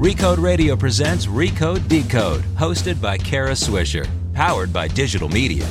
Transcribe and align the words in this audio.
Recode 0.00 0.42
Radio 0.42 0.76
presents 0.76 1.26
Recode 1.26 1.86
Decode, 1.86 2.40
hosted 2.56 3.02
by 3.02 3.18
Kara 3.18 3.50
Swisher, 3.50 4.08
powered 4.32 4.72
by 4.72 4.88
digital 4.88 5.28
media. 5.28 5.66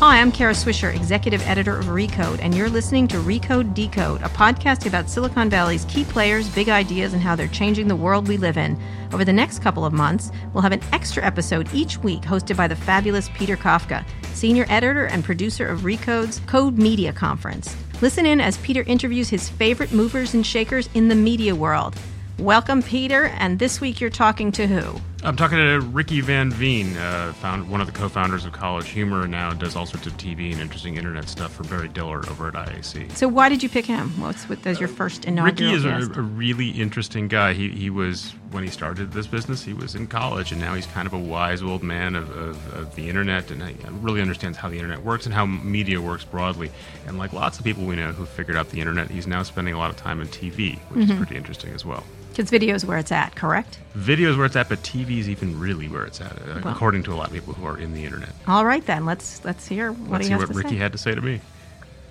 Hi, 0.00 0.20
I'm 0.20 0.30
Kara 0.30 0.52
Swisher, 0.52 0.94
executive 0.94 1.40
editor 1.48 1.78
of 1.78 1.86
Recode, 1.86 2.40
and 2.42 2.54
you're 2.54 2.68
listening 2.68 3.08
to 3.08 3.16
Recode 3.16 3.72
Decode, 3.72 4.20
a 4.20 4.28
podcast 4.28 4.84
about 4.84 5.08
Silicon 5.08 5.48
Valley's 5.48 5.86
key 5.86 6.04
players, 6.04 6.46
big 6.50 6.68
ideas, 6.68 7.14
and 7.14 7.22
how 7.22 7.34
they're 7.34 7.48
changing 7.48 7.88
the 7.88 7.96
world 7.96 8.28
we 8.28 8.36
live 8.36 8.58
in. 8.58 8.78
Over 9.14 9.24
the 9.24 9.32
next 9.32 9.62
couple 9.62 9.86
of 9.86 9.94
months, 9.94 10.30
we'll 10.52 10.60
have 10.60 10.72
an 10.72 10.82
extra 10.92 11.24
episode 11.24 11.70
each 11.72 11.96
week 11.96 12.20
hosted 12.20 12.54
by 12.54 12.68
the 12.68 12.76
fabulous 12.76 13.30
Peter 13.30 13.56
Kafka, 13.56 14.04
senior 14.34 14.66
editor 14.68 15.06
and 15.06 15.24
producer 15.24 15.66
of 15.66 15.86
Recode's 15.86 16.40
Code 16.40 16.76
Media 16.76 17.14
Conference. 17.14 17.74
Listen 18.02 18.26
in 18.26 18.42
as 18.42 18.58
Peter 18.58 18.82
interviews 18.82 19.30
his 19.30 19.48
favorite 19.48 19.92
movers 19.92 20.34
and 20.34 20.46
shakers 20.46 20.90
in 20.92 21.08
the 21.08 21.14
media 21.14 21.54
world. 21.54 21.96
Welcome, 22.38 22.84
Peter, 22.84 23.24
and 23.24 23.58
this 23.58 23.80
week 23.80 24.00
you're 24.00 24.10
talking 24.10 24.52
to 24.52 24.68
who? 24.68 25.00
I'm 25.24 25.34
talking 25.34 25.58
to 25.58 25.80
Ricky 25.80 26.20
Van 26.20 26.52
Veen, 26.52 26.96
uh, 26.96 27.32
found 27.32 27.68
one 27.68 27.80
of 27.80 27.88
the 27.88 27.92
co-founders 27.92 28.44
of 28.44 28.52
College 28.52 28.88
Humor, 28.90 29.22
and 29.22 29.32
now 29.32 29.52
does 29.52 29.74
all 29.74 29.86
sorts 29.86 30.06
of 30.06 30.16
TV 30.18 30.52
and 30.52 30.60
interesting 30.60 30.96
internet 30.96 31.28
stuff 31.28 31.52
for 31.52 31.64
Barry 31.64 31.88
Diller 31.88 32.18
over 32.30 32.46
at 32.46 32.54
IAC. 32.54 33.10
So, 33.16 33.26
why 33.26 33.48
did 33.48 33.64
you 33.64 33.68
pick 33.68 33.84
him? 33.86 34.10
What's 34.20 34.48
with 34.48 34.64
as 34.68 34.78
your 34.78 34.88
first 34.88 35.24
inaugural 35.24 35.52
Ricky 35.52 35.72
is 35.72 35.84
a, 35.84 36.20
a 36.20 36.22
really 36.22 36.68
interesting 36.70 37.26
guy. 37.26 37.54
He 37.54 37.70
he 37.70 37.90
was 37.90 38.32
when 38.52 38.62
he 38.62 38.70
started 38.70 39.10
this 39.10 39.26
business, 39.26 39.64
he 39.64 39.72
was 39.72 39.96
in 39.96 40.06
college, 40.06 40.52
and 40.52 40.60
now 40.60 40.74
he's 40.74 40.86
kind 40.86 41.08
of 41.08 41.12
a 41.14 41.18
wise 41.18 41.60
old 41.60 41.82
man 41.82 42.14
of, 42.14 42.30
of, 42.36 42.74
of 42.74 42.94
the 42.94 43.08
internet, 43.08 43.50
and 43.50 43.60
he 43.64 43.74
really 44.00 44.20
understands 44.22 44.56
how 44.56 44.68
the 44.68 44.76
internet 44.76 45.02
works 45.02 45.26
and 45.26 45.34
how 45.34 45.44
media 45.44 46.00
works 46.00 46.22
broadly. 46.24 46.70
And 47.08 47.18
like 47.18 47.32
lots 47.32 47.58
of 47.58 47.64
people 47.64 47.84
we 47.84 47.96
know 47.96 48.12
who 48.12 48.24
figured 48.24 48.56
out 48.56 48.68
the 48.70 48.78
internet, 48.78 49.10
he's 49.10 49.26
now 49.26 49.42
spending 49.42 49.74
a 49.74 49.78
lot 49.78 49.90
of 49.90 49.96
time 49.96 50.20
in 50.20 50.28
TV, 50.28 50.78
which 50.90 51.00
Mm-hmm. 51.08 51.10
is 51.10 51.16
pretty 51.18 51.34
interesting 51.36 51.74
as 51.74 51.84
well. 51.84 52.04
Kids 52.38 52.52
video 52.52 52.76
is 52.76 52.86
where 52.86 52.98
it's 52.98 53.10
at, 53.10 53.34
correct? 53.34 53.80
Video 53.94 54.30
is 54.30 54.36
where 54.36 54.46
it's 54.46 54.54
at, 54.54 54.68
but 54.68 54.80
TV 54.84 55.18
is 55.18 55.28
even 55.28 55.58
really 55.58 55.88
where 55.88 56.04
it's 56.04 56.20
at, 56.20 56.30
uh, 56.38 56.60
Well. 56.62 56.72
according 56.72 57.02
to 57.02 57.12
a 57.12 57.16
lot 57.16 57.26
of 57.26 57.32
people 57.32 57.52
who 57.52 57.66
are 57.66 57.76
in 57.76 57.94
the 57.94 58.04
internet. 58.04 58.28
All 58.46 58.64
right, 58.64 58.86
then 58.86 59.04
let's 59.04 59.44
let's 59.44 59.66
hear 59.66 59.90
what 59.90 60.08
Let's 60.12 60.26
he 60.26 60.28
see 60.28 60.32
has 60.34 60.40
what 60.42 60.48
to 60.52 60.54
Ricky 60.54 60.68
say. 60.68 60.76
had 60.76 60.92
to 60.92 60.98
say 60.98 61.16
to 61.16 61.20
me. 61.20 61.40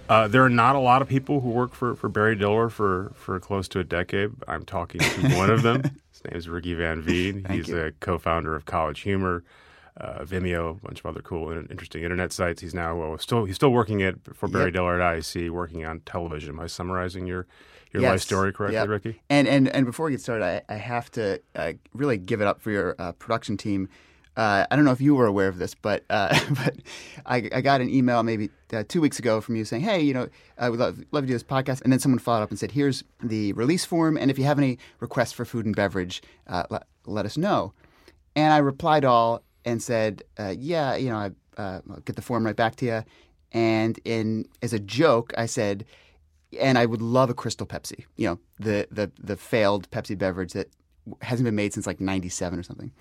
Uh, 0.10 0.28
there 0.28 0.44
are 0.44 0.50
not 0.50 0.76
a 0.76 0.80
lot 0.80 1.02
of 1.02 1.08
people 1.08 1.40
who 1.40 1.48
work 1.48 1.74
for, 1.74 1.96
for 1.96 2.10
Barry 2.10 2.36
Diller 2.36 2.68
for, 2.68 3.14
for 3.16 3.40
close 3.40 3.70
to 3.70 3.80
a 3.80 3.86
decade. 3.86 4.32
I'm 4.50 4.66
talking 4.66 5.00
to 5.00 5.30
one 5.38 5.50
of 5.50 5.62
them. 5.62 5.82
His 6.12 6.22
name 6.26 6.36
is 6.36 6.50
Ricky 6.50 6.74
Van 6.74 7.02
Veen. 7.02 7.46
He's 7.50 7.70
a 7.70 7.94
co-founder 8.02 8.54
of 8.54 8.66
College 8.66 9.00
Humor, 9.04 9.46
uh, 9.96 10.26
Vimeo, 10.26 10.72
a 10.72 10.74
bunch 10.86 11.00
of 11.00 11.06
other 11.06 11.22
cool 11.22 11.52
and 11.52 11.72
interesting 11.72 12.04
internet 12.04 12.34
sites. 12.34 12.60
He's 12.62 12.74
now 12.74 12.98
well, 12.98 13.18
still 13.18 13.46
he's 13.46 13.56
still 13.56 13.72
working 13.72 14.04
at 14.04 14.16
for 14.36 14.50
Barry 14.50 14.66
Yep. 14.66 14.74
Diller 14.74 15.00
at 15.02 15.20
IAC, 15.20 15.50
working 15.52 15.86
on 15.86 16.02
television. 16.02 16.50
Am 16.50 16.60
I 16.60 16.68
summarizing 16.68 17.28
your 17.28 17.48
your 17.94 18.02
Yes. 18.04 18.12
life 18.12 18.22
story 18.22 18.54
correctly, 18.54 18.76
Yep. 18.76 18.88
Ricky? 18.90 19.22
And 19.30 19.48
and 19.48 19.68
and 19.70 19.86
before 19.86 20.06
we 20.08 20.12
get 20.12 20.22
started, 20.22 20.44
I, 20.46 20.62
I 20.74 20.78
have 20.78 21.10
to 21.12 21.42
uh, 21.56 21.74
really 21.94 22.18
give 22.18 22.42
it 22.42 22.48
up 22.48 22.62
for 22.62 22.72
your 22.72 22.96
uh, 23.00 23.12
production 23.14 23.58
team. 23.58 23.90
Uh, 24.36 24.68
I 24.70 24.76
don't 24.76 24.86
know 24.86 24.92
if 24.92 25.02
you 25.02 25.16
were 25.16 25.26
aware 25.26 25.48
of 25.48 25.58
this, 25.58 25.74
but 25.74 26.04
uh, 26.12 26.38
but 26.64 26.76
I, 27.26 27.50
I 27.54 27.62
got 27.62 27.82
an 27.82 27.90
email 27.90 28.22
maybe 28.22 28.52
uh, 28.72 28.84
two 28.88 29.02
weeks 29.02 29.18
ago 29.18 29.42
from 29.42 29.56
you 29.56 29.66
saying, 29.66 29.82
"Hey, 29.84 30.02
you 30.02 30.14
know, 30.14 30.30
I 30.60 30.70
would 30.70 30.80
love, 30.80 31.00
love 31.12 31.24
to 31.24 31.28
do 31.28 31.34
this 31.34 31.44
podcast." 31.44 31.82
And 31.82 31.92
then 31.92 32.00
someone 32.00 32.20
followed 32.20 32.44
up 32.44 32.52
and 32.52 32.60
said, 32.60 32.72
"Here's 32.72 33.04
the 33.24 33.54
release 33.54 33.84
form, 33.84 34.16
and 34.16 34.30
if 34.30 34.38
you 34.38 34.46
have 34.46 34.60
any 34.60 34.78
requests 35.00 35.32
for 35.34 35.44
food 35.44 35.66
and 35.66 35.76
beverage, 35.76 36.22
uh, 36.48 36.64
let, 36.70 36.84
let 37.08 37.26
us 37.26 37.36
know." 37.36 37.74
And 38.36 38.54
I 38.54 38.58
replied 38.58 39.06
all 39.06 39.42
and 39.66 39.82
said, 39.82 40.22
uh, 40.38 40.54
"Yeah, 40.56 40.96
you 40.96 41.10
know, 41.10 41.18
I, 41.18 41.32
uh, 41.60 41.82
I'll 41.90 42.00
get 42.06 42.16
the 42.16 42.22
form 42.22 42.46
right 42.46 42.56
back 42.56 42.76
to 42.76 42.86
you." 42.86 43.04
And 43.54 44.00
in 44.06 44.46
as 44.62 44.72
a 44.74 44.80
joke, 44.80 45.34
I 45.36 45.48
said, 45.48 45.84
and 46.60 46.78
I 46.78 46.86
would 46.86 47.02
love 47.02 47.30
a 47.30 47.34
Crystal 47.34 47.68
Pepsi. 47.68 48.06
You 48.16 48.28
know, 48.28 48.40
the 48.60 48.88
the 48.92 49.12
the 49.20 49.38
failed 49.38 49.90
Pepsi 49.92 50.18
beverage 50.18 50.54
that 50.54 50.70
hasn't 51.22 51.46
been 51.46 51.56
made 51.56 51.74
since 51.74 51.88
like 51.88 52.00
'97 52.00 52.60
or 52.60 52.64
something. 52.64 52.92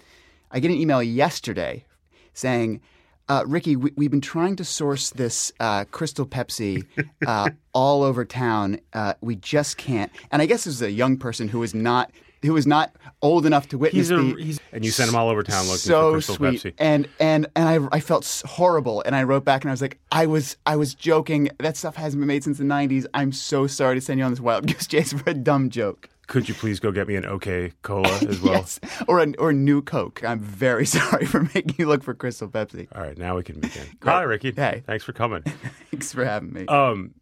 I 0.51 0.61
get 0.61 0.71
an 0.71 0.77
email 0.77 1.03
yesterday 1.03 1.85
saying, 2.33 2.81
uh, 3.29 3.45
"Ricky, 3.47 3.77
we, 3.77 3.93
we've 3.97 4.11
been 4.11 4.21
trying 4.21 4.57
to 4.57 4.65
source 4.65 5.11
this 5.11 5.53
uh, 5.61 5.85
Crystal 5.91 6.27
Pepsi 6.27 6.87
uh, 7.27 7.51
all 7.73 8.03
over 8.03 8.25
town. 8.25 8.81
Uh, 8.93 9.15
we 9.21 9.37
just 9.37 9.77
can't." 9.77 10.11
And 10.31 10.43
I 10.43 10.47
guess 10.47 10.65
this 10.65 10.75
is 10.75 10.83
a 10.83 10.91
young 10.91 11.17
person 11.17 11.49
who 11.49 11.63
is 11.63 11.75
not 11.75 12.11
who 12.47 12.55
was 12.55 12.67
not 12.67 12.95
old 13.23 13.45
enough 13.47 13.69
to 13.69 13.79
witness 13.79 14.09
He's 14.09 14.11
a 14.11 14.17
the 14.17 14.43
he's 14.43 14.61
And 14.73 14.85
you 14.85 14.91
sent 14.91 15.09
him 15.11 15.17
all 15.17 15.29
over 15.29 15.43
town 15.43 15.65
looking 15.67 15.79
so 15.79 16.11
for 16.11 16.13
Crystal 16.15 16.35
sweet. 16.37 16.63
Pepsi. 16.63 16.75
And 16.79 17.09
and 17.21 17.47
and 17.55 17.69
I, 17.69 17.97
I 17.97 18.01
felt 18.01 18.43
horrible, 18.47 19.03
and 19.05 19.15
I 19.15 19.23
wrote 19.25 19.45
back 19.45 19.63
and 19.65 19.71
I 19.71 19.73
was 19.73 19.83
like, 19.83 19.99
I 20.11 20.27
was 20.27 20.57
I 20.65 20.77
was 20.77 20.95
joking. 20.95 21.51
That 21.59 21.77
stuff 21.77 21.97
hasn't 21.97 22.21
been 22.21 22.29
made 22.29 22.45
since 22.45 22.59
the 22.59 22.65
'90s. 22.65 23.07
I'm 23.15 23.33
so 23.33 23.67
sorry 23.67 23.97
to 23.97 24.01
send 24.01 24.19
you 24.19 24.25
on 24.25 24.33
this 24.33 24.41
wild 24.41 24.67
goose 24.73 24.87
chase 24.87 25.13
for 25.13 25.29
a 25.29 25.35
dumb 25.35 25.69
joke. 25.71 26.09
Could 26.29 26.49
you 26.49 26.55
please 26.55 26.81
go 26.81 26.91
get 26.91 27.07
me 27.07 27.15
an 27.15 27.25
OK 27.25 27.73
Cola 27.83 28.09
as 28.29 28.41
well? 28.41 28.55
yes, 28.55 28.81
or 29.07 29.21
a 29.21 29.33
or 29.39 29.51
a 29.51 29.55
new 29.55 29.81
Coke. 29.81 30.25
I'm 30.25 30.41
very 30.41 30.85
sorry 30.99 31.25
for 31.27 31.43
making 31.55 31.77
you 31.79 31.87
look 31.87 32.03
for 32.03 32.15
Crystal 32.15 32.49
Pepsi. 32.49 32.89
All 32.95 33.03
right, 33.03 33.17
now 33.17 33.37
we 33.37 33.43
can 33.45 33.61
begin. 33.61 33.87
Hi, 34.03 34.23
Ricky. 34.23 34.53
Hey. 34.53 34.83
Thanks 34.87 35.05
for 35.05 35.13
coming. 35.13 35.43
Thanks 35.91 36.13
for 36.13 36.25
having 36.25 36.53
me. 36.53 36.67
Um, 36.67 37.15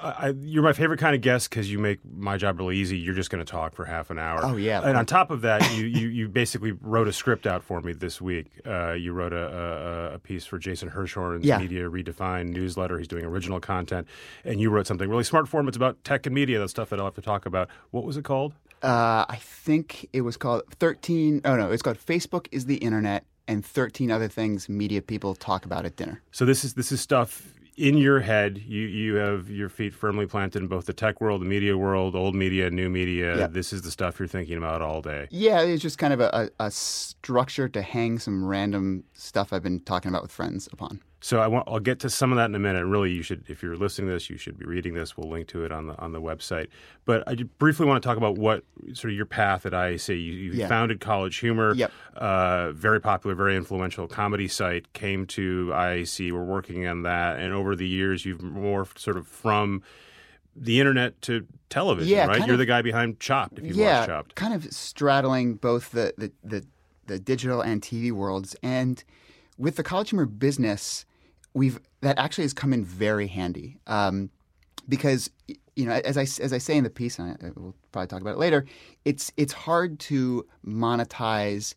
I, 0.00 0.08
I- 0.28 0.34
you're 0.40 0.62
my 0.62 0.72
favorite 0.72 0.98
kind 1.00 1.14
of 1.14 1.20
guest 1.22 1.48
because 1.50 1.70
you 1.70 1.78
make 1.78 1.98
my 2.04 2.36
job 2.36 2.58
really 2.58 2.76
easy. 2.76 2.98
You're 2.98 3.14
just 3.14 3.30
going 3.30 3.44
to 3.44 3.50
talk 3.50 3.74
for 3.74 3.84
half 3.84 4.10
an 4.10 4.18
hour. 4.18 4.40
Oh, 4.42 4.56
yeah. 4.56 4.80
And 4.82 4.96
on 4.96 5.06
top 5.06 5.30
of 5.30 5.40
that, 5.42 5.62
you, 5.76 5.86
you, 5.86 6.08
you 6.08 6.28
basically 6.28 6.72
wrote 6.72 7.08
a 7.08 7.12
script 7.12 7.46
out 7.46 7.62
for 7.62 7.80
me 7.80 7.92
this 7.92 8.20
week. 8.20 8.46
Uh, 8.66 8.92
you 8.92 9.12
wrote 9.12 9.32
a, 9.32 10.10
a, 10.12 10.14
a 10.14 10.18
piece 10.18 10.44
for 10.44 10.58
Jason 10.58 10.90
Hirschhorn's 10.90 11.44
Yeah. 11.44 11.58
Media 11.58 11.84
Redefined 11.90 12.48
newsletter. 12.50 12.98
He's 12.98 13.08
doing 13.08 13.24
original 13.24 13.60
content, 13.60 14.06
and 14.44 14.60
you 14.60 14.70
wrote 14.70 14.86
something 14.86 15.08
really 15.08 15.24
smart 15.24 15.48
for 15.48 15.60
him. 15.60 15.68
It's 15.68 15.76
about 15.76 16.02
tech 16.04 16.26
and 16.26 16.34
media. 16.34 16.58
That 16.58 16.68
stuff 16.68 16.90
that 16.90 16.98
I'll 16.98 17.06
have 17.06 17.14
to 17.14 17.22
talk 17.22 17.46
about. 17.46 17.68
What 17.90 18.04
was 18.04 18.16
it 18.16 18.24
called? 18.24 18.52
Uh, 18.82 19.24
I 19.28 19.38
think 19.40 20.08
it 20.12 20.20
was 20.20 20.36
called 20.36 20.62
13. 20.78 21.40
Oh 21.46 21.56
no, 21.56 21.70
it's 21.72 21.82
called 21.82 21.98
Facebook 21.98 22.46
is 22.52 22.66
the 22.66 22.76
internet 22.76 23.24
and 23.48 23.64
13 23.64 24.10
other 24.10 24.28
things 24.28 24.68
media 24.68 25.00
people 25.00 25.34
talk 25.34 25.64
about 25.64 25.86
at 25.86 25.96
dinner. 25.96 26.20
So 26.30 26.44
this 26.44 26.62
is 26.64 26.74
this 26.74 26.92
is 26.92 27.00
stuff 27.00 27.54
in 27.76 27.98
your 27.98 28.20
head. 28.20 28.58
You 28.58 28.82
you 28.82 29.14
have 29.16 29.50
your 29.50 29.68
feet 29.68 29.94
firmly 29.94 30.26
planted 30.26 30.62
in 30.62 30.68
both 30.68 30.86
the 30.86 30.92
tech 30.92 31.20
world, 31.20 31.40
the 31.40 31.46
media 31.46 31.76
world, 31.76 32.14
old 32.14 32.34
media, 32.34 32.70
new 32.70 32.88
media. 32.88 33.36
Yeah. 33.36 33.46
This 33.46 33.72
is 33.72 33.82
the 33.82 33.90
stuff 33.90 34.18
you're 34.18 34.28
thinking 34.28 34.56
about 34.56 34.82
all 34.82 35.02
day. 35.02 35.28
Yeah, 35.30 35.60
it's 35.60 35.82
just 35.82 35.98
kind 35.98 36.12
of 36.12 36.20
a, 36.20 36.50
a, 36.58 36.66
a 36.66 36.70
structure 36.70 37.68
to 37.68 37.82
hang 37.82 38.18
some 38.18 38.44
random 38.44 39.04
stuff 39.14 39.52
I've 39.52 39.62
been 39.62 39.80
talking 39.80 40.08
about 40.08 40.22
with 40.22 40.32
friends 40.32 40.68
upon. 40.72 41.00
So 41.20 41.40
I 41.40 41.46
want, 41.46 41.66
I'll 41.66 41.80
get 41.80 41.98
to 42.00 42.10
some 42.10 42.30
of 42.30 42.36
that 42.36 42.44
in 42.50 42.54
a 42.54 42.58
minute. 42.58 42.82
And 42.82 42.92
Really, 42.92 43.10
you 43.10 43.22
should, 43.22 43.44
if 43.48 43.62
you're 43.62 43.74
listening 43.76 44.08
to 44.08 44.12
this, 44.12 44.28
you 44.28 44.36
should 44.36 44.58
be 44.58 44.66
reading 44.66 44.92
this. 44.94 45.16
We'll 45.16 45.30
link 45.30 45.48
to 45.48 45.64
it 45.64 45.72
on 45.72 45.86
the 45.86 45.98
on 45.98 46.12
the 46.12 46.20
website. 46.20 46.68
But 47.06 47.24
I 47.26 47.34
briefly 47.58 47.86
want 47.86 48.02
to 48.02 48.06
talk 48.06 48.18
about 48.18 48.36
what 48.36 48.64
sort 48.92 49.10
of 49.12 49.16
your 49.16 49.24
path 49.26 49.64
at 49.66 49.72
IAC. 49.72 50.10
You, 50.10 50.32
you 50.32 50.52
Yeah. 50.52 50.68
founded 50.68 51.00
College 51.00 51.38
Humor, 51.38 51.74
Yep. 51.74 51.90
uh, 52.16 52.72
very 52.72 53.00
popular, 53.00 53.34
very 53.34 53.56
influential 53.56 54.06
comedy 54.06 54.46
site. 54.46 54.92
Came 54.92 55.26
to 55.28 55.70
IAC. 55.72 56.30
We're 56.32 56.44
working 56.44 56.86
on 56.86 57.02
that, 57.02 57.38
and 57.38 57.52
over 57.54 57.74
the 57.74 57.88
years, 57.88 58.24
you've 58.26 58.40
morphed 58.40 58.98
sort 58.98 59.16
of 59.16 59.26
from 59.26 59.82
the 60.54 60.80
internet 60.80 61.20
to 61.22 61.46
television. 61.70 62.10
Yeah, 62.14 62.26
right. 62.26 62.40
You're 62.46 62.52
of- 62.54 62.58
the 62.58 62.66
guy 62.66 62.82
behind 62.82 63.20
Chopped. 63.20 63.58
If 63.58 63.64
you've 63.64 63.76
yeah, 63.76 64.00
watched 64.00 64.08
Chopped. 64.08 64.34
kind 64.36 64.54
of 64.54 64.70
straddling 64.72 65.54
both 65.54 65.90
the, 65.90 66.14
the, 66.18 66.30
the, 66.44 66.64
the 67.06 67.18
digital 67.18 67.60
and 67.62 67.80
TV 67.82 68.12
worlds. 68.12 68.54
And 68.62 69.02
with 69.58 69.76
the 69.76 69.82
college 69.82 70.10
humor 70.10 70.26
business, 70.26 71.04
we've 71.54 71.80
that 72.02 72.18
actually 72.18 72.44
has 72.44 72.52
come 72.52 72.72
in 72.72 72.84
very 72.84 73.26
handy 73.26 73.78
um, 73.86 74.30
because 74.88 75.30
you 75.74 75.86
know 75.86 75.92
as 75.92 76.16
I 76.16 76.22
as 76.22 76.52
I 76.52 76.58
say 76.58 76.76
in 76.76 76.84
the 76.84 76.90
piece, 76.90 77.18
and 77.18 77.36
I, 77.42 77.50
we'll 77.56 77.74
probably 77.92 78.08
talk 78.08 78.20
about 78.20 78.34
it 78.34 78.38
later. 78.38 78.66
It's 79.04 79.32
it's 79.36 79.52
hard 79.52 79.98
to 80.00 80.46
monetize 80.64 81.74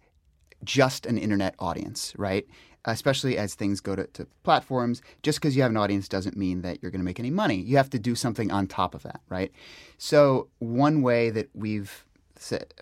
just 0.64 1.06
an 1.06 1.18
internet 1.18 1.56
audience, 1.60 2.14
right? 2.18 2.46
Especially 2.86 3.38
as 3.38 3.56
things 3.56 3.82
go 3.82 3.96
to, 3.96 4.06
to 4.08 4.26
platforms, 4.44 5.02
just 5.22 5.40
because 5.40 5.56
you 5.56 5.62
have 5.62 5.72
an 5.72 5.78
audience 5.78 6.08
doesn't 6.08 6.38
mean 6.38 6.62
that 6.62 6.82
you're 6.82 6.92
going 6.92 7.02
to 7.02 7.06
make 7.06 7.20
any 7.20 7.30
money. 7.30 7.56
You 7.56 7.78
have 7.78 7.90
to 7.92 8.00
do 8.00 8.16
something 8.16 8.52
on 8.52 8.68
top 8.68 8.96
of 8.96 9.04
that, 9.04 9.22
right? 9.30 9.52
So, 9.98 10.50
one 10.60 11.02
way 11.02 11.30
that 11.30 11.50
we've 11.54 12.06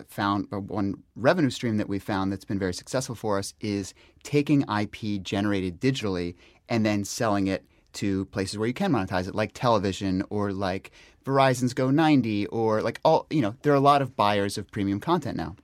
found, 0.08 0.48
or 0.52 0.60
one 0.60 1.04
revenue 1.16 1.50
stream 1.50 1.78
that 1.78 1.90
we 1.90 2.00
found 2.00 2.32
that's 2.32 2.46
been 2.46 2.60
very 2.60 2.74
successful 2.74 3.16
for 3.16 3.38
us 3.38 3.54
is 3.60 3.94
taking 4.24 4.64
IP 4.70 5.22
generated 5.24 5.80
digitally 5.82 6.36
and 6.70 6.86
then 6.86 7.04
selling 7.04 7.48
it 7.48 7.66
to 7.94 8.26
places 8.26 8.58
where 8.58 8.68
you 8.68 8.74
can 8.74 8.92
monetize 8.92 9.28
it, 9.28 9.36
like 9.36 9.52
television 9.54 10.24
or 10.30 10.52
like 10.52 10.92
Verizon's 11.26 11.74
Go 11.74 11.90
90, 11.90 12.46
or 12.48 12.82
like 12.82 13.00
all, 13.04 13.26
you 13.30 13.42
know, 13.42 13.56
there 13.64 13.74
are 13.74 13.78
a 13.78 13.80
lot 13.80 14.02
of 14.02 14.16
buyers 14.16 14.58
of 14.58 14.70
premium 14.70 15.00
content 15.00 15.36
now 15.36 15.56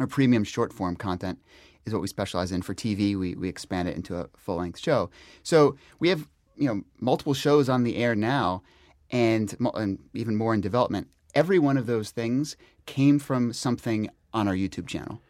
or 0.00 0.06
premium 0.06 0.44
short 0.44 0.72
form 0.72 0.96
content 0.96 1.38
is 1.84 1.92
what 1.92 2.02
we 2.02 2.08
specialize 2.08 2.52
in. 2.52 2.62
For 2.62 2.74
TV, 2.74 3.16
we, 3.16 3.34
we 3.34 3.48
expand 3.48 3.88
it 3.88 3.96
into 3.96 4.16
a 4.16 4.28
full 4.36 4.56
length 4.56 4.78
show. 4.78 5.10
So 5.42 5.76
we 5.98 6.08
have 6.08 6.28
you 6.56 6.68
know 6.68 6.82
multiple 7.00 7.34
shows 7.34 7.68
on 7.68 7.84
the 7.84 7.96
air 7.96 8.14
now, 8.14 8.62
and, 9.10 9.54
and 9.74 9.98
even 10.14 10.36
more 10.36 10.54
in 10.54 10.60
development. 10.60 11.08
Every 11.36 11.58
one 11.60 11.76
of 11.76 11.86
those 11.86 12.10
things 12.10 12.56
came 12.86 13.18
from 13.20 13.52
something 13.52 14.10
on 14.32 14.48
our 14.48 14.54
YouTube 14.54 14.88
channel. 14.88 15.20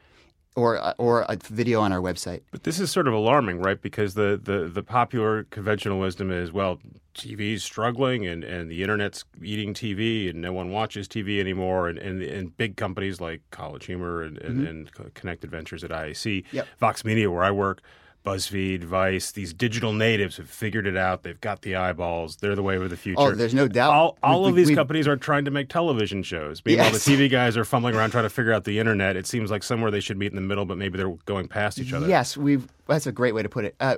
or 0.57 0.83
uh, 0.83 0.95
or 0.99 1.27
a 1.29 1.37
video 1.37 1.81
on 1.81 1.93
our 1.93 2.01
website. 2.01 2.41
But 2.51 2.63
this 2.65 2.81
is 2.81 2.91
sort 2.91 3.07
of 3.07 3.15
alarming, 3.15 3.61
right? 3.61 3.81
Because 3.81 4.15
the, 4.15 4.41
the, 4.43 4.69
the 4.69 4.83
popular 4.83 5.45
conventional 5.45 5.99
wisdom 6.01 6.31
is, 6.31 6.51
well, 6.51 6.81
TV's 7.15 7.63
struggling 7.63 8.27
and, 8.27 8.43
and 8.43 8.71
the 8.71 8.83
internet's 8.83 9.25
eating 9.43 9.75
TV 9.75 10.31
and 10.31 10.41
no 10.41 10.53
one 10.53 10.71
watches 10.71 11.07
TV 11.07 11.41
anymore. 11.41 11.89
And, 11.89 11.99
and, 11.99 12.23
and 12.23 12.57
big 12.57 12.77
companies 12.77 13.21
like 13.21 13.43
College 13.51 13.85
Humor 13.87 14.23
and, 14.23 14.39
and, 14.39 14.57
mm-hmm. 14.59 15.03
and 15.03 15.15
Connected 15.15 15.51
Ventures 15.51 15.85
at 15.85 15.91
IAC, 15.91 16.45
yep. 16.53 16.67
Vox 16.79 17.05
Media, 17.05 17.31
where 17.31 17.45
I 17.45 17.51
work, 17.51 17.83
BuzzFeed, 18.27 18.83
Vice, 18.83 19.31
these 19.31 19.55
digital 19.55 19.93
natives 19.93 20.37
have 20.37 20.51
figured 20.51 20.85
it 20.85 20.97
out. 20.97 21.23
They've 21.23 21.41
got 21.41 21.63
the 21.63 21.77
eyeballs. 21.77 22.37
They're 22.37 22.57
the 22.57 22.63
way 22.63 22.75
of 22.75 22.91
the 22.91 22.97
future. 22.97 23.21
Oh, 23.21 23.31
there's 23.31 23.55
no 23.55 23.69
doubt. 23.69 23.93
All, 23.93 24.19
all 24.21 24.43
we, 24.43 24.51
of 24.51 24.57
these 24.57 24.67
we, 24.67 24.75
companies 24.75 25.07
are 25.07 25.17
trying 25.17 25.45
to 25.45 25.53
make 25.53 25.69
television 25.69 26.25
shows. 26.25 26.61
Meanwhile, 26.65 26.91
yes. 26.93 27.05
the 27.05 27.13
TV 27.13 27.31
guys 27.31 27.57
are 27.57 27.65
fumbling 27.65 27.95
around 27.95 28.11
trying 28.11 28.25
to 28.25 28.31
figure 28.31 28.53
out 28.53 28.65
the 28.65 28.81
internet. 28.81 29.15
It 29.15 29.29
seems 29.29 29.53
like 29.53 29.63
somewhere 29.63 29.93
they 29.93 30.01
should 30.01 30.19
meet 30.19 30.33
in 30.33 30.35
the 30.35 30.43
middle, 30.43 30.65
but 30.65 30.77
maybe 30.77 30.99
they're 30.99 31.15
going 31.25 31.47
past 31.47 31.79
each 31.79 31.93
other. 31.93 32.09
Yes, 32.09 32.37
we've. 32.37 32.67
That's 32.89 33.07
a 33.07 33.13
great 33.13 33.33
way 33.33 33.45
to 33.45 33.49
put 33.49 33.65
it. 33.65 33.77
Uh, 33.79 33.97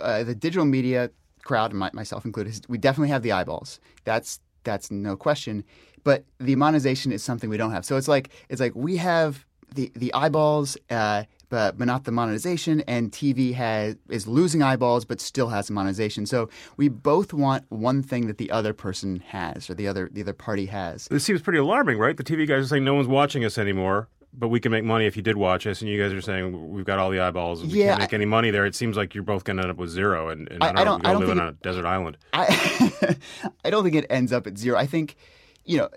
uh, 0.00 0.24
the 0.24 0.34
digital 0.34 0.64
media 0.64 1.10
crowd, 1.44 1.74
my, 1.74 1.90
myself 1.92 2.24
included, 2.24 2.64
we 2.68 2.78
definitely 2.78 3.10
have 3.10 3.22
the 3.22 3.32
eyeballs. 3.32 3.78
That's 4.04 4.40
that's 4.64 4.90
no 4.90 5.16
question. 5.16 5.64
But 6.02 6.24
the 6.38 6.56
monetization 6.56 7.12
is 7.12 7.22
something 7.22 7.50
we 7.50 7.58
don't 7.58 7.72
have. 7.72 7.84
So 7.84 7.98
it's 7.98 8.08
like 8.08 8.30
it's 8.48 8.60
like 8.60 8.74
we 8.74 8.96
have 8.96 9.44
the 9.74 9.92
the 9.94 10.14
eyeballs. 10.14 10.78
Uh, 10.88 11.24
but, 11.48 11.78
but 11.78 11.86
not 11.86 12.04
the 12.04 12.12
monetization. 12.12 12.82
And 12.82 13.10
TV 13.12 13.54
has 13.54 13.96
is 14.08 14.26
losing 14.26 14.62
eyeballs, 14.62 15.04
but 15.04 15.20
still 15.20 15.48
has 15.48 15.70
monetization. 15.70 16.26
So 16.26 16.48
we 16.76 16.88
both 16.88 17.32
want 17.32 17.64
one 17.68 18.02
thing 18.02 18.26
that 18.26 18.38
the 18.38 18.50
other 18.50 18.72
person 18.72 19.22
has, 19.28 19.70
or 19.70 19.74
the 19.74 19.88
other 19.88 20.08
the 20.12 20.22
other 20.22 20.32
party 20.32 20.66
has. 20.66 21.06
This 21.08 21.24
seems 21.24 21.42
pretty 21.42 21.58
alarming, 21.58 21.98
right? 21.98 22.16
The 22.16 22.24
TV 22.24 22.46
guys 22.46 22.64
are 22.64 22.68
saying 22.68 22.84
no 22.84 22.94
one's 22.94 23.08
watching 23.08 23.44
us 23.44 23.58
anymore. 23.58 24.08
But 24.38 24.48
we 24.48 24.60
can 24.60 24.70
make 24.70 24.84
money 24.84 25.06
if 25.06 25.16
you 25.16 25.22
did 25.22 25.38
watch 25.38 25.66
us, 25.66 25.80
and 25.80 25.88
you 25.88 26.02
guys 26.02 26.12
are 26.12 26.20
saying 26.20 26.70
we've 26.70 26.84
got 26.84 26.98
all 26.98 27.08
the 27.08 27.20
eyeballs. 27.20 27.62
And 27.62 27.72
we 27.72 27.78
yeah, 27.78 27.92
can't 27.92 28.00
make 28.00 28.12
any 28.12 28.26
money 28.26 28.50
there. 28.50 28.66
It 28.66 28.74
seems 28.74 28.94
like 28.94 29.14
you're 29.14 29.24
both 29.24 29.44
going 29.44 29.56
to 29.56 29.62
end 29.62 29.70
up 29.70 29.78
with 29.78 29.88
zero, 29.88 30.28
and, 30.28 30.46
and 30.50 30.62
I, 30.62 30.82
I, 30.82 30.84
don't, 30.84 31.06
I 31.06 31.12
don't 31.12 31.20
live 31.22 31.30
on 31.30 31.40
a 31.40 31.52
desert 31.52 31.86
island. 31.86 32.18
I, 32.34 33.16
I 33.64 33.70
don't 33.70 33.82
think 33.82 33.94
it 33.94 34.04
ends 34.10 34.34
up 34.34 34.46
at 34.46 34.58
zero. 34.58 34.76
I 34.76 34.84
think, 34.84 35.16
you 35.64 35.78
know, 35.78 35.88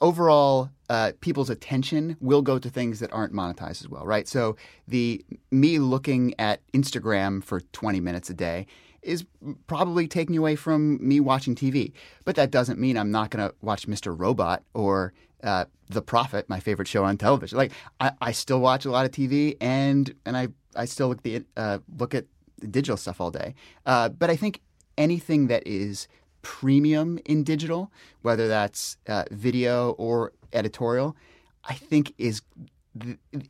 overall, 0.00 0.70
uh, 0.94 1.12
people's 1.20 1.50
attention 1.50 2.16
will 2.20 2.40
go 2.40 2.56
to 2.56 2.70
things 2.70 3.00
that 3.00 3.12
aren't 3.12 3.32
monetized 3.32 3.82
as 3.82 3.88
well, 3.88 4.06
right? 4.06 4.28
So 4.28 4.56
the 4.86 5.24
me 5.50 5.80
looking 5.80 6.34
at 6.38 6.60
Instagram 6.72 7.42
for 7.42 7.60
20 7.60 7.98
minutes 7.98 8.30
a 8.30 8.34
day 8.34 8.66
is 9.02 9.24
probably 9.66 10.06
taking 10.06 10.38
away 10.38 10.54
from 10.54 11.06
me 11.06 11.18
watching 11.18 11.56
TV. 11.56 11.92
But 12.24 12.36
that 12.36 12.52
doesn't 12.52 12.78
mean 12.78 12.96
I'm 12.96 13.10
not 13.10 13.30
going 13.30 13.48
to 13.48 13.52
watch 13.60 13.88
Mr. 13.88 14.16
Robot 14.16 14.62
or 14.72 15.12
uh, 15.42 15.64
The 15.88 16.00
Profit, 16.00 16.48
my 16.48 16.60
favorite 16.60 16.86
show 16.86 17.04
on 17.04 17.18
television. 17.18 17.58
Like 17.58 17.72
I, 17.98 18.12
I, 18.20 18.30
still 18.30 18.60
watch 18.60 18.84
a 18.84 18.90
lot 18.90 19.04
of 19.04 19.10
TV, 19.10 19.56
and 19.60 20.14
and 20.24 20.36
I 20.36 20.48
I 20.76 20.84
still 20.86 21.08
look 21.08 21.22
the 21.22 21.44
uh, 21.56 21.80
look 21.98 22.14
at 22.14 22.24
digital 22.70 22.96
stuff 22.96 23.20
all 23.20 23.32
day. 23.32 23.54
Uh, 23.84 24.08
but 24.08 24.30
I 24.30 24.36
think 24.36 24.60
anything 24.96 25.48
that 25.48 25.66
is 25.66 26.08
premium 26.44 27.18
in 27.24 27.42
digital, 27.42 27.90
whether 28.22 28.46
that's 28.46 28.96
uh, 29.08 29.24
video 29.32 29.90
or 29.92 30.32
editorial, 30.52 31.16
I 31.64 31.74
think 31.74 32.14
is 32.18 32.42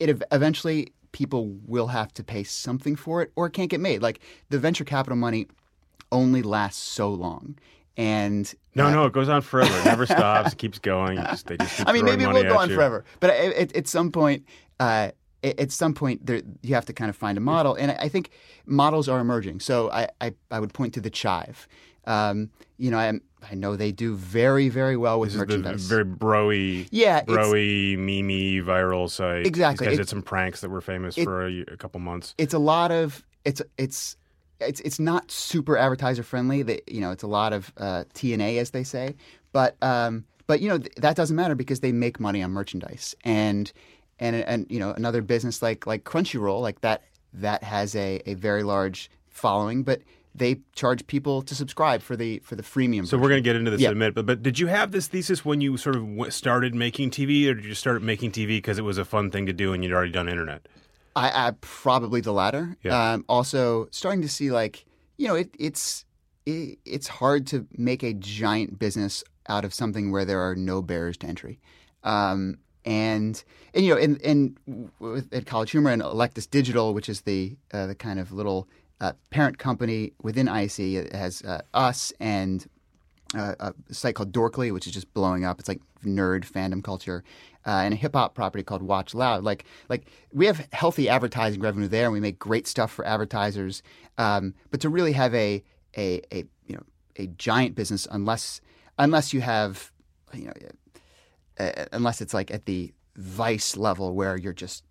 it 0.00 0.23
eventually 0.32 0.93
people 1.12 1.49
will 1.67 1.88
have 1.88 2.12
to 2.14 2.25
pay 2.25 2.43
something 2.43 2.96
for 2.96 3.20
it 3.20 3.31
or 3.37 3.46
it 3.46 3.50
can't 3.50 3.69
get 3.69 3.81
made. 3.81 4.00
Like 4.00 4.20
the 4.49 4.58
venture 4.58 4.85
capital 4.85 5.17
money 5.17 5.49
only 6.11 6.41
lasts 6.41 6.82
so 6.82 7.11
long. 7.11 7.58
And 7.96 8.52
no, 8.75 8.87
uh, 8.87 8.91
no, 8.91 9.05
it 9.05 9.12
goes 9.12 9.29
on 9.29 9.43
forever. 9.43 9.76
It 9.79 9.85
never 9.85 10.06
stops. 10.17 10.52
It 10.52 10.58
keeps 10.58 10.79
going. 10.79 11.19
Just, 11.19 11.46
they 11.46 11.56
just 11.56 11.87
I 11.87 11.93
mean, 11.93 12.05
maybe 12.05 12.25
it 12.25 12.32
will 12.32 12.43
go 12.43 12.58
on 12.58 12.70
you. 12.70 12.75
forever, 12.75 13.05
but 13.20 13.31
at, 13.31 13.76
at 13.76 13.87
some 13.87 14.11
point, 14.11 14.44
uh, 14.81 15.11
at 15.44 15.70
some 15.70 15.94
point 15.94 16.25
there, 16.25 16.43
you 16.62 16.75
have 16.75 16.87
to 16.87 16.93
kind 16.93 17.11
of 17.11 17.17
find 17.17 17.37
a 17.37 17.41
model 17.41 17.75
and 17.75 17.91
i 17.93 18.08
think 18.08 18.31
models 18.67 19.08
are 19.08 19.20
emerging 19.20 19.61
so 19.61 19.91
i, 19.91 20.08
I, 20.20 20.35
I 20.50 20.58
would 20.58 20.73
point 20.73 20.94
to 20.94 21.00
the 21.00 21.11
chive 21.11 21.69
um, 22.06 22.51
you 22.79 22.91
know, 22.91 22.99
I, 22.99 23.12
I 23.51 23.55
know 23.55 23.77
they 23.77 23.93
do 23.93 24.15
very, 24.15 24.69
very 24.69 24.97
well 24.97 25.21
with 25.21 25.31
this 25.31 25.39
merchandise. 25.39 25.83
Is 25.83 25.89
the 25.89 25.97
very 25.97 26.06
broy, 26.06 26.89
yeah, 26.91 27.23
broy, 27.23 27.99
mimi 27.99 28.61
viral 28.61 29.11
site. 29.11 29.47
Exactly. 29.47 29.87
These 29.87 29.91
guys 29.91 29.99
it, 29.99 30.03
did 30.03 30.09
some 30.09 30.23
pranks 30.23 30.61
that 30.61 30.71
were 30.71 30.81
famous 30.81 31.17
it, 31.17 31.25
for 31.25 31.47
a, 31.47 31.61
a, 31.73 31.77
couple 31.77 32.01
months. 32.01 32.35
It's 32.39 32.55
a 32.55 32.59
lot 32.59 32.91
of 32.91 33.25
it's 33.45 33.62
it's 33.79 34.17
it's 34.61 34.81
it's 34.81 34.99
not 34.99 35.31
super 35.31 35.77
advertiser 35.77 36.23
friendly. 36.23 36.62
That 36.62 36.91
you 36.91 37.01
know, 37.01 37.11
it's 37.11 37.23
a 37.23 37.29
lot 37.29 37.53
of 37.53 37.73
uh, 37.77 38.05
TNA 38.15 38.59
as 38.59 38.71
they 38.71 38.85
say, 38.85 39.15
but 39.53 39.77
um, 39.83 40.25
but 40.47 40.61
you 40.61 40.69
know 40.69 40.79
th- 40.79 40.95
that 40.97 41.17
doesn't 41.17 41.37
matter 41.37 41.55
because 41.55 41.81
they 41.81 41.93
make 41.93 42.19
money 42.19 42.43
on 42.43 42.51
merchandise 42.51 43.15
and 43.25 43.73
and 44.19 44.37
and 44.37 44.67
you 44.71 44.79
know 44.79 44.91
another 44.93 45.23
business 45.23 45.62
like 45.62 45.87
like 45.87 46.05
Crunchyroll 46.05 46.61
like 46.61 46.81
that 46.81 47.03
that 47.35 47.62
has 47.65 47.95
a, 47.97 48.21
a 48.27 48.35
very 48.35 48.62
large 48.62 49.11
following, 49.29 49.83
but 49.83 50.01
they 50.35 50.61
charge 50.75 51.07
people 51.07 51.43
to 51.43 51.55
subscribe 51.55 52.03
for 52.03 52.17
the 52.17 52.41
for 52.41 52.57
the 52.57 52.63
freemium. 52.63 53.07
So 53.07 53.17
version. 53.17 53.21
we're 53.21 53.29
going 53.29 53.43
to 53.43 53.49
get 53.49 53.57
into 53.57 53.71
this 53.71 53.81
yeah. 53.81 53.89
in 53.89 53.93
a 53.93 53.99
minute. 53.99 54.15
But 54.15 54.27
but 54.27 54.43
did 54.43 54.59
you 54.59 54.67
have 54.67 54.91
this 54.91 55.07
thesis 55.07 55.45
when 55.45 55.61
you 55.61 55.77
sort 55.77 55.97
of 55.97 56.33
started 56.33 56.75
making 56.75 57.11
TV, 57.11 57.49
or 57.49 57.55
did 57.55 57.65
you 57.65 57.75
start 57.75 58.03
making 58.03 58.33
TV 58.33 58.49
because 58.49 58.79
it 58.79 58.83
was 58.83 58.99
a 58.99 59.05
fun 59.05 59.31
thing 59.31 59.47
to 59.47 59.53
do 59.53 59.73
and 59.73 59.85
you'd 59.85 59.93
already 59.93 60.13
done 60.13 60.29
internet? 60.29 60.67
I, 61.17 61.49
I 61.49 61.53
probably 61.61 62.21
the 62.21 62.33
latter. 62.33 62.77
Yeah. 62.83 63.13
Um, 63.13 63.25
also, 63.29 63.89
starting 63.91 64.23
to 64.23 64.29
see 64.29 64.51
like 64.51 64.85
you 65.17 65.29
know 65.29 65.37
it, 65.37 65.55
it's 65.59 66.05
it, 66.47 66.79
it's 66.85 67.07
hard 67.07 67.47
to 67.49 67.67
make 67.77 68.03
a 68.03 68.13
giant 68.13 68.79
business 68.79 69.23
out 69.49 69.65
of 69.65 69.73
something 69.73 70.11
where 70.11 70.25
there 70.25 70.41
are 70.41 70.57
no 70.57 70.83
barriers 70.83 71.17
to 71.19 71.27
entry. 71.27 71.61
Um, 72.03 72.59
and 72.85 73.43
and 73.73 73.85
you 73.85 73.95
know, 73.95 74.01
in, 74.01 74.17
in 74.17 75.29
at 75.33 75.47
College 75.47 75.71
Humor 75.71 75.91
and 75.91 76.03
Electus 76.03 76.51
Digital, 76.51 76.93
which 76.93 77.09
is 77.09 77.23
the 77.23 77.57
uh, 77.73 77.87
the 77.87 77.95
kind 77.95 78.19
of 78.19 78.33
little 78.33 78.69
parent 79.31 79.58
company 79.58 80.12
within 80.23 80.46
IAC. 80.46 80.94
It 80.94 81.12
has 81.14 81.43
uh, 81.43 81.62
us 81.73 82.12
and 82.20 82.67
uh, 83.35 83.55
a 83.61 83.75
site 83.94 84.14
called 84.14 84.32
Dorkly, 84.32 84.73
which 84.73 84.87
is 84.87 84.93
just 84.93 85.12
blowing 85.14 85.44
up. 85.44 85.58
It's 85.58 85.69
like 85.69 85.81
nerd 86.05 86.44
fandom 86.50 86.82
culture, 86.82 87.25
uh, 87.67 87.70
and 87.70 87.94
a 87.94 87.96
hip 87.96 88.14
hop 88.14 88.35
property 88.35 88.62
called 88.62 88.82
Watch 88.82 89.14
Loud. 89.14 89.44
Like, 89.44 89.64
like 89.88 90.06
we 90.32 90.46
have 90.46 90.69
healthy 90.73 91.08
advertising 91.08 91.61
revenue 91.61 91.88
there, 91.88 92.05
and 92.05 92.12
we 92.12 92.20
make 92.20 92.38
great 92.38 92.67
stuff 92.67 92.93
for 92.93 93.05
advertisers. 93.05 93.82
Um, 94.19 94.55
but 94.70 94.81
to 94.81 94.88
really 94.88 95.12
have 95.12 95.35
a, 95.35 95.62
a, 95.96 96.20
a 96.32 96.44
you 96.67 96.76
know 96.76 96.82
a 97.17 97.26
giant 97.26 97.75
business, 97.75 98.06
unless 98.11 98.61
unless 98.99 99.32
you 99.32 99.41
have 99.41 99.91
you 100.32 100.46
know 100.46 100.52
uh, 101.58 101.87
unless 101.93 102.20
it's 102.20 102.35
like 102.35 102.50
at 102.50 102.67
the 102.67 102.93
Vice 103.17 103.76
level 103.76 104.14
where 104.14 104.37
you're 104.37 104.52
just. 104.52 104.85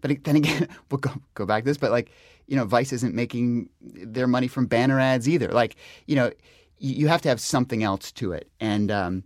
But 0.00 0.16
then 0.24 0.36
again, 0.36 0.68
we'll 0.90 0.98
go 0.98 1.10
go 1.34 1.46
back 1.46 1.64
to 1.64 1.70
this, 1.70 1.78
but 1.78 1.90
like 1.90 2.10
you 2.48 2.56
know, 2.56 2.64
Vice 2.64 2.92
isn't 2.92 3.14
making 3.14 3.68
their 3.80 4.26
money 4.26 4.48
from 4.48 4.66
banner 4.66 4.98
ads 4.98 5.28
either. 5.28 5.48
Like, 5.48 5.76
you 6.06 6.16
know, 6.16 6.32
you 6.78 7.06
have 7.08 7.20
to 7.22 7.28
have 7.28 7.40
something 7.40 7.82
else 7.82 8.10
to 8.12 8.32
it, 8.32 8.50
and 8.60 8.90
um, 8.90 9.24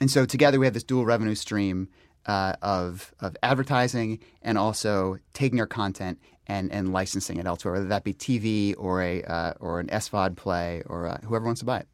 and 0.00 0.10
so 0.10 0.24
together 0.24 0.58
we 0.58 0.66
have 0.66 0.74
this 0.74 0.84
dual 0.84 1.04
revenue 1.04 1.34
stream 1.34 1.88
uh, 2.26 2.54
of 2.62 3.12
of 3.20 3.36
advertising 3.42 4.20
and 4.40 4.56
also 4.56 5.18
taking 5.34 5.60
our 5.60 5.66
content 5.66 6.18
and 6.46 6.72
and 6.72 6.92
licensing 6.92 7.38
it 7.38 7.46
elsewhere, 7.46 7.74
whether 7.74 7.86
that 7.86 8.04
be 8.04 8.14
TV 8.14 8.74
or 8.78 9.02
a 9.02 9.22
uh, 9.24 9.52
or 9.60 9.80
an 9.80 9.88
SVOD 9.88 10.36
play 10.36 10.82
or 10.86 11.06
uh, 11.06 11.18
whoever 11.24 11.44
wants 11.44 11.60
to 11.60 11.66
buy 11.66 11.78
it. 11.78 11.88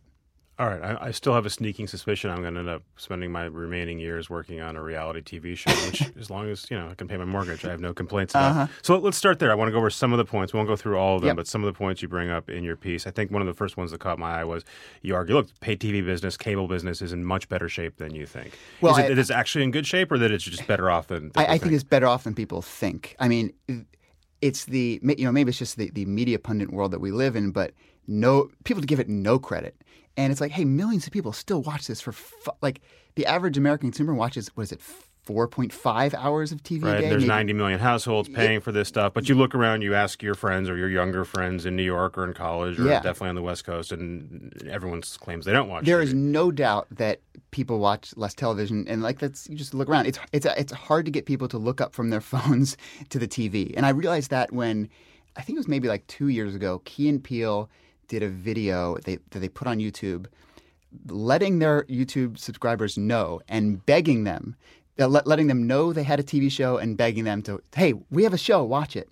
All 0.58 0.66
right, 0.66 0.82
I, 0.82 1.06
I, 1.06 1.10
still 1.12 1.34
have 1.34 1.46
a 1.46 1.50
sneaking 1.50 1.86
suspicion 1.86 2.30
I'm 2.30 2.42
going 2.42 2.54
to 2.54 2.60
end 2.60 2.68
up 2.68 2.82
spending 2.96 3.30
my 3.30 3.44
remaining 3.44 4.00
years 4.00 4.28
working 4.28 4.60
on 4.60 4.74
a 4.74 4.82
reality 4.82 5.20
TV 5.20 5.56
show, 5.56 5.70
which, 5.86 6.02
as 6.18 6.30
long 6.30 6.50
as 6.50 6.68
you 6.68 6.76
know 6.76 6.88
I 6.90 6.94
can 6.94 7.06
pay 7.06 7.16
my 7.16 7.24
mortgage, 7.24 7.64
I 7.64 7.70
have 7.70 7.80
no 7.80 7.94
complaints 7.94 8.34
about. 8.34 8.50
Uh-huh. 8.50 8.66
So 8.82 8.98
let's 8.98 9.16
start 9.16 9.38
there. 9.38 9.52
I 9.52 9.54
want 9.54 9.68
to 9.68 9.72
go 9.72 9.78
over 9.78 9.88
some 9.88 10.12
of 10.12 10.18
the 10.18 10.24
points. 10.24 10.52
We 10.52 10.56
won't 10.56 10.68
go 10.68 10.74
through 10.74 10.98
all 10.98 11.14
of 11.14 11.22
them, 11.22 11.28
yep. 11.28 11.36
but 11.36 11.46
some 11.46 11.62
of 11.62 11.72
the 11.72 11.78
points 11.78 12.02
you 12.02 12.08
bring 12.08 12.28
up 12.28 12.50
in 12.50 12.64
your 12.64 12.74
piece. 12.74 13.06
I 13.06 13.12
think 13.12 13.30
one 13.30 13.40
of 13.40 13.46
the 13.46 13.54
first 13.54 13.76
ones 13.76 13.92
that 13.92 14.00
caught 14.00 14.18
my 14.18 14.40
eye 14.40 14.44
was 14.44 14.64
you 15.02 15.14
argue, 15.14 15.36
look, 15.36 15.48
pay 15.60 15.76
TV 15.76 16.04
business, 16.04 16.36
cable 16.36 16.66
business 16.66 17.02
is 17.02 17.12
in 17.12 17.24
much 17.24 17.48
better 17.48 17.68
shape 17.68 17.98
than 17.98 18.16
you 18.16 18.26
think. 18.26 18.58
Well, 18.80 18.94
is 18.94 18.98
it, 18.98 19.02
I, 19.02 19.12
it 19.12 19.18
is 19.18 19.30
actually 19.30 19.62
in 19.62 19.70
good 19.70 19.86
shape, 19.86 20.10
or 20.10 20.18
that 20.18 20.32
it's 20.32 20.42
just 20.42 20.66
better 20.66 20.90
off 20.90 21.06
than? 21.06 21.30
than 21.30 21.32
I, 21.36 21.44
I 21.44 21.46
think? 21.50 21.62
think 21.62 21.74
it's 21.74 21.84
better 21.84 22.08
off 22.08 22.24
than 22.24 22.34
people 22.34 22.62
think. 22.62 23.14
I 23.20 23.28
mean, 23.28 23.52
it's 24.42 24.64
the 24.64 25.00
you 25.04 25.24
know 25.24 25.30
maybe 25.30 25.50
it's 25.50 25.58
just 25.58 25.76
the, 25.76 25.90
the 25.90 26.04
media 26.06 26.40
pundit 26.40 26.72
world 26.72 26.90
that 26.90 27.00
we 27.00 27.12
live 27.12 27.36
in, 27.36 27.52
but 27.52 27.74
no 28.08 28.50
people 28.64 28.82
give 28.82 28.98
it 28.98 29.08
no 29.08 29.38
credit. 29.38 29.76
And 30.18 30.32
it's 30.32 30.40
like, 30.40 30.50
hey, 30.50 30.64
millions 30.64 31.06
of 31.06 31.12
people 31.12 31.32
still 31.32 31.62
watch 31.62 31.86
this 31.86 32.00
for 32.00 32.10
fu- 32.10 32.50
like 32.60 32.80
the 33.14 33.24
average 33.24 33.56
American 33.56 33.90
consumer 33.90 34.14
watches 34.14 34.48
what 34.48 34.64
is 34.64 34.72
it, 34.72 34.80
four 35.22 35.46
point 35.46 35.72
five 35.72 36.12
hours 36.14 36.50
of 36.50 36.60
TV 36.64 36.82
right, 36.82 36.96
a 36.96 37.00
day? 37.02 37.08
There's 37.08 37.22
maybe? 37.22 37.28
90 37.28 37.52
million 37.52 37.78
households 37.78 38.28
paying 38.28 38.56
it, 38.56 38.62
for 38.64 38.72
this 38.72 38.88
stuff, 38.88 39.14
but 39.14 39.28
you 39.28 39.36
look 39.36 39.54
around, 39.54 39.82
you 39.82 39.94
ask 39.94 40.20
your 40.20 40.34
friends 40.34 40.68
or 40.68 40.76
your 40.76 40.88
younger 40.88 41.24
friends 41.24 41.66
in 41.66 41.76
New 41.76 41.84
York 41.84 42.18
or 42.18 42.24
in 42.24 42.34
college 42.34 42.80
or 42.80 42.86
yeah. 42.86 43.00
definitely 43.00 43.28
on 43.28 43.34
the 43.36 43.42
West 43.42 43.64
Coast, 43.64 43.92
and 43.92 44.52
everyone 44.68 45.02
claims 45.02 45.44
they 45.44 45.52
don't 45.52 45.68
watch. 45.68 45.84
There 45.84 46.00
TV. 46.00 46.02
is 46.02 46.14
no 46.14 46.50
doubt 46.50 46.88
that 46.90 47.20
people 47.52 47.78
watch 47.78 48.12
less 48.16 48.34
television, 48.34 48.88
and 48.88 49.00
like 49.00 49.20
that's 49.20 49.48
you 49.48 49.54
just 49.54 49.72
look 49.72 49.88
around. 49.88 50.06
It's 50.06 50.18
it's 50.32 50.46
it's 50.46 50.72
hard 50.72 51.04
to 51.04 51.12
get 51.12 51.26
people 51.26 51.46
to 51.46 51.58
look 51.58 51.80
up 51.80 51.94
from 51.94 52.10
their 52.10 52.20
phones 52.32 52.76
to 53.10 53.20
the 53.20 53.28
TV, 53.28 53.72
and 53.76 53.86
I 53.86 53.90
realized 53.90 54.30
that 54.30 54.52
when 54.52 54.88
I 55.36 55.42
think 55.42 55.58
it 55.58 55.60
was 55.60 55.68
maybe 55.68 55.86
like 55.86 56.04
two 56.08 56.26
years 56.26 56.56
ago, 56.56 56.82
Key 56.84 57.08
and 57.08 57.22
Peele 57.22 57.70
did 58.08 58.22
a 58.22 58.28
video 58.28 58.96
they, 59.04 59.18
that 59.30 59.38
they 59.40 59.48
put 59.48 59.68
on 59.68 59.78
YouTube 59.78 60.26
letting 61.08 61.58
their 61.58 61.84
YouTube 61.84 62.38
subscribers 62.38 62.96
know 62.96 63.40
and 63.48 63.84
begging 63.84 64.24
them 64.24 64.56
uh, 64.98 65.06
let, 65.06 65.26
letting 65.26 65.46
them 65.46 65.66
know 65.66 65.92
they 65.92 66.02
had 66.02 66.18
a 66.18 66.22
TV 66.22 66.50
show 66.50 66.76
and 66.78 66.96
begging 66.96 67.22
them 67.24 67.40
to, 67.42 67.62
hey, 67.76 67.92
we 68.10 68.24
have 68.24 68.32
a 68.32 68.38
show, 68.38 68.64
watch 68.64 68.96
it. 68.96 69.08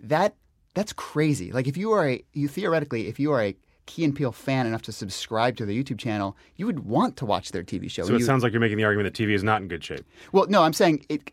That 0.00 0.34
that's 0.74 0.92
crazy. 0.92 1.52
Like 1.52 1.66
if 1.68 1.76
you 1.76 1.92
are 1.92 2.08
a 2.08 2.24
you 2.32 2.48
theoretically, 2.48 3.06
if 3.08 3.20
you 3.20 3.30
are 3.32 3.42
a 3.42 3.56
Key 3.86 4.04
and 4.04 4.14
Peele 4.16 4.32
fan 4.32 4.66
enough 4.66 4.82
to 4.82 4.92
subscribe 4.92 5.56
to 5.56 5.64
their 5.66 5.74
YouTube 5.74 5.98
channel, 5.98 6.36
you 6.56 6.66
would 6.66 6.80
want 6.80 7.16
to 7.18 7.24
watch 7.26 7.52
their 7.52 7.62
TV 7.62 7.90
show. 7.90 8.04
So 8.04 8.14
it 8.14 8.18
You- 8.20 8.24
sounds 8.24 8.42
like 8.42 8.52
you're 8.52 8.60
making 8.60 8.76
the 8.78 8.84
argument 8.84 9.14
that 9.14 9.22
TV 9.22 9.32
is 9.34 9.42
not 9.44 9.62
in 9.62 9.68
good 9.68 9.82
shape. 9.84 10.04
well, 10.32 10.46
no, 10.48 10.62
I'm 10.62 10.72
saying 10.72 11.04
it. 11.08 11.30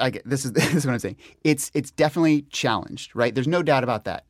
I 0.00 0.20
this 0.24 0.44
is 0.44 0.52
this 0.58 0.74
is 0.74 0.86
what 0.86 0.92
I'm 0.92 0.98
saying. 0.98 1.16
It's 1.44 1.70
it's 1.74 1.90
definitely 1.90 2.42
challenged, 2.50 3.14
right? 3.14 3.34
There's 3.34 3.48
no 3.48 3.62
doubt 3.62 3.84
about 3.84 4.04
that. 4.04 4.24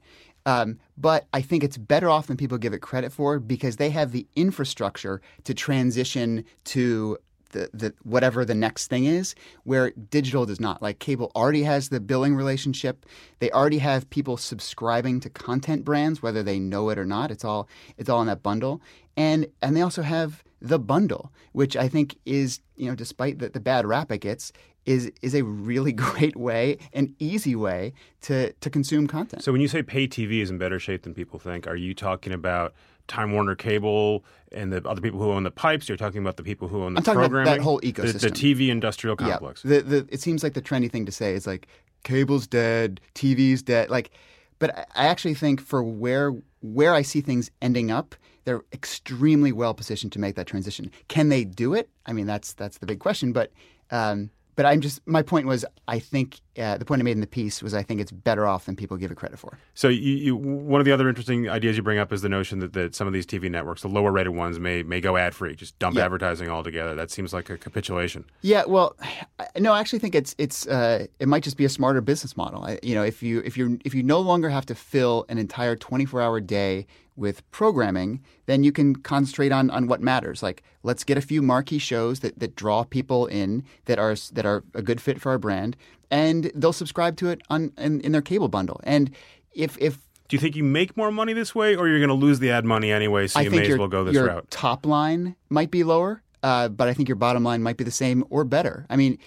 Um, 0.47 0.79
but 0.97 1.27
I 1.33 1.43
think 1.43 1.65
it's 1.65 1.77
better 1.77 2.09
off 2.09 2.27
than 2.27 2.37
people 2.37 2.59
give 2.59 2.73
it 2.73 2.81
credit 2.81 3.13
for 3.13 3.39
because 3.39 3.77
they 3.77 3.91
have 3.91 4.13
the 4.13 4.27
infrastructure 4.37 5.21
to 5.45 5.55
transition 5.55 6.45
to 6.65 7.19
the, 7.55 7.71
the 7.73 7.95
whatever 8.03 8.45
the 8.45 8.55
next 8.55 8.89
thing 8.89 9.05
is, 9.05 9.35
where 9.63 9.93
digital 9.93 10.45
does 10.45 10.61
not. 10.61 10.83
Like 10.83 10.99
cable 10.99 11.33
already 11.35 11.63
has 11.63 11.89
the 11.89 12.01
billing 12.01 12.35
relationship. 12.35 13.07
They 13.39 13.51
already 13.51 13.79
have 13.79 14.11
people 14.11 14.37
subscribing 14.37 15.21
to 15.21 15.31
content 15.31 15.85
brands, 15.85 16.21
whether 16.21 16.43
they 16.43 16.59
know 16.59 16.91
it 16.91 16.99
or 16.99 17.07
not. 17.07 17.31
It's 17.31 17.45
all 17.45 17.69
it's 17.97 18.11
all 18.11 18.21
in 18.21 18.27
that 18.27 18.43
bundle, 18.43 18.83
and 19.17 19.47
and 19.63 19.75
they 19.77 19.81
also 19.81 20.03
have 20.03 20.45
the 20.61 20.79
bundle, 20.79 21.33
which 21.53 21.77
I 21.77 21.89
think 21.89 22.19
is 22.27 22.61
you 22.77 22.89
know 22.89 22.95
despite 22.95 23.39
the, 23.39 23.49
the 23.49 23.61
bad 23.61 23.87
rap 23.87 24.13
it 24.13 24.19
gets. 24.19 24.53
Is, 24.87 25.11
is 25.23 25.35
a 25.35 25.43
really 25.43 25.93
great 26.07 26.37
way, 26.37 26.77
an 26.93 27.15
easy 27.19 27.57
way 27.57 27.95
to, 28.23 28.53
to 28.53 28.69
consume 28.69 29.07
content. 29.07 29.43
So 29.43 29.51
when 29.51 29.61
you 29.63 29.69
say 29.69 29.83
pay 29.83 30.07
TV 30.07 30.41
is 30.43 30.51
in 30.51 30.59
better 30.59 30.79
shape 30.79 31.03
than 31.03 31.15
people 31.15 31.39
think, 31.39 31.67
are 31.67 31.77
you 31.77 31.95
talking 31.95 32.33
about 32.35 32.75
Time 33.09 33.33
Warner 33.33 33.55
Cable 33.55 34.25
and 34.53 34.73
the 34.73 34.87
other 34.87 35.01
people 35.01 35.21
who 35.21 35.31
own 35.31 35.43
the 35.45 35.51
pipes? 35.51 35.89
You're 35.89 35.97
talking 35.97 36.21
about 36.21 36.37
the 36.37 36.43
people 36.43 36.69
who 36.69 36.83
own 36.85 36.95
the 36.95 36.99
I'm 36.99 37.05
talking 37.05 37.19
about 37.21 37.31
programming, 37.31 37.55
that 37.59 37.63
whole 37.63 37.79
The- 37.79 37.93
the. 37.93 38.31
TV 38.31 38.69
industrial 38.69 39.17
complex. 39.17 39.65
Yeah, 39.65 39.79
the, 39.79 39.83
the, 39.83 40.09
it 40.11 40.21
seems 40.21 40.43
like 40.43 40.53
the 40.53 40.63
trendy 40.63 40.91
thing 40.91 41.07
to 41.07 41.13
say 41.13 41.33
is 41.35 41.47
like 41.47 41.67
cable's 42.03 42.47
dead, 42.47 43.01
TV's 43.15 43.63
dead. 43.63 43.89
Like, 43.89 44.11
but 44.59 44.77
I- 44.77 44.85
I 44.95 45.07
actually 45.07 45.35
think 45.35 45.61
for 45.63 45.83
where 45.83 46.35
where 46.61 46.93
I 46.95 47.03
see 47.03 47.21
things 47.23 47.51
ending 47.63 47.91
up, 47.91 48.15
they're 48.45 48.63
extremely 48.73 49.53
well 49.53 49.73
positioned 49.75 50.13
to 50.13 50.19
make 50.19 50.35
that 50.37 50.47
transition. 50.47 50.91
Can 51.09 51.29
they 51.31 51.45
do 51.45 51.73
it? 51.75 51.89
I 52.07 52.13
mean, 52.13 52.27
that's 52.27 52.53
that's 52.53 52.79
the 52.79 52.87
big 52.87 52.99
question. 53.01 53.33
But 53.33 53.51
um, 53.91 54.31
but 54.57 54.67
I'm 54.67 54.81
just 54.81 55.01
my 55.07 55.23
point 55.23 55.47
was 55.47 55.65
I 55.89 55.99
think 55.99 56.41
uh, 56.59 56.79
the 56.79 56.85
point 56.85 57.01
I 57.01 57.03
made 57.05 57.13
in 57.13 57.21
the 57.21 57.27
piece 57.27 57.63
was 57.63 57.75
I 57.75 57.83
think 57.83 58.01
it's 58.01 58.13
better 58.13 58.47
off 58.47 58.67
than 58.67 58.77
people 58.77 58.97
give 58.97 59.11
it 59.11 59.17
credit 59.17 59.39
for. 59.39 59.59
So 59.75 59.89
you, 59.89 60.13
you, 60.15 60.37
one 60.37 60.81
of 60.81 60.85
the 60.85 60.93
other 60.93 61.09
interesting 61.09 61.49
ideas 61.49 61.77
you 61.77 61.83
bring 61.83 61.99
up 61.99 62.13
is 62.13 62.23
the 62.23 62.29
notion 62.29 62.61
that, 62.61 62.73
that 62.75 62.95
some 62.95 63.07
of 63.07 63.13
these 63.13 63.27
TV 63.27 63.51
networks, 63.51 63.83
the 63.83 63.89
lower 63.89 64.13
rated 64.13 64.35
ones, 64.35 64.59
may 64.61 64.83
may 64.83 65.01
go 65.01 65.17
ad 65.17 65.35
free, 65.35 65.55
just 65.55 65.79
dump 65.79 65.97
Yeah. 65.97 66.05
advertising 66.05 66.49
altogether. 66.49 66.95
That 66.95 67.11
seems 67.11 67.33
like 67.33 67.51
a 67.51 67.59
capitulation. 67.59 68.25
Yeah, 68.43 68.65
well, 68.67 68.97
I- 69.39 69.49
no, 69.59 69.73
I 69.73 69.81
actually 69.81 69.99
think 69.99 70.15
it's 70.15 70.35
it's 70.39 70.67
uh, 70.67 71.07
it 71.19 71.29
might 71.29 71.43
just 71.43 71.57
be 71.57 71.65
a 71.65 71.69
smarter 71.69 72.01
business 72.01 72.37
model. 72.37 72.65
I, 72.65 72.79
you 72.83 72.95
know, 72.95 73.03
if 73.03 73.23
you 73.23 73.41
if 73.45 73.57
you 73.57 73.79
if 73.85 73.95
you 73.95 74.03
no 74.03 74.21
longer 74.21 74.49
have 74.51 74.67
to 74.67 74.75
fill 74.75 75.27
an 75.29 75.39
entire 75.39 75.77
24-hour 75.77 76.41
day 76.41 76.87
with 77.17 77.49
programming, 77.51 78.21
then 78.47 78.65
you 78.65 78.73
can 78.73 78.97
concentrate 78.97 79.53
on 79.53 79.71
on 79.71 79.87
what 79.87 80.01
matters. 80.01 80.43
Like, 80.43 80.63
let's 80.83 81.05
get 81.05 81.17
a 81.17 81.21
few 81.21 81.43
marquee 81.43 81.79
shows 81.79 82.21
that, 82.21 82.39
that 82.39 82.57
draw 82.57 82.85
people 82.85 83.27
in 83.27 83.63
that 83.85 83.99
are 83.99 84.17
that 84.33 84.45
are 84.45 84.65
a 84.75 84.83
good 84.83 85.01
fit 85.01 85.21
for 85.21 85.31
our 85.31 85.39
brand, 85.39 85.77
and 86.11 86.51
they'll 86.55 86.73
subscribe 86.73 87.17
to 87.19 87.29
it 87.29 87.41
on 87.49 87.73
in, 87.79 88.01
in 88.01 88.13
their 88.13 88.23
cable 88.23 88.49
bundle. 88.49 88.81
And 88.85 89.11
if 89.53 89.79
if 89.79 89.99
Do 90.29 90.37
you 90.37 90.41
think 90.41 90.57
you 90.57 90.65
make 90.65 90.97
more 90.97 91.13
money 91.13 91.33
this 91.35 91.55
way, 91.55 91.77
or 91.77 91.89
you're 91.89 92.01
going 92.01 92.09
to 92.09 92.27
lose 92.27 92.41
the 92.41 92.51
ad 92.51 92.65
money 92.65 92.91
anyway, 92.91 93.29
so 93.29 93.39
I 93.39 93.45
you 93.45 93.51
think 93.51 93.63
may 93.63 93.69
your, 93.69 93.77
as 93.77 93.79
well 93.79 93.89
go 93.89 94.05
this 94.05 94.15
your 94.15 94.27
route? 94.27 94.51
top 94.51 94.85
line 94.85 95.37
might 95.51 95.71
be 95.71 95.85
lower, 95.85 96.23
uh, 96.43 96.69
but 96.69 96.89
I 96.89 96.95
think 96.95 97.09
your 97.09 97.17
bottom 97.17 97.45
line 97.45 97.63
might 97.63 97.77
be 97.77 97.85
the 97.85 97.91
same 97.91 98.25
or 98.31 98.45
better. 98.45 98.87
I 98.91 98.97
mean, 98.97 99.19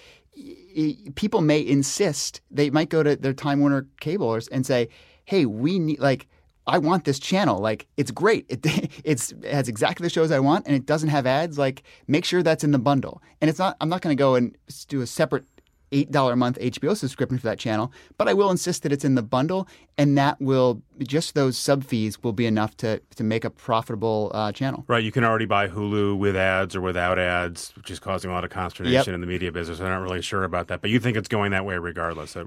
people 1.14 1.40
may 1.40 1.60
insist 1.60 2.42
they 2.50 2.70
might 2.70 2.90
go 2.90 3.02
to 3.02 3.16
their 3.16 3.32
Time 3.32 3.60
Warner 3.60 3.86
cable 4.00 4.38
and 4.52 4.66
say, 4.66 4.88
"Hey, 5.24 5.46
we 5.46 5.78
need 5.78 6.00
like." 6.00 6.28
I 6.68 6.78
want 6.78 7.04
this 7.04 7.18
channel. 7.18 7.58
Like, 7.58 7.86
it's 7.96 8.10
great. 8.10 8.46
It, 8.48 8.60
it's, 9.04 9.32
it 9.32 9.52
has 9.52 9.68
exactly 9.68 10.04
the 10.04 10.10
shows 10.10 10.30
I 10.30 10.38
want, 10.38 10.66
and 10.66 10.76
it 10.76 10.86
doesn't 10.86 11.08
have 11.08 11.26
ads. 11.26 11.58
Like, 11.58 11.82
make 12.06 12.24
sure 12.24 12.42
that's 12.42 12.62
in 12.62 12.70
the 12.70 12.78
bundle. 12.78 13.22
And 13.40 13.48
it's 13.48 13.58
not. 13.58 13.76
I'm 13.80 13.88
not 13.88 14.02
going 14.02 14.16
to 14.16 14.20
go 14.20 14.34
and 14.34 14.56
do 14.88 15.00
a 15.00 15.06
separate 15.06 15.44
eight 15.92 16.10
dollar 16.10 16.32
a 16.32 16.36
month 16.36 16.58
HBO 16.60 16.96
subscription 16.96 17.38
for 17.38 17.46
that 17.46 17.58
channel, 17.58 17.92
but 18.16 18.28
I 18.28 18.34
will 18.34 18.50
insist 18.50 18.82
that 18.82 18.92
it's 18.92 19.04
in 19.04 19.14
the 19.14 19.22
bundle, 19.22 19.68
and 19.96 20.16
that 20.18 20.40
will 20.40 20.82
just 21.00 21.34
those 21.34 21.56
sub 21.56 21.84
fees 21.84 22.22
will 22.22 22.32
be 22.32 22.46
enough 22.46 22.76
to 22.78 23.00
to 23.16 23.24
make 23.24 23.44
a 23.44 23.50
profitable 23.50 24.30
uh, 24.34 24.52
channel. 24.52 24.84
Right, 24.88 25.02
you 25.02 25.12
can 25.12 25.24
already 25.24 25.46
buy 25.46 25.68
Hulu 25.68 26.18
with 26.18 26.36
ads 26.36 26.74
or 26.76 26.80
without 26.80 27.18
ads, 27.18 27.72
which 27.76 27.90
is 27.90 27.98
causing 27.98 28.30
a 28.30 28.34
lot 28.34 28.44
of 28.44 28.50
consternation 28.50 28.94
Yep. 28.94 29.08
in 29.08 29.20
the 29.20 29.26
media 29.26 29.52
business. 29.52 29.80
I'm 29.80 29.86
not 29.88 30.02
really 30.02 30.22
sure 30.22 30.44
about 30.44 30.68
that, 30.68 30.80
but 30.80 30.90
you 30.90 30.98
think 31.00 31.16
it's 31.16 31.28
going 31.28 31.50
that 31.52 31.64
way 31.64 31.76
regardless. 31.78 32.34
Yeah. 32.36 32.44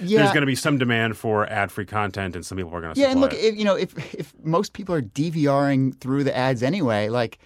There's 0.00 0.32
going 0.32 0.40
to 0.42 0.46
be 0.46 0.54
some 0.54 0.78
demand 0.78 1.16
for 1.16 1.46
ad-free 1.50 1.86
content, 1.86 2.34
and 2.36 2.44
some 2.44 2.56
people 2.58 2.74
are 2.74 2.80
going 2.80 2.94
to 2.94 3.00
Yeah, 3.00 3.10
and 3.10 3.20
look, 3.20 3.32
if, 3.34 3.56
you 3.56 3.64
know, 3.64 3.74
if 3.76 4.14
if 4.14 4.32
most 4.42 4.72
people 4.72 4.94
are 4.94 5.02
DVRing 5.02 5.98
through 6.00 6.24
the 6.24 6.36
ads 6.36 6.62
anyway, 6.62 7.08
like 7.08 7.38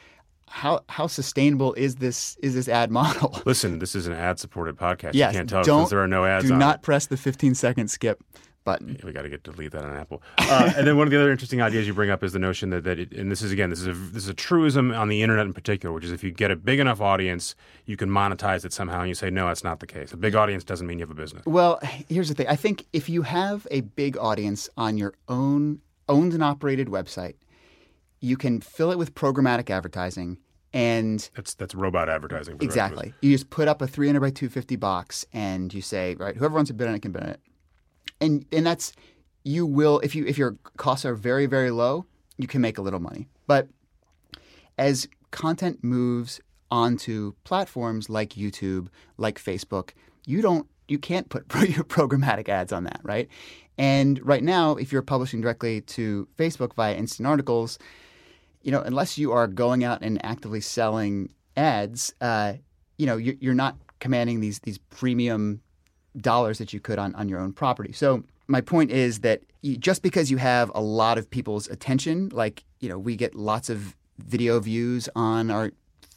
how 0.50 0.83
how 0.88 1.07
sustainable 1.07 1.73
is 1.75 1.97
this 1.97 2.37
is 2.42 2.54
this 2.54 2.69
ad 2.69 2.90
model? 2.90 3.40
Listen, 3.47 3.78
this 3.78 3.95
is 3.95 4.07
an 4.07 4.12
ad-supported 4.12 4.76
podcast. 4.76 5.14
yes, 5.14 5.33
you 5.33 5.38
can't 5.38 5.49
tell 5.49 5.62
don't 5.62 5.80
because 5.80 5.90
there 5.90 6.02
are 6.02 6.09
no 6.09 6.26
ads 6.26 6.47
Do 6.47 6.57
not 6.57 6.76
it. 6.76 6.83
press 6.83 7.07
the 7.07 7.16
15 7.16 7.54
second 7.54 7.88
skip 7.88 8.23
button. 8.64 8.99
We 9.04 9.12
got 9.12 9.23
to 9.23 9.28
get 9.28 9.45
to 9.45 9.52
leave 9.52 9.71
that 9.71 9.85
on 9.85 9.97
Apple. 9.97 10.23
Uh, 10.38 10.73
and 10.76 10.87
then 10.87 10.97
one 10.97 11.07
of 11.07 11.12
the 11.12 11.19
other 11.21 11.30
interesting 11.30 11.62
ideas 11.62 11.87
you 11.87 11.95
bring 11.95 12.11
up 12.11 12.23
is 12.25 12.33
the 12.33 12.38
notion 12.40 12.71
that, 12.71 12.85
that 12.85 12.99
it, 12.99 13.12
and 13.12 13.30
this 13.30 13.42
is 13.42 13.52
again, 13.52 13.71
this 13.71 13.80
is 13.80 13.87
a 13.87 13.92
this 13.92 14.25
is 14.25 14.28
a 14.28 14.35
truism 14.35 14.92
on 14.92 15.09
the 15.09 15.23
internet 15.23 15.47
in 15.47 15.52
particular, 15.52 15.95
which 15.95 16.04
is 16.04 16.11
if 16.11 16.25
you 16.25 16.33
get 16.33 16.50
a 16.50 16.57
big 16.57 16.80
enough 16.80 17.00
audience, 17.00 17.54
you 17.87 17.97
can 17.97 18.11
monetize 18.11 18.64
it 18.64 18.73
somehow. 18.73 19.00
And 19.00 19.09
you 19.09 19.14
say, 19.14 19.30
no, 19.30 19.47
that's 19.47 19.62
not 19.64 19.78
the 19.78 19.87
case. 19.87 20.12
A 20.12 20.16
big 20.16 20.35
audience 20.35 20.64
doesn't 20.64 20.87
mean 20.87 20.99
you 20.99 21.04
have 21.04 21.11
a 21.11 21.14
business. 21.14 21.47
Well, 21.47 21.78
here's 22.09 22.28
the 22.28 22.35
thing. 22.35 22.49
I 22.49 22.57
think 22.57 22.87
if 22.92 23.09
you 23.09 23.23
have 23.23 23.69
a 23.71 23.83
big 23.83 24.19
audience 24.19 24.69
on 24.76 24.99
your 24.99 25.14
own 25.28 25.80
owned 26.09 26.35
and 26.35 26.42
operated 26.42 26.88
website, 26.88 27.35
you 28.20 28.36
can 28.36 28.60
fill 28.60 28.90
it 28.90 28.98
with 28.98 29.14
programmatic 29.14 29.70
advertising 29.70 30.38
and 30.72 31.28
That's 31.34 31.54
that's 31.54 31.74
robot 31.74 32.08
advertising. 32.08 32.54
for 32.54 32.58
the 32.58 32.66
rest 32.66 32.76
of 32.78 32.82
us. 32.82 32.90
Exactly. 32.92 33.14
You 33.22 33.32
just 33.32 33.50
put 33.50 33.66
up 33.66 33.82
a 33.82 33.86
300 33.88 34.20
by 34.20 34.30
250 34.30 34.76
box 34.76 35.26
and 35.32 35.72
you 35.74 35.82
say, 35.82 36.14
right, 36.14 36.36
whoever 36.36 36.54
wants 36.54 36.68
to 36.68 36.74
bid 36.74 36.86
on 36.86 36.94
it 36.94 37.02
can 37.02 37.12
bid 37.12 37.22
on 37.22 37.30
it. 37.30 37.40
And 38.20 38.44
and 38.52 38.64
that's 38.66 38.92
you 39.42 39.66
will 39.66 39.98
if 40.00 40.14
you 40.14 40.24
if 40.26 40.38
your 40.38 40.56
costs 40.76 41.04
are 41.04 41.14
very 41.14 41.46
very 41.46 41.70
low, 41.70 42.06
you 42.38 42.46
can 42.46 42.60
make 42.60 42.78
a 42.78 42.82
little 42.82 43.00
money. 43.00 43.28
But 43.46 43.68
as 44.78 45.08
content 45.30 45.82
moves 45.82 46.40
onto 46.70 47.32
platforms 47.44 48.08
like 48.08 48.30
YouTube, 48.30 48.88
like 49.16 49.42
Facebook, 49.42 49.90
you 50.24 50.40
don't 50.40 50.68
you 50.86 50.98
can't 50.98 51.28
put 51.30 51.44
your 51.68 51.84
programmatic 51.84 52.48
ads 52.48 52.72
on 52.72 52.84
that, 52.84 53.00
right? 53.02 53.28
And 53.76 54.24
right 54.24 54.44
now, 54.44 54.76
if 54.76 54.92
you're 54.92 55.02
publishing 55.02 55.40
directly 55.40 55.80
to 55.80 56.28
Facebook 56.36 56.74
via 56.74 56.94
instant 56.94 57.26
articles, 57.26 57.78
you 58.62 58.71
know, 58.71 58.83
unless 58.83 59.19
you 59.19 59.33
are 59.33 59.47
going 59.47 59.85
out 59.85 60.02
and 60.02 60.25
actively 60.25 60.61
selling 60.61 61.33
ads, 61.57 62.14
uh, 62.21 62.55
you 62.99 63.07
know, 63.07 63.17
you're, 63.17 63.37
you're 63.40 63.55
not 63.55 63.76
commanding 63.99 64.40
these 64.40 64.59
these 64.61 64.79
premium 64.79 65.61
dollars 66.21 66.59
that 66.59 66.73
you 66.73 66.81
could 66.81 66.99
on, 66.99 67.14
on 67.14 67.29
your 67.29 67.38
own 67.38 67.52
property. 67.52 67.93
So 67.93 68.25
my 68.49 68.61
point 68.61 68.90
is 68.90 69.21
that 69.21 69.43
you, 69.62 69.76
just 69.76 70.02
because 70.02 70.31
you 70.31 70.38
have 70.38 70.71
a 70.75 70.81
lot 70.81 71.19
of 71.19 71.31
people's 71.31 71.69
attention, 71.69 72.31
like 72.33 72.64
you 72.81 72.88
know, 72.88 72.99
we 72.99 73.17
get 73.17 73.35
lots 73.35 73.71
of 73.71 73.97
video 74.19 74.61
views 74.61 75.09
on 75.14 75.50
our 75.50 75.73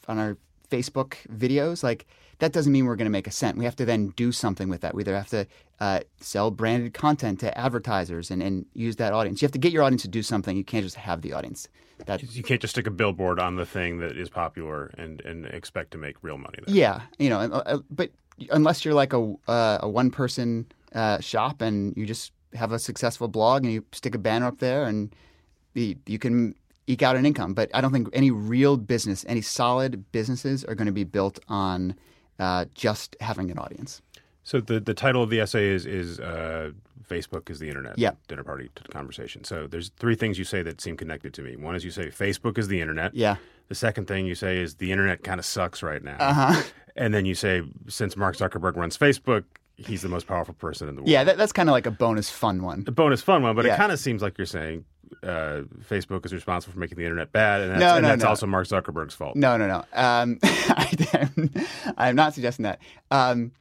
on 0.08 0.20
our 0.20 0.38
Facebook 0.74 1.16
videos, 1.28 1.84
like 1.84 2.06
that 2.40 2.52
doesn't 2.52 2.72
mean 2.72 2.86
we're 2.86 2.96
going 2.96 3.06
to 3.06 3.12
make 3.12 3.28
a 3.28 3.32
cent. 3.32 3.58
We 3.58 3.66
have 3.66 3.76
to 3.76 3.86
then 3.86 4.08
do 4.16 4.32
something 4.32 4.70
with 4.70 4.82
that. 4.82 4.96
We 4.96 5.04
either 5.04 5.16
have 5.16 5.30
to 5.30 5.48
uh, 5.80 6.00
sell 6.20 6.52
branded 6.52 6.94
content 6.94 7.40
to 7.42 7.58
advertisers 7.58 8.32
and, 8.32 8.42
and 8.42 8.66
use 8.74 8.96
that 8.98 9.14
audience. 9.14 9.42
You 9.42 9.46
have 9.46 9.52
to 9.54 9.60
get 9.60 9.72
your 9.72 9.84
audience 9.84 10.02
to 10.04 10.08
do 10.08 10.24
something. 10.24 10.58
You 10.58 10.64
can't 10.64 10.84
just 10.84 10.96
have 10.96 11.22
the 11.22 11.34
audience. 11.34 11.68
That 12.06 12.22
You 12.36 12.44
can't 12.44 12.60
just 12.60 12.74
stick 12.74 12.88
a 12.88 12.92
billboard 12.92 13.40
on 13.40 13.56
the 13.56 13.66
thing 13.66 14.00
that 14.00 14.18
is 14.18 14.30
popular 14.30 14.92
and, 14.98 15.22
and 15.22 15.46
expect 15.46 15.92
to 15.92 15.98
make 15.98 16.16
real 16.22 16.38
money. 16.38 16.60
There. 16.66 16.76
Yeah, 16.76 17.02
you 17.18 17.30
know, 17.30 17.40
uh, 17.40 17.64
uh, 17.66 17.78
but 17.90 18.10
unless 18.50 18.84
you're 18.84 18.94
like 18.94 19.14
a 19.14 19.36
uh, 19.48 19.78
a 19.82 19.88
one 19.88 20.10
person 20.10 20.66
uh, 20.94 21.20
shop 21.20 21.62
and 21.62 21.96
you 21.96 22.06
just 22.06 22.34
have 22.56 22.72
a 22.72 22.80
successful 22.80 23.28
blog 23.28 23.64
and 23.64 23.72
you 23.72 23.86
stick 23.92 24.16
a 24.16 24.18
banner 24.18 24.48
up 24.48 24.60
there 24.60 24.84
and 24.86 25.16
you, 25.76 25.96
you 26.06 26.20
can 26.20 26.56
eke 26.88 27.04
out 27.04 27.16
an 27.16 27.26
income. 27.26 27.54
But 27.54 27.70
I 27.74 27.82
don't 27.82 27.92
think 27.92 28.10
any 28.14 28.32
real 28.32 28.78
business, 28.78 29.26
any 29.28 29.42
solid 29.42 30.12
businesses, 30.12 30.64
are 30.66 30.76
going 30.76 30.88
to 30.88 30.92
be 30.94 31.04
built 31.04 31.40
on 31.48 31.96
uh, 32.40 32.66
just 32.74 33.16
having 33.22 33.52
an 33.52 33.58
audience. 33.58 34.02
So 34.44 34.60
the, 34.60 34.80
the 34.80 34.94
title 34.94 35.24
of 35.24 35.30
the 35.30 35.40
essay 35.40 35.68
is 35.68 35.86
is 35.86 36.20
uh, 36.20 36.72
Facebook 37.10 37.50
is 37.50 37.60
the 37.60 37.70
internet. 37.70 37.98
Yeah. 37.98 38.12
Dinner 38.28 38.44
party 38.44 38.70
conversation. 38.92 39.44
So 39.46 39.68
there's 39.68 39.90
three 40.00 40.16
things 40.16 40.38
you 40.38 40.44
say 40.44 40.62
that 40.64 40.82
seem 40.82 40.98
connected 40.98 41.34
to 41.36 41.42
me. 41.42 41.56
One 41.56 41.76
is 41.76 41.86
you 41.86 41.92
say 41.92 42.08
Facebook 42.08 42.58
is 42.58 42.68
the 42.68 42.82
internet. 42.82 43.14
Yeah. 43.16 43.38
The 43.70 43.76
second 43.76 44.08
thing 44.08 44.26
you 44.26 44.36
say 44.36 44.58
is 44.62 44.76
the 44.76 44.92
internet 44.92 45.24
kind 45.24 45.40
of 45.40 45.46
sucks 45.46 45.82
right 45.84 46.04
now. 46.04 46.18
Uh-huh. 46.20 46.64
And 46.96 47.12
then 47.12 47.26
you 47.26 47.34
say 47.34 47.64
since 47.88 48.16
Mark 48.16 48.36
Zuckerberg 48.38 48.76
runs 48.76 48.96
Facebook, 48.96 49.46
he's 49.78 50.04
the 50.04 50.10
most 50.10 50.28
powerful 50.28 50.54
person 50.54 50.88
in 50.88 50.94
the 50.94 51.02
world. 51.02 51.10
Yeah, 51.10 51.24
that, 51.24 51.38
that's 51.38 51.52
kind 51.52 51.68
of 51.68 51.74
like 51.74 51.88
a 51.88 51.92
bonus 51.92 52.30
fun 52.30 52.62
one. 52.62 52.84
a 52.86 52.92
bonus 52.92 53.20
fun 53.24 53.42
one, 53.42 53.56
but 53.56 53.66
Yeah. 53.66 53.74
it 53.74 53.78
kind 53.78 53.92
of 53.92 53.98
seems 53.98 54.22
like 54.22 54.38
you're 54.38 54.46
saying 54.46 54.86
uh, 55.22 55.62
Facebook 55.90 56.26
is 56.26 56.34
responsible 56.34 56.74
for 56.74 56.80
making 56.80 56.98
the 56.98 57.04
internet 57.04 57.32
bad, 57.32 57.62
and 57.62 57.72
that's, 57.72 57.80
No, 57.80 57.96
and 57.98 58.06
that's 58.06 58.24
no. 58.24 58.30
also 58.30 58.48
Mark 58.48 58.68
Zuckerberg's 58.68 59.14
fault. 59.14 59.36
No, 59.36 59.58
no, 59.58 59.68
no. 59.68 59.86
Um, 59.94 60.40
I, 60.44 62.10
am 62.10 62.16
not 62.16 62.34
suggesting 62.34 62.64
that. 62.64 62.80
Um, 63.12 63.52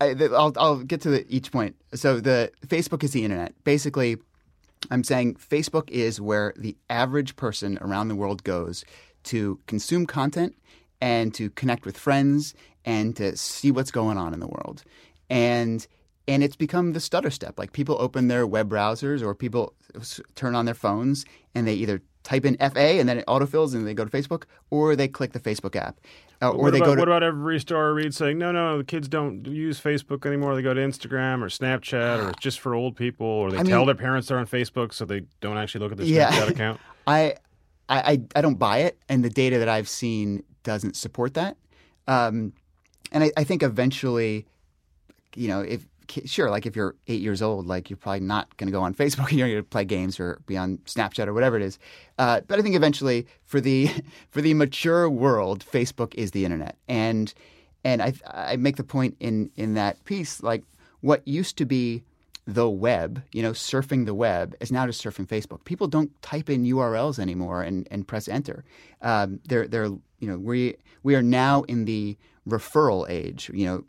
I, 0.00 0.14
the, 0.14 0.32
I'll, 0.32 0.52
I'll 0.56 0.78
get 0.78 1.00
to 1.02 1.10
the, 1.10 1.26
each 1.28 1.50
point. 1.52 1.76
So 1.94 2.20
the 2.20 2.52
Facebook 2.66 3.02
is 3.02 3.12
the 3.12 3.24
internet. 3.24 3.52
Basically, 3.64 4.16
I'm 4.90 5.04
saying 5.04 5.34
Facebook 5.34 5.90
is 5.90 6.20
where 6.20 6.54
the 6.56 6.76
average 6.88 7.36
person 7.36 7.78
around 7.80 8.08
the 8.08 8.14
world 8.14 8.44
goes 8.44 8.84
to 9.24 9.58
consume 9.66 10.06
content 10.06 10.54
and 11.00 11.34
to 11.34 11.50
connect 11.50 11.84
with 11.84 11.96
friends 11.96 12.54
and 12.84 13.14
to 13.16 13.36
see 13.36 13.70
what's 13.70 13.90
going 13.90 14.16
on 14.16 14.32
in 14.34 14.40
the 14.40 14.46
world. 14.46 14.84
And 15.28 15.86
and 16.28 16.44
it's 16.44 16.54
become 16.56 16.92
the 16.92 17.00
stutter 17.00 17.30
step. 17.30 17.58
Like 17.58 17.72
people 17.72 17.96
open 17.98 18.28
their 18.28 18.46
web 18.46 18.70
browsers 18.70 19.22
or 19.22 19.34
people 19.34 19.74
turn 20.36 20.54
on 20.54 20.66
their 20.66 20.74
phones 20.74 21.24
and 21.54 21.66
they 21.66 21.74
either 21.74 22.00
type 22.22 22.44
in 22.44 22.56
FA 22.58 22.98
and 23.00 23.08
then 23.08 23.18
it 23.18 23.24
autofills 23.26 23.74
and 23.74 23.86
they 23.86 23.94
go 23.94 24.04
to 24.04 24.10
Facebook, 24.10 24.42
or 24.70 24.94
they 24.94 25.08
click 25.08 25.32
the 25.32 25.40
Facebook 25.40 25.74
app, 25.74 25.98
uh, 26.42 26.50
or 26.50 26.64
what 26.64 26.70
they 26.72 26.78
about, 26.78 26.86
go 26.86 26.94
to 26.96 27.00
what 27.00 27.08
about 27.08 27.22
every 27.22 27.58
story 27.58 27.86
I 27.88 28.04
read 28.04 28.14
saying 28.14 28.36
no, 28.36 28.52
no, 28.52 28.78
the 28.78 28.84
kids 28.84 29.08
don't 29.08 29.46
use 29.46 29.80
Facebook 29.80 30.26
anymore. 30.26 30.54
They 30.54 30.60
go 30.62 30.74
to 30.74 30.80
Instagram 30.80 31.40
or 31.42 31.46
Snapchat, 31.48 32.22
or 32.22 32.28
it's 32.30 32.38
just 32.42 32.60
for 32.60 32.74
old 32.74 32.96
people, 32.96 33.26
or 33.26 33.50
they 33.50 33.58
I 33.58 33.62
tell 33.62 33.78
mean- 33.78 33.86
their 33.86 33.94
parents 33.94 34.28
they're 34.28 34.38
on 34.38 34.46
Facebook 34.46 34.92
so 34.92 35.06
they 35.06 35.22
don't 35.40 35.56
actually 35.56 35.80
look 35.80 35.92
at 35.92 35.98
their 35.98 36.06
Yeah. 36.06 36.30
Snapchat 36.32 36.50
account. 36.56 36.80
I, 37.06 37.34
I, 37.88 38.20
I- 38.36 38.40
don't 38.42 38.58
buy 38.58 38.78
it, 38.78 38.98
and 39.08 39.24
the 39.24 39.30
data 39.30 39.58
that 39.60 39.68
I've 39.70 39.88
seen 39.88 40.42
doesn't 40.64 40.96
support 40.96 41.32
that. 41.34 41.56
Um, 42.06 42.52
and 43.10 43.24
I, 43.24 43.30
I 43.38 43.44
think 43.44 43.62
eventually, 43.62 44.44
you 45.34 45.48
know, 45.48 45.60
if 45.62 45.86
sure, 46.24 46.50
like 46.50 46.66
if 46.66 46.76
you're 46.76 46.94
eight 47.06 47.20
years 47.20 47.42
old, 47.42 47.66
like 47.66 47.90
you're 47.90 47.96
probably 47.96 48.20
not 48.20 48.56
going 48.56 48.68
to 48.68 48.72
go 48.72 48.82
on 48.82 48.94
Facebook. 48.94 49.30
You're 49.32 49.48
going 49.48 49.62
to 49.62 49.62
play 49.62 49.84
games 49.84 50.18
or 50.18 50.40
be 50.46 50.56
on 50.56 50.78
Snapchat 50.78 51.26
or 51.26 51.32
whatever 51.32 51.56
it 51.56 51.62
is. 51.62 51.78
Uh, 52.18 52.40
but 52.46 52.58
I 52.58 52.62
think 52.62 52.76
eventually, 52.76 53.26
for 53.44 53.60
the 53.60 53.90
for 54.30 54.40
the 54.40 54.54
mature 54.54 55.08
world, 55.08 55.64
Facebook 55.64 56.14
is 56.14 56.32
the 56.32 56.44
internet, 56.44 56.76
and 56.88 57.32
and 57.84 58.02
I 58.02 58.12
I 58.26 58.56
make 58.56 58.76
the 58.76 58.84
point 58.84 59.16
in 59.20 59.50
in 59.56 59.74
that 59.74 60.04
piece 60.04 60.42
like 60.42 60.64
what 61.00 61.26
used 61.26 61.56
to 61.58 61.64
be 61.64 62.02
the 62.48 62.68
web, 62.68 63.22
you 63.32 63.42
know, 63.42 63.52
surfing 63.52 64.06
the 64.06 64.14
web 64.14 64.56
is 64.58 64.72
now 64.72 64.86
just 64.86 65.04
surfing 65.04 65.26
Facebook. 65.26 65.64
People 65.64 65.86
don't 65.86 66.10
type 66.22 66.48
in 66.48 66.64
URLs 66.64 67.18
anymore 67.18 67.62
and, 67.62 67.86
and 67.90 68.08
press 68.08 68.26
enter. 68.26 68.64
Um, 69.02 69.40
they're 69.46 69.68
they're 69.68 69.84
you 69.84 70.28
know 70.28 70.38
we 70.38 70.76
we 71.02 71.14
are 71.14 71.22
now 71.22 71.62
in 71.64 71.84
the 71.84 72.16
referral 72.48 73.08
age. 73.08 73.50
You 73.52 73.66
know, 73.66 73.84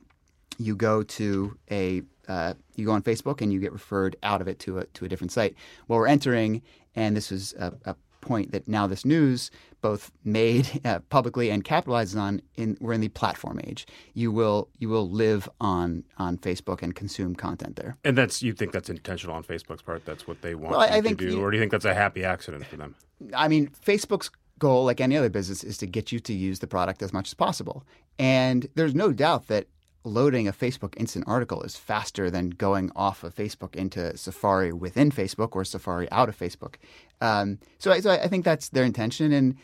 you 0.59 0.75
go 0.75 1.01
to 1.01 1.57
a 1.71 2.03
uh, 2.27 2.53
you 2.75 2.85
go 2.85 2.91
on 2.91 3.01
Facebook 3.01 3.41
and 3.41 3.51
you 3.51 3.59
get 3.59 3.71
referred 3.73 4.15
out 4.21 4.39
of 4.41 4.47
it 4.47 4.59
to 4.59 4.77
a 4.77 4.85
to 4.85 5.05
a 5.05 5.07
different 5.07 5.31
site. 5.31 5.55
Well, 5.87 5.97
we're 5.99 6.07
entering, 6.07 6.61
and 6.95 7.17
this 7.17 7.31
was 7.31 7.53
a, 7.57 7.73
a 7.85 7.95
point 8.21 8.51
that 8.51 8.67
NowThis 8.67 9.05
News 9.05 9.49
both 9.81 10.11
made 10.25 10.81
uh, 10.85 10.99
publicly 11.09 11.49
and 11.49 11.63
capitalizes 11.63 12.19
on. 12.19 12.41
In 12.55 12.77
we're 12.79 12.93
in 12.93 13.01
the 13.01 13.07
platform 13.07 13.59
age. 13.63 13.87
You 14.13 14.31
will 14.31 14.69
you 14.77 14.89
will 14.89 15.09
live 15.09 15.49
on 15.59 16.03
on 16.17 16.37
Facebook 16.37 16.83
and 16.83 16.93
consume 16.93 17.33
content 17.35 17.77
there. 17.77 17.97
And 18.03 18.15
that's 18.17 18.43
you 18.43 18.53
think 18.53 18.73
that's 18.73 18.89
intentional 18.89 19.35
on 19.35 19.43
Facebook's 19.43 19.81
part? 19.81 20.05
That's 20.05 20.27
what 20.27 20.41
they 20.41 20.53
want 20.53 20.71
Well, 20.71 20.81
I- 20.81 21.01
think 21.01 21.17
to 21.19 21.25
do, 21.29 21.37
you- 21.37 21.41
or 21.41 21.49
do 21.49 21.57
you 21.57 21.61
think 21.61 21.71
that's 21.71 21.85
a 21.85 21.95
happy 21.95 22.23
accident 22.23 22.65
for 22.67 22.75
them? 22.75 22.95
I 23.33 23.47
mean, 23.47 23.71
Facebook's 23.85 24.29
goal, 24.59 24.83
like 24.85 24.99
any 25.01 25.15
other 25.17 25.29
business, 25.29 25.63
is 25.63 25.77
to 25.79 25.87
get 25.87 26.11
you 26.11 26.19
to 26.19 26.33
use 26.33 26.59
the 26.59 26.67
product 26.67 27.01
as 27.01 27.11
much 27.13 27.29
as 27.29 27.33
possible. 27.33 27.85
And 28.19 28.67
there's 28.75 28.93
no 28.93 29.13
doubt 29.13 29.47
that 29.47 29.67
loading 30.03 30.47
a 30.47 30.53
Facebook 30.53 30.93
instant 30.97 31.25
article 31.27 31.61
is 31.63 31.75
faster 31.75 32.29
than 32.31 32.51
going 32.51 32.91
off 32.95 33.23
of 33.23 33.35
Facebook 33.35 33.75
into 33.75 34.15
Safari 34.15 34.71
within 34.71 35.11
Facebook 35.11 35.55
or 35.55 35.65
Safari 35.65 36.09
out 36.11 36.29
of 36.29 36.37
Facebook. 36.37 36.75
Um, 37.21 37.59
so, 37.79 37.91
I, 37.91 37.99
so 37.99 38.11
I 38.11 38.27
think 38.27 38.45
that's 38.45 38.69
their 38.69 38.85
intention. 38.85 39.31
And 39.33 39.57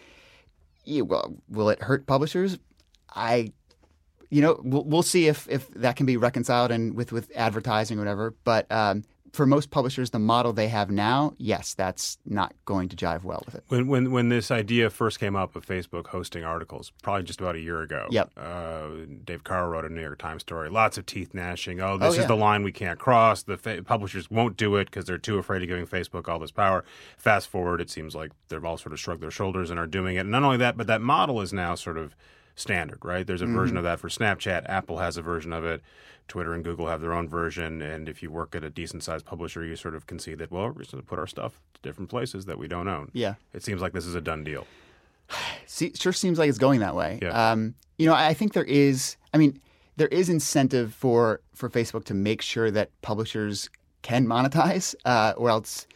yeah, 0.84 1.02
well, 1.02 1.36
will 1.50 1.70
it 1.70 1.82
hurt 1.82 2.06
publishers? 2.06 2.58
I, 3.14 3.54
you 4.30 4.42
know, 4.42 4.60
we'll, 4.64 4.84
we'll 4.84 5.04
see 5.04 5.28
if, 5.28 5.48
if 5.50 5.70
that 5.70 5.96
can 5.96 6.06
be 6.06 6.18
reconciled 6.18 6.72
and 6.72 6.96
with, 6.96 7.12
with 7.12 7.32
advertising 7.36 7.98
or 7.98 8.02
whatever. 8.02 8.36
But 8.44 8.70
um, 8.72 9.04
for 9.36 9.46
most 9.46 9.70
publishers, 9.70 10.10
the 10.10 10.20
model 10.20 10.54
they 10.54 10.68
have 10.70 10.90
now, 10.90 11.34
yes, 11.38 11.74
that's 11.74 12.18
not 12.26 12.54
going 12.66 12.90
to 12.90 12.96
jive 12.96 13.24
well 13.24 13.44
with 13.46 13.56
it. 13.56 13.64
When 13.68 13.88
when 13.88 14.12
when 14.12 14.30
this 14.30 14.50
idea 14.50 14.90
first 14.90 15.20
came 15.20 15.36
up 15.36 15.56
of 15.56 15.66
Facebook 15.66 16.08
hosting 16.08 16.44
articles, 16.44 16.92
probably 17.04 17.24
just 17.24 17.40
about 17.42 17.56
a 17.56 17.60
year 17.60 17.82
ago. 17.82 18.08
Yep. 18.10 18.32
Uh, 18.36 18.88
Dave 19.24 19.44
Carr 19.44 19.70
wrote 19.70 19.86
a 19.86 19.90
New 19.90 20.02
York 20.02 20.18
Times 20.20 20.42
story. 20.42 20.70
Lots 20.70 20.98
of 20.98 21.06
teeth 21.06 21.34
gnashing. 21.34 21.80
Oh, 21.82 21.98
this 21.98 22.18
Oh, 22.18 22.22
is 22.22 22.28
the 22.28 22.36
line 22.36 22.64
we 22.64 22.72
can't 22.72 22.98
cross. 22.98 23.44
The 23.44 23.58
fa- 23.58 23.84
publishers 23.86 24.32
won't 24.32 24.58
do 24.58 24.76
it 24.78 24.86
because 24.86 25.06
they're 25.06 25.18
too 25.18 25.38
afraid 25.38 25.62
of 25.62 25.68
giving 25.68 25.86
Facebook 25.86 26.28
all 26.28 26.40
this 26.40 26.52
power. 26.52 26.84
Fast 27.18 27.48
forward, 27.48 27.82
it 27.82 27.90
seems 27.90 28.16
like 28.16 28.32
they've 28.48 28.64
all 28.66 28.78
sort 28.78 28.94
of 28.94 29.00
shrugged 29.00 29.22
their 29.22 29.32
shoulders 29.32 29.70
and 29.70 29.80
are 29.80 29.88
doing 29.88 30.16
it. 30.16 30.20
And 30.22 30.32
not 30.32 30.44
only 30.44 30.58
that, 30.58 30.78
but 30.78 30.88
that 30.88 31.02
model 31.02 31.42
is 31.42 31.52
now 31.54 31.76
sort 31.76 31.98
of 31.98 32.16
standard, 32.56 33.04
right? 33.04 33.28
There's 33.28 33.42
a 33.42 33.46
Mm-hmm. 33.46 33.56
version 33.56 33.78
of 33.78 33.84
that 33.84 34.00
for 34.00 34.08
Snapchat. 34.08 34.64
Apple 34.70 35.00
has 35.00 35.18
a 35.18 35.22
version 35.22 35.52
of 35.52 35.66
it. 35.66 35.82
Twitter 36.28 36.54
and 36.54 36.64
Google 36.64 36.88
have 36.88 37.02
their 37.02 37.14
own 37.14 37.28
version. 37.30 37.82
And 37.82 38.10
if 38.10 38.24
you 38.24 38.32
work 38.32 38.56
at 38.56 38.64
a 38.64 38.70
decent 38.70 39.04
sized 39.04 39.26
publisher, 39.26 39.64
you 39.64 39.76
sort 39.76 39.96
of 39.96 40.08
concede 40.08 40.40
that, 40.40 40.52
well, 40.52 40.68
we're 40.68 40.80
just 40.80 40.92
going 40.92 41.04
to 41.04 41.08
put 41.08 41.20
our 41.20 41.28
stuff 41.28 41.62
to 41.76 41.82
different 41.82 42.10
places 42.10 42.46
that 42.46 42.58
we 42.58 42.68
don't 42.68 42.88
own. 42.88 43.10
Yeah. 43.14 43.36
It 43.54 43.64
seems 43.64 43.82
like 43.82 43.94
this 43.94 44.06
is 44.06 44.16
a 44.16 44.22
done 44.22 44.44
deal. 44.44 44.66
See, 45.66 45.92
sure 45.96 46.14
seems 46.14 46.40
like 46.40 46.50
it's 46.50 46.58
going 46.58 46.80
that 46.80 46.96
way. 46.96 47.20
Yeah. 47.22 47.52
Um, 47.52 47.76
you 47.98 48.06
know, 48.08 48.14
I 48.14 48.34
think 48.34 48.54
there 48.54 48.64
is. 48.66 49.18
I 49.34 49.38
mean, 49.38 49.60
there 49.98 50.08
is 50.10 50.30
incentive 50.30 50.94
for 50.94 51.42
for 51.54 51.70
Facebook 51.70 52.04
to 52.06 52.14
make 52.14 52.42
sure 52.42 52.70
that 52.72 52.90
publishers 53.02 53.70
can 54.02 54.28
monetize, 54.28 54.94
uh, 55.06 55.34
or 55.38 55.50
else 55.50 55.88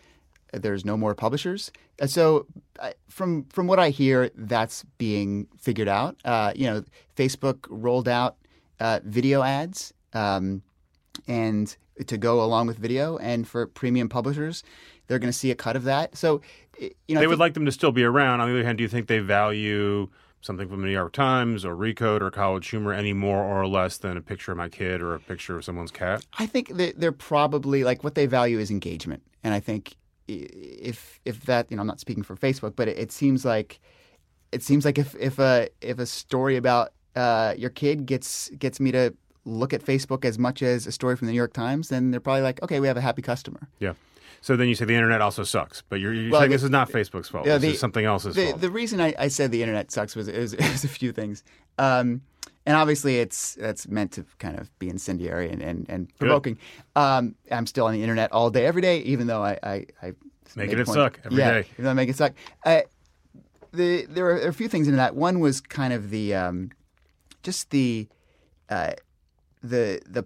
there's 0.54 0.84
no 0.86 0.98
more 0.98 1.14
publishers. 1.14 1.72
Uh, 2.02 2.08
So, 2.08 2.46
I- 2.82 2.94
from 3.10 3.44
from 3.50 3.68
what 3.68 3.78
I 3.80 3.90
hear, 3.90 4.32
that's 4.36 4.84
being 4.98 5.48
figured 5.60 5.88
out. 5.90 6.16
Uh, 6.26 6.54
you 6.56 6.66
know, 6.66 6.84
Facebook 7.18 7.68
rolled 7.70 8.08
out 8.08 8.38
uh, 8.80 9.00
video 9.04 9.44
ads. 9.44 9.94
Um, 10.14 10.64
and 11.28 11.76
to 12.08 12.18
go 12.18 12.44
along 12.44 12.68
with 12.68 12.78
video, 12.78 13.18
and 13.18 13.48
for 13.48 13.68
premium 13.68 14.10
publishers, 14.10 14.64
they're 15.08 15.20
going 15.20 15.32
to 15.32 15.38
see 15.38 15.52
a 15.52 15.56
cut 15.56 15.76
of 15.76 15.84
that. 15.84 16.16
So, 16.16 16.42
you 16.80 17.16
know, 17.16 17.20
They 17.20 17.28
would 17.28 17.40
like 17.40 17.54
them 17.54 17.66
to 17.66 17.72
still 17.72 17.92
be 17.92 18.04
around. 18.04 18.40
On 18.40 18.48
the 18.48 18.54
other 18.56 18.64
hand, 18.64 18.78
do 18.78 18.84
you 18.84 18.88
think 18.88 19.08
they 19.08 19.20
value 19.20 20.08
something 20.42 20.70
from 20.70 20.82
the 20.82 20.88
New 20.88 20.94
York 20.94 21.12
Times 21.12 21.66
or 21.66 21.76
Recode 21.76 22.22
or 22.22 22.32
College 22.32 22.68
Humor 22.70 22.94
any 22.94 23.14
more 23.14 23.44
or 23.44 23.68
less 23.68 23.98
than 23.98 24.16
a 24.16 24.22
picture 24.22 24.52
of 24.52 24.58
my 24.58 24.70
kid 24.70 25.02
or 25.02 25.14
a 25.14 25.20
picture 25.20 25.58
of 25.58 25.66
someone's 25.66 25.92
cat? 25.92 26.26
I 26.38 26.46
think 26.46 26.78
that 26.78 27.00
they're 27.00 27.12
probably 27.12 27.84
like 27.84 28.04
what 28.04 28.16
they 28.16 28.26
value 28.26 28.60
is 28.60 28.72
engagement, 28.72 29.24
and 29.44 29.54
I 29.54 29.60
think 29.60 29.96
if 30.28 31.20
if 31.26 31.42
that 31.46 31.68
you 31.70 31.76
know 31.76 31.82
I'm 31.82 31.88
not 31.88 32.00
speaking 32.00 32.24
for 32.24 32.36
Facebook, 32.36 32.76
but 32.76 32.88
it, 32.88 32.98
it 32.98 33.12
seems 33.12 33.44
like 33.44 33.80
it 34.52 34.64
seems 34.64 34.86
like 34.86 34.98
if 34.98 35.16
if 35.16 35.40
a 35.40 35.70
if 35.82 36.00
a 36.00 36.06
story 36.06 36.56
about 36.56 36.94
uh, 37.16 37.54
your 37.58 37.70
kid 37.70 38.06
gets 38.06 38.50
gets 38.52 38.80
me 38.80 38.92
to 38.92 39.14
look 39.50 39.74
at 39.74 39.84
Facebook 39.84 40.26
as 40.26 40.38
much 40.40 40.62
as 40.62 40.88
a 40.88 40.92
story 40.92 41.16
from 41.16 41.28
the 41.28 41.34
New 41.34 41.38
York 41.38 41.54
Times, 41.54 41.90
then 41.90 42.12
they're 42.12 42.20
probably 42.20 42.42
like, 42.44 42.62
okay, 42.64 42.80
we 42.80 42.88
have 42.88 42.98
a 42.98 43.02
happy 43.02 43.22
customer. 43.22 43.68
Yeah. 43.80 43.94
So 44.42 44.56
then 44.56 44.70
you 44.70 44.76
say 44.76 44.86
the 44.86 44.96
internet 44.96 45.20
also 45.22 45.44
sucks, 45.44 45.84
but 45.90 46.00
you're, 46.00 46.14
you're 46.14 46.32
Well, 46.32 46.42
saying 46.42 46.52
the- 46.52 46.56
this 46.56 46.64
is 46.64 46.70
not 46.70 46.90
Facebook's 46.90 47.28
fault. 47.28 47.44
This 47.46 47.62
the- 47.62 47.68
is 47.72 47.80
something 47.80 48.06
else's 48.06 48.36
The, 48.36 48.48
fault. 48.52 48.62
the 48.62 48.72
reason 48.72 49.02
I, 49.02 49.14
I 49.20 49.28
said 49.28 49.52
the 49.52 49.62
internet 49.62 49.92
sucks 49.92 50.16
was 50.16 50.28
it 50.30 50.38
was, 50.38 50.54
it 50.62 50.62
was 50.72 50.84
a 50.86 50.88
few 50.88 51.12
things, 51.12 51.44
um, 51.78 52.22
and 52.66 52.78
obviously 52.78 53.20
it's 53.20 53.56
that's 53.56 53.88
meant 53.88 54.12
to 54.14 54.26
kind 54.38 54.58
of 54.60 54.70
be 54.80 54.88
incendiary 54.90 55.50
and 55.50 55.62
and, 55.62 55.86
and 55.90 56.18
provoking. 56.20 56.58
Um, 56.96 57.36
I'm 57.52 57.66
still 57.66 57.86
on 57.88 57.94
the 57.94 58.02
internet 58.02 58.32
all 58.32 58.50
day, 58.50 58.66
every 58.66 58.82
day, 58.82 59.00
even 59.00 59.28
though 59.28 59.44
I 59.44 59.58
I, 59.64 59.86
I 60.02 60.14
Making 60.56 60.80
it 60.80 60.86
point- 60.86 60.96
suck 60.96 61.20
every 61.26 61.38
yeah, 61.38 61.52
day. 61.52 61.68
Even 61.74 61.86
though 61.86 61.92
I 61.92 61.94
make 61.96 62.10
it 62.10 62.16
suck. 62.16 62.34
Uh, 62.66 62.82
the 63.72 64.06
there 64.10 64.24
were 64.24 64.40
a 64.48 64.54
few 64.54 64.68
things 64.70 64.88
in 64.88 64.96
that. 64.96 65.16
One 65.16 65.40
was 65.42 65.62
kind 65.62 65.94
of 65.94 66.10
the 66.12 66.34
um, 66.36 66.70
just 67.44 67.70
the 67.72 68.08
uh, 68.70 68.92
the 69.62 70.02
the 70.06 70.26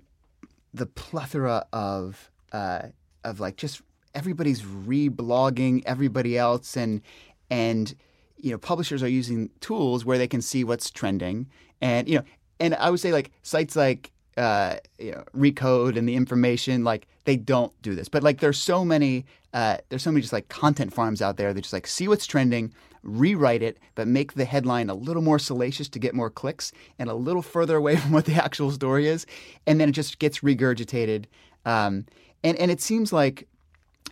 the 0.74 0.86
plethora 0.86 1.66
of 1.72 2.32
uh, 2.52 2.88
of 3.24 3.40
like 3.40 3.58
just 3.58 3.82
everybody's 4.16 4.62
reblogging 4.64 5.84
everybody 5.86 6.38
else 6.38 6.78
and 6.78 7.02
and 7.50 7.96
you 8.38 8.52
know 8.52 8.58
publishers 8.58 9.02
are 9.02 9.08
using 9.08 9.50
tools 9.60 10.06
where 10.06 10.18
they 10.18 10.28
can 10.28 10.42
see 10.42 10.64
what's 10.64 10.90
trending. 10.90 11.48
And 11.82 12.08
you 12.08 12.18
know 12.20 12.24
and 12.60 12.76
I 12.76 12.90
would 12.90 13.00
say 13.00 13.12
like 13.12 13.32
sites 13.42 13.76
like 13.76 14.12
uh, 14.38 14.78
you 14.98 15.12
know 15.12 15.24
Recode 15.36 15.98
and 15.98 16.08
the 16.08 16.16
information 16.16 16.84
like 16.84 17.08
they 17.26 17.36
don't 17.36 17.74
do 17.82 17.96
this. 17.96 18.10
But 18.10 18.24
like 18.24 18.40
there's 18.40 18.58
so 18.58 18.84
many 18.84 19.26
uh, 19.54 19.78
there's 19.90 20.04
so 20.04 20.12
many 20.12 20.22
just 20.22 20.34
like 20.34 20.50
content 20.50 20.94
farms 20.94 21.22
out 21.22 21.38
there 21.38 21.54
that 21.54 21.62
just 21.62 21.74
like 21.74 21.88
see 21.88 22.08
what's 22.08 22.26
trending 22.26 22.74
rewrite 23.04 23.62
it 23.62 23.78
but 23.96 24.08
make 24.08 24.34
the 24.34 24.46
headline 24.46 24.90
a 24.90 24.94
little 24.94 25.22
more 25.22 25.38
salacious 25.38 25.90
to 25.90 26.00
get 26.00 26.16
more 26.16 26.30
clicks 26.30 26.72
and 26.98 27.10
a 27.10 27.14
little 27.14 27.42
further 27.42 27.76
away 27.76 27.96
from 27.98 28.12
what 28.12 28.26
the 28.26 28.34
actual 28.34 28.72
story 28.72 29.08
is 29.08 29.26
and 29.68 29.80
then 29.80 29.90
it 29.90 29.94
just 29.94 30.20
gets 30.20 30.40
regurgitated 30.40 31.26
um, 31.66 32.06
and 32.44 32.58
and 32.58 32.72
it 32.72 32.82
seems 32.82 33.14
like 33.14 33.48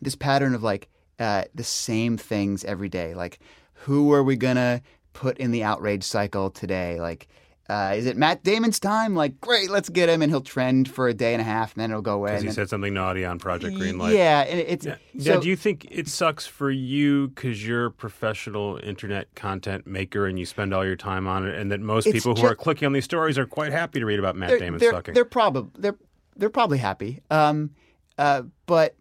this 0.02 0.16
pattern 0.16 0.56
of 0.56 0.64
like 0.64 0.90
uh, 1.20 1.44
the 1.54 1.64
same 1.64 2.18
things 2.18 2.66
every 2.66 2.90
day. 2.90 3.14
Like, 3.14 3.40
who 3.74 4.12
are 4.12 4.24
we 4.24 4.36
gonna 4.36 4.82
put 5.14 5.38
in 5.38 5.52
the 5.52 5.64
outrage 5.64 6.04
cycle 6.04 6.50
today? 6.50 7.00
Like, 7.00 7.28
uh, 7.72 7.94
is 7.96 8.06
it 8.06 8.18
Matt 8.18 8.44
Damon's 8.44 8.82
time? 8.82 9.16
Like, 9.16 9.40
great, 9.40 9.70
let's 9.70 9.88
get 9.88 10.10
him, 10.10 10.22
and 10.22 10.30
he'll 10.30 10.42
trend 10.42 10.92
for 10.92 11.08
a 11.08 11.14
day 11.14 11.34
and 11.34 11.40
a 11.40 11.46
half, 11.46 11.74
and 11.74 11.82
then 11.82 11.90
it'll 11.90 12.02
go 12.02 12.16
away. 12.16 12.32
Because 12.32 12.42
he 12.42 12.48
and 12.50 12.56
said 12.56 12.70
something 12.70 12.94
naughty 12.94 13.24
on 13.24 13.40
Project 13.40 13.78
Greenlight. 13.78 14.14
Yeah, 14.14 14.42
and 14.42 14.60
it's 14.60 14.86
Yeah. 14.86 14.96
so, 14.96 15.34
yeah, 15.36 15.40
do 15.40 15.48
you 15.48 15.56
think 15.56 15.88
it 15.90 16.10
sucks 16.10 16.46
for 16.46 16.70
you 16.70 17.30
because 17.30 17.66
you're 17.66 17.86
a 17.86 17.92
professional 17.92 18.78
internet 18.84 19.34
content 19.36 19.88
maker 19.88 20.28
and 20.28 20.38
you 20.38 20.46
spend 20.46 20.74
all 20.74 20.86
your 20.86 20.98
time 20.98 21.28
on 21.28 21.48
it, 21.48 21.58
and 21.58 21.72
that 21.72 21.80
most 21.80 22.08
It's 22.08 22.14
people 22.14 22.36
who 22.36 22.42
ju- 22.42 22.48
are 22.48 22.56
clicking 22.56 22.86
on 22.86 22.92
these 22.92 23.06
stories 23.06 23.38
are 23.38 23.46
quite 23.46 23.72
happy 23.72 24.02
to 24.02 24.06
read 24.06 24.20
about 24.20 24.36
Matt 24.36 24.50
they're, 24.50 24.60
Damon 24.60 24.80
they're, 24.82 24.92
sucking? 24.92 25.14
They're 25.14 25.24
probably 25.24 25.72
they're 25.80 25.98
they're 26.36 26.50
probably 26.50 26.80
happy. 26.80 27.22
Um, 27.32 27.72
uh, 28.18 28.44
but 28.66 28.98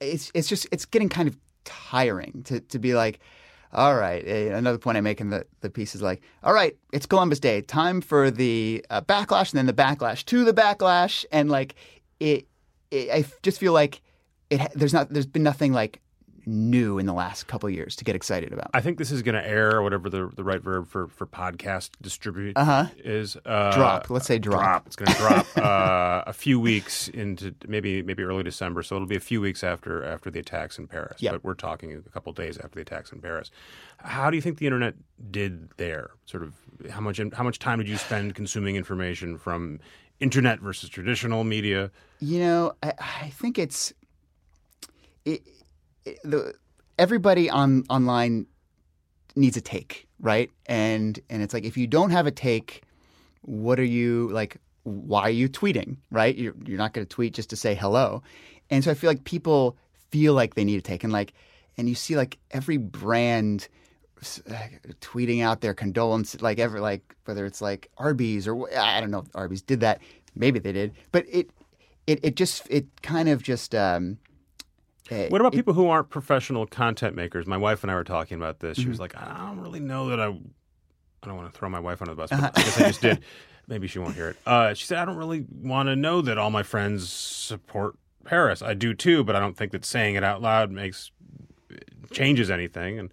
it's 0.00 0.30
it's 0.34 0.48
just 0.50 0.66
it's 0.70 0.84
getting 0.84 1.08
kind 1.08 1.28
of 1.28 1.38
tiring 1.64 2.42
to 2.44 2.60
to 2.60 2.78
be 2.78 2.92
like, 2.92 3.20
all 3.72 3.94
right. 3.94 4.22
eh, 4.26 4.54
Another 4.54 4.78
point 4.78 4.98
I 4.98 5.00
make 5.00 5.20
in 5.20 5.30
the 5.30 5.46
the 5.60 5.70
piece 5.70 5.94
is 5.94 6.02
like, 6.02 6.22
all 6.42 6.52
right, 6.52 6.76
it's 6.92 7.06
Columbus 7.06 7.40
Day, 7.40 7.62
time 7.62 8.00
for 8.02 8.30
the 8.30 8.84
uh, 8.90 9.00
backlash, 9.00 9.52
and 9.52 9.58
then 9.58 9.66
the 9.66 9.72
backlash 9.72 10.24
to 10.26 10.44
the 10.44 10.52
backlash, 10.52 11.24
and 11.32 11.50
like 11.50 11.74
it, 12.20 12.46
it 12.90 13.10
I 13.10 13.24
just 13.42 13.58
feel 13.58 13.72
like 13.72 14.02
it. 14.50 14.60
There's 14.74 14.92
not 14.92 15.08
there's 15.08 15.26
been 15.26 15.42
nothing 15.42 15.72
like 15.72 16.01
new 16.46 16.98
in 16.98 17.06
the 17.06 17.12
last 17.12 17.46
couple 17.46 17.68
of 17.68 17.74
years 17.74 17.94
to 17.96 18.04
get 18.04 18.16
excited 18.16 18.52
about. 18.52 18.70
I 18.74 18.80
think 18.80 18.98
this 18.98 19.10
is 19.12 19.22
going 19.22 19.34
to 19.34 19.46
air, 19.46 19.76
or 19.76 19.82
whatever 19.82 20.08
the, 20.10 20.30
the 20.34 20.44
right 20.44 20.60
verb 20.62 20.88
for, 20.88 21.08
for 21.08 21.26
podcast 21.26 21.90
distribute 22.00 22.56
Uh-huh. 22.56 22.86
is. 22.98 23.36
Uh, 23.44 23.72
Drop. 23.74 24.10
Let's 24.10 24.26
say 24.26 24.38
drop. 24.38 24.86
It's 24.86 24.96
going 24.96 25.12
to 25.12 25.18
drop 25.18 25.46
uh, 25.56 26.24
a 26.26 26.32
few 26.32 26.58
weeks 26.60 27.08
into 27.08 27.54
maybe 27.68 28.02
maybe 28.02 28.22
early 28.22 28.42
December, 28.42 28.82
so 28.82 28.96
it'll 28.96 29.06
be 29.08 29.16
a 29.16 29.20
few 29.20 29.40
weeks 29.40 29.62
after 29.64 30.04
after 30.04 30.30
the 30.30 30.40
attacks 30.40 30.78
in 30.78 30.86
Paris. 30.86 31.20
Yep. 31.22 31.32
But 31.32 31.44
we're 31.44 31.54
talking 31.54 31.92
a 31.92 32.10
couple 32.10 32.32
days 32.32 32.58
after 32.58 32.74
the 32.76 32.80
attacks 32.82 33.12
in 33.12 33.20
Paris. 33.20 33.50
How 33.98 34.30
do 34.30 34.36
you 34.36 34.42
think 34.42 34.58
the 34.58 34.66
internet 34.66 34.94
did 35.30 35.68
there? 35.76 36.10
Sort 36.26 36.42
of 36.42 36.54
how 36.90 37.00
much 37.00 37.20
how 37.34 37.44
much 37.44 37.58
time 37.58 37.78
did 37.78 37.88
you 37.88 37.96
spend 37.96 38.34
consuming 38.34 38.76
information 38.76 39.38
from 39.38 39.78
internet 40.20 40.60
versus 40.60 40.88
traditional 40.88 41.44
media? 41.44 41.90
You 42.20 42.40
know, 42.40 42.72
I, 42.82 42.92
I 42.98 43.30
think 43.30 43.58
it's 43.58 43.92
it, 45.24 45.42
it, 45.46 45.62
the 46.24 46.54
everybody 46.98 47.50
on 47.50 47.84
online 47.88 48.46
needs 49.36 49.56
a 49.56 49.60
take, 49.60 50.06
right? 50.20 50.50
And 50.66 51.18
and 51.30 51.42
it's 51.42 51.54
like 51.54 51.64
if 51.64 51.76
you 51.76 51.86
don't 51.86 52.10
have 52.10 52.26
a 52.26 52.30
take, 52.30 52.82
what 53.42 53.78
are 53.78 53.84
you 53.84 54.28
like? 54.30 54.56
Why 54.84 55.22
are 55.22 55.30
you 55.30 55.48
tweeting, 55.48 55.96
right? 56.10 56.34
You're 56.36 56.54
you're 56.64 56.78
not 56.78 56.92
going 56.92 57.06
to 57.06 57.14
tweet 57.14 57.34
just 57.34 57.50
to 57.50 57.56
say 57.56 57.74
hello, 57.74 58.22
and 58.70 58.82
so 58.82 58.90
I 58.90 58.94
feel 58.94 59.10
like 59.10 59.24
people 59.24 59.76
feel 60.10 60.34
like 60.34 60.54
they 60.54 60.64
need 60.64 60.78
a 60.78 60.82
take, 60.82 61.04
and 61.04 61.12
like, 61.12 61.32
and 61.76 61.88
you 61.88 61.94
see 61.94 62.16
like 62.16 62.38
every 62.50 62.76
brand 62.76 63.68
uh, 64.22 64.54
tweeting 65.00 65.42
out 65.42 65.60
their 65.60 65.74
condolences, 65.74 66.42
like 66.42 66.58
ever, 66.58 66.80
like 66.80 67.16
whether 67.24 67.46
it's 67.46 67.60
like 67.60 67.90
Arby's 67.98 68.46
or 68.46 68.68
I 68.76 69.00
don't 69.00 69.10
know 69.10 69.20
if 69.20 69.34
Arby's 69.34 69.62
did 69.62 69.80
that, 69.80 70.00
maybe 70.34 70.58
they 70.58 70.72
did, 70.72 70.92
but 71.12 71.24
it 71.28 71.50
it 72.06 72.20
it 72.22 72.36
just 72.36 72.66
it 72.70 72.86
kind 73.02 73.28
of 73.28 73.42
just 73.42 73.74
um, 73.74 74.18
What 75.28 75.40
about 75.40 75.54
it- 75.54 75.56
people 75.56 75.74
who 75.74 75.88
aren't 75.88 76.10
professional 76.10 76.66
content 76.66 77.14
makers? 77.16 77.46
My 77.46 77.56
wife 77.56 77.82
and 77.82 77.90
I 77.90 77.94
were 77.94 78.04
talking 78.04 78.36
about 78.36 78.60
this. 78.60 78.78
Mm-hmm. 78.78 78.82
She 78.84 78.88
was 78.88 79.00
like, 79.00 79.16
I 79.16 79.36
don't 79.46 79.60
really 79.60 79.80
know 79.80 80.08
that 80.08 80.20
I. 80.20 80.26
I 81.24 81.28
don't 81.28 81.36
want 81.36 81.52
to 81.52 81.56
throw 81.56 81.68
my 81.68 81.78
wife 81.78 82.02
under 82.02 82.14
the 82.14 82.16
bus, 82.20 82.32
Uh-huh. 82.32 82.50
I 82.52 82.62
guess 82.62 82.80
I 82.80 82.86
just 82.88 83.00
did. 83.00 83.20
Maybe 83.68 83.86
she 83.86 84.00
won't 84.00 84.16
hear 84.16 84.30
it. 84.30 84.36
Uh, 84.44 84.74
she 84.74 84.86
said, 84.86 84.98
I 84.98 85.04
don't 85.04 85.16
really 85.16 85.44
want 85.62 85.86
to 85.88 85.94
know 85.94 86.20
that 86.20 86.36
all 86.36 86.50
my 86.50 86.64
friends 86.64 87.08
support 87.08 87.94
Paris. 88.24 88.60
I 88.60 88.74
do 88.74 88.92
too, 88.92 89.22
but 89.22 89.36
I 89.36 89.38
don't 89.40 89.56
think 89.56 89.70
that 89.70 89.84
saying 89.84 90.16
it 90.16 90.24
out 90.24 90.42
loud 90.42 90.72
makes 90.72 91.12
changes 92.10 92.50
anything. 92.50 92.98
And 92.98 93.10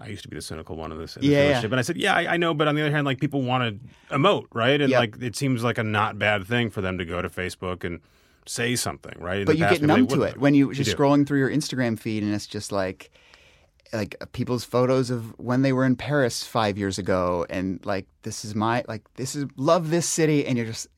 I 0.00 0.08
used 0.08 0.22
to 0.22 0.28
be 0.28 0.36
the 0.36 0.42
cynical 0.42 0.74
one 0.76 0.90
in 0.90 0.98
this, 0.98 1.16
in 1.16 1.22
this 1.22 1.30
Yeah, 1.30 1.48
yeah. 1.60 1.64
And 1.64 1.76
I 1.76 1.82
said, 1.82 1.96
yeah, 1.98 2.14
I, 2.14 2.34
I 2.34 2.36
know, 2.38 2.54
but 2.54 2.66
on 2.66 2.74
the 2.74 2.80
other 2.82 2.90
hand, 2.90 3.04
like 3.04 3.20
people 3.20 3.42
want 3.42 3.80
to 4.08 4.14
emote, 4.16 4.46
right? 4.54 4.80
And 4.80 4.90
Yep. 4.90 4.98
like 4.98 5.22
it 5.22 5.36
seems 5.36 5.62
like 5.62 5.76
a 5.78 5.84
not 5.84 6.18
bad 6.18 6.46
thing 6.46 6.70
for 6.70 6.80
them 6.80 6.96
to 6.98 7.04
go 7.04 7.20
to 7.22 7.28
Facebook 7.28 7.84
and 7.84 8.00
say 8.46 8.76
something, 8.76 9.14
right? 9.18 9.38
In 9.40 9.44
but 9.46 9.56
you 9.58 9.66
get 9.68 9.82
numb 9.82 10.06
to 10.08 10.22
it 10.22 10.32
have. 10.34 10.40
when 10.40 10.54
you 10.54 10.68
You 10.68 10.74
just 10.74 10.90
do. 10.90 10.96
scrolling 10.96 11.26
through 11.26 11.38
your 11.38 11.50
Instagram 11.50 11.98
feed 11.98 12.22
and 12.22 12.34
it's 12.34 12.46
just 12.46 12.72
like 12.72 13.10
like 13.92 14.16
people's 14.32 14.64
photos 14.64 15.10
of 15.10 15.38
when 15.38 15.62
they 15.62 15.72
were 15.72 15.84
in 15.84 15.94
Paris 15.96 16.44
five 16.44 16.76
years 16.76 16.98
ago 16.98 17.46
and 17.48 17.84
like 17.86 18.06
this 18.22 18.44
is 18.44 18.54
my 18.54 18.82
like 18.88 19.02
this 19.14 19.34
is 19.36 19.44
love 19.56 19.90
this 19.90 20.06
city 20.08 20.44
and 20.46 20.56
you're 20.58 20.66
just 20.66 20.88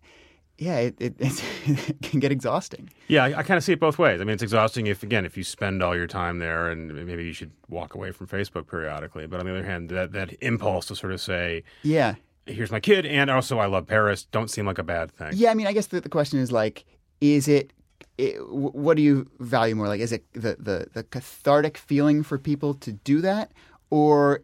yeah 0.59 0.79
it 0.79 0.95
it, 0.99 1.15
it 1.67 2.01
can 2.03 2.21
get 2.21 2.33
exhausting 2.33 2.89
Yeah, 3.09 3.25
I, 3.25 3.39
I 3.39 3.43
kind 3.43 3.59
of 3.59 3.65
see 3.65 3.73
it 3.73 3.81
both 3.81 3.99
ways. 3.99 4.21
I 4.21 4.25
mean, 4.25 4.33
it's 4.35 4.43
exhausting 4.43 4.87
if, 4.87 5.03
again, 5.03 5.27
if 5.27 5.37
you 5.37 5.45
spend 5.45 5.83
all 5.83 5.95
your 5.95 6.07
time 6.07 6.39
there, 6.39 6.71
and 6.71 6.93
maybe 7.07 7.25
you 7.25 7.33
should 7.35 7.53
walk 7.69 7.95
away 7.95 8.11
from 8.13 8.27
Facebook 8.27 8.67
periodically. 8.67 9.27
But 9.27 9.41
on 9.41 9.47
the 9.47 9.53
other 9.53 9.65
hand, 9.65 9.91
that 9.91 10.13
that 10.13 10.33
impulse 10.41 10.87
to 10.87 10.97
sort 10.97 11.13
of 11.13 11.21
say, 11.21 11.63
yeah 11.83 12.15
"Here's 12.47 12.71
my 12.73 12.81
kid," 12.81 13.05
and 13.05 13.29
also 13.31 13.59
I 13.59 13.67
love 13.67 13.87
Paris, 13.87 14.25
don't 14.25 14.49
seem 14.51 14.65
like 14.67 14.79
a 14.79 14.83
bad 14.83 15.13
thing. 15.13 15.33
yeah 15.35 15.51
I 15.51 15.55
mean 15.55 15.67
I 15.67 15.73
guess 15.75 15.89
the, 15.89 16.01
the 16.01 16.09
question 16.09 16.39
is 16.41 16.51
like 16.51 16.87
is 17.21 17.49
it, 17.49 17.73
it 18.19 18.37
what 18.49 18.97
do 18.97 19.03
you 19.03 19.29
value 19.41 19.75
more 19.75 19.89
like 19.89 20.01
is 20.01 20.13
it 20.13 20.25
the, 20.33 20.57
the 20.59 20.87
the 20.93 21.03
cathartic 21.05 21.77
feeling 21.77 22.23
for 22.23 22.39
people 22.39 22.75
to 22.75 22.93
do 22.93 23.21
that 23.21 23.53
or 23.91 24.43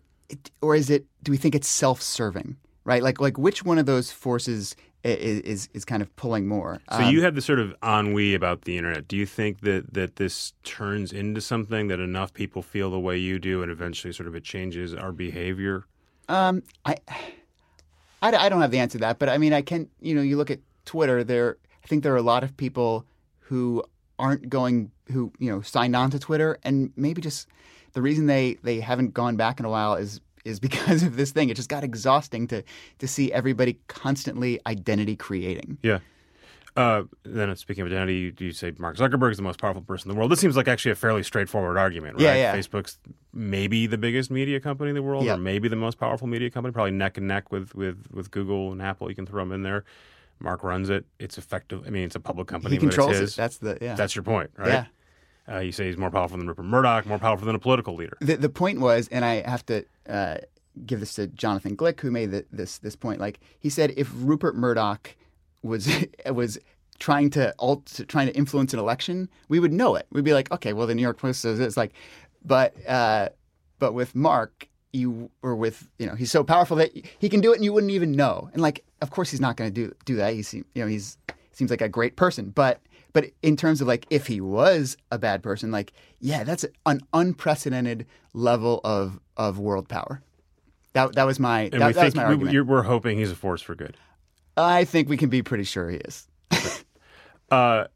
or 0.61 0.75
is 0.75 0.91
it 0.91 1.07
do 1.23 1.31
we 1.33 1.37
think 1.37 1.55
it's 1.55 1.69
self-serving 1.69 2.57
right 2.85 3.03
like 3.03 3.21
like 3.21 3.39
which 3.39 3.65
one 3.65 3.79
of 3.79 3.87
those 3.87 4.11
forces 4.11 4.77
is 5.05 5.69
is 5.75 5.85
kind 5.85 6.03
of 6.03 6.15
pulling 6.17 6.47
more 6.47 6.81
So 6.91 6.99
Um, 6.99 7.13
you 7.13 7.23
have 7.23 7.35
this 7.35 7.45
sort 7.45 7.59
of 7.59 7.75
ennui 7.83 8.35
about 8.35 8.63
the 8.63 8.79
internet. 8.79 9.09
Do 9.09 9.17
you 9.17 9.27
think 9.27 9.61
that 9.63 9.93
that 9.95 10.17
this 10.17 10.53
turns 10.63 11.13
into 11.13 11.41
something 11.41 11.89
that 11.89 11.99
enough 12.01 12.33
people 12.33 12.63
feel 12.63 12.91
the 12.91 13.01
way 13.01 13.19
you 13.19 13.39
do, 13.39 13.63
and 13.63 13.71
eventually, 13.73 14.13
sort 14.13 14.29
of, 14.29 14.35
it 14.35 14.45
changes 14.45 14.95
our 14.95 15.13
behavior? 15.13 15.85
Um, 16.29 16.63
I, 16.85 16.97
I, 18.23 18.37
I 18.37 18.49
don't 18.49 18.61
have 18.61 18.71
the 18.71 18.79
answer 18.79 18.99
to 18.99 19.03
that, 19.03 19.19
but 19.19 19.29
I 19.29 19.39
mean, 19.39 19.53
I 19.53 19.63
can. 19.63 19.89
You 20.01 20.15
know, 20.15 20.23
you 20.23 20.37
look 20.37 20.51
at 20.51 20.61
Twitter. 20.85 21.25
There, 21.25 21.57
I 21.85 21.87
think 21.87 22.03
there 22.03 22.13
are 22.15 22.19
a 22.19 22.23
lot 22.23 22.45
of 22.45 22.57
people 22.57 23.05
who 23.41 23.83
aren't 24.19 24.49
going, 24.49 24.91
who 25.11 25.33
you 25.39 25.51
know, 25.51 25.63
signed 25.63 25.97
on 25.97 26.11
to 26.11 26.19
Twitter, 26.19 26.59
and 26.63 26.93
maybe 26.97 27.21
just 27.21 27.49
the 27.93 28.03
reason 28.03 28.27
they 28.27 28.59
they 28.63 28.81
haven't 28.81 29.15
gone 29.15 29.37
back 29.37 29.59
in 29.59 29.67
a 29.67 29.71
while 29.71 29.95
is 29.95 30.21
is 30.45 30.61
because 30.69 31.03
of 31.03 31.17
this 31.17 31.31
thing. 31.33 31.49
It 31.49 31.55
just 31.57 31.69
got 31.69 31.85
exhausting 31.85 32.47
to 32.49 32.63
to 32.99 33.09
see 33.09 33.33
everybody 33.33 33.79
constantly 33.89 34.61
identity 34.67 35.17
creating. 35.17 35.79
Yeah. 35.83 35.99
Uh, 36.75 37.03
then 37.25 37.55
speaking 37.57 37.83
of 37.83 37.89
identity, 37.89 38.15
you, 38.15 38.33
you 38.39 38.51
say 38.53 38.73
Mark 38.79 38.97
Zuckerberg 38.97 39.31
is 39.33 39.37
the 39.37 39.43
most 39.43 39.61
powerful 39.61 39.83
person 39.83 40.09
in 40.11 40.15
the 40.15 40.19
world. 40.19 40.33
This 40.33 40.41
seems 40.41 40.57
like 40.57 40.69
actually 40.69 40.93
a 40.93 40.95
fairly 40.95 41.23
straightforward 41.23 41.77
argument, 41.77 42.15
right? 42.15 42.23
Yeah, 42.23 42.35
yeah. 42.35 42.57
Facebook's 42.57 42.99
maybe 43.35 43.87
the 43.87 43.99
biggest 43.99 44.31
media 44.31 44.59
company 44.59 44.89
in 44.89 44.95
the 44.95 45.03
world, 45.03 45.27
Yeah. 45.27 45.35
or 45.35 45.37
maybe 45.37 45.69
the 45.69 45.77
most 45.77 45.99
powerful 45.99 46.27
media 46.27 46.49
company, 46.49 46.73
probably 46.73 46.93
neck 46.93 47.19
and 47.19 47.29
neck 47.29 47.53
with, 47.53 47.75
with, 47.75 48.07
with 48.11 48.31
Google 48.31 48.73
and 48.73 48.81
Apple. 48.81 49.11
You 49.11 49.15
can 49.15 49.27
throw 49.27 49.43
them 49.43 49.53
in 49.53 49.63
there. 49.63 49.85
Mark 50.41 50.63
runs 50.63 50.91
it. 50.91 51.05
It's 51.19 51.39
effective. 51.39 51.85
I 51.87 51.91
mean, 51.91 52.05
it's 52.05 52.17
a 52.17 52.21
public 52.21 52.49
company. 52.49 52.75
He 52.75 52.79
controls 52.81 53.19
it. 53.19 53.35
That's 53.37 53.59
the 53.59 53.79
yeah. 53.81 53.95
That's 53.95 54.15
your 54.15 54.23
point, 54.23 54.51
right? 54.57 54.69
Yeah. 54.69 54.85
Uh, 55.49 55.59
you 55.59 55.73
say 55.73 55.87
he's 55.87 55.97
more 55.97 56.11
powerful 56.11 56.39
than 56.39 56.47
Rupert 56.47 56.65
Murdoch, 56.65 57.05
more 57.07 57.19
powerful 57.19 57.47
than 57.47 57.55
a 57.55 57.59
political 57.59 57.95
leader. 57.95 58.17
the 58.21 58.37
the 58.37 58.49
point 58.49 58.81
was, 58.81 59.09
and 59.09 59.25
I 59.25 59.49
have 59.49 59.67
to 59.67 59.85
uh, 60.09 60.39
give 60.87 61.01
this 61.01 61.15
to 61.15 61.27
Jonathan 61.27 61.77
Glick, 61.77 62.01
who 62.01 62.11
made 62.11 62.31
the, 62.31 62.45
this 62.53 62.79
this 62.79 62.97
point. 62.97 63.21
Like 63.21 63.41
he 63.59 63.69
said, 63.69 63.93
if 63.97 64.11
Rupert 64.15 64.55
Murdoch 64.55 65.15
was 65.63 65.89
was 66.33 66.59
trying 66.99 67.31
to 67.31 67.53
alt, 67.59 68.01
trying 68.09 68.29
to 68.29 68.37
influence 68.37 68.73
an 68.73 68.79
election, 68.79 69.29
we 69.49 69.59
would 69.59 69.73
know 69.73 69.97
it. 69.97 70.07
We'd 70.13 70.25
be 70.25 70.35
like, 70.35 70.51
okay, 70.53 70.73
well, 70.73 70.87
the 70.87 70.95
New 70.95 71.03
York 71.03 71.19
Post 71.19 71.41
says 71.41 71.59
it's 71.59 71.77
like, 71.77 71.93
but 72.45 72.75
uh, 72.87 73.31
but 73.79 73.93
with 73.93 74.15
Mark, 74.15 74.69
you 74.93 75.31
or 75.43 75.57
with 75.57 75.89
you 75.99 76.07
know, 76.07 76.15
he's 76.15 76.31
so 76.31 76.45
powerful 76.45 76.77
that 76.77 76.93
he 77.19 77.29
can 77.29 77.41
do 77.41 77.53
it, 77.53 77.57
and 77.57 77.65
you 77.65 77.73
wouldn't 77.73 77.93
even 77.93 78.13
know. 78.13 78.51
And 78.53 78.63
like, 78.63 78.85
of 79.03 79.11
course, 79.11 79.31
he's 79.31 79.41
not 79.41 79.57
going 79.57 79.73
to 79.73 79.89
do 79.89 79.95
do 80.05 80.17
that. 80.17 80.33
He's 80.35 80.55
you 80.55 80.65
know, 80.77 80.87
he's 80.87 81.19
seems 81.53 81.71
like 81.71 81.83
a 81.83 81.89
great 81.89 82.17
person, 82.17 82.51
but 82.51 82.81
but 83.13 83.27
in 83.43 83.57
terms 83.57 83.81
of 83.81 83.89
like 83.89 84.07
if 84.09 84.27
he 84.27 84.41
was 84.41 84.97
a 85.11 85.19
bad 85.19 85.43
person, 85.43 85.71
like 85.71 85.93
yeah, 86.21 86.45
that's 86.45 86.65
an 86.87 87.01
unprecedented 87.13 88.07
level 88.33 88.81
of 88.85 89.21
of 89.37 89.59
world 89.59 89.89
power. 89.89 90.23
That 90.95 91.15
that 91.15 91.25
was 91.25 91.39
my 91.39 91.63
And 91.73 91.83
that, 91.83 91.87
we 91.89 91.93
that 91.93 92.05
was 92.05 92.15
my 92.15 92.23
we, 92.23 92.29
argument. 92.29 92.55
you're, 92.55 92.65
we're 92.65 92.83
hoping 92.83 93.19
he's 93.19 93.31
a 93.31 93.37
force 93.37 93.61
for 93.63 93.75
good. 93.75 93.97
I 94.57 94.85
think 94.85 95.09
we 95.09 95.17
can 95.17 95.29
be 95.31 95.43
pretty 95.43 95.65
sure 95.65 95.91
he 95.91 95.97
is. 95.99 96.29
Uh, 97.51 97.87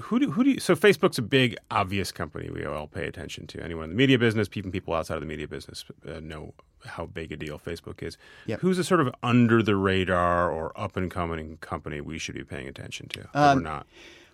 who 0.00 0.18
do 0.18 0.30
who 0.30 0.44
do 0.44 0.50
you, 0.50 0.60
so 0.60 0.74
Facebook's 0.74 1.18
a 1.18 1.22
big 1.22 1.56
obvious 1.70 2.12
company 2.12 2.50
we 2.50 2.64
all 2.64 2.86
pay 2.86 3.06
attention 3.06 3.46
to. 3.48 3.62
Anyone 3.62 3.84
in 3.84 3.90
the 3.90 3.96
media 3.96 4.18
business, 4.18 4.48
even 4.54 4.70
people 4.70 4.94
outside 4.94 5.14
of 5.14 5.20
the 5.20 5.26
media 5.26 5.48
business 5.48 5.84
uh, 6.08 6.20
know 6.20 6.54
how 6.84 7.06
big 7.06 7.32
a 7.32 7.36
deal 7.36 7.58
Facebook 7.58 8.02
is. 8.02 8.16
Yep. 8.46 8.60
Who's 8.60 8.78
a 8.78 8.84
sort 8.84 9.00
of 9.00 9.14
under 9.22 9.62
the 9.62 9.76
radar 9.76 10.50
or 10.50 10.72
up 10.80 10.96
and 10.96 11.10
coming 11.10 11.58
company 11.58 12.00
we 12.00 12.18
should 12.18 12.34
be 12.34 12.44
paying 12.44 12.66
attention 12.68 13.08
to 13.10 13.28
Um, 13.34 13.58
or 13.58 13.60
not? 13.60 13.86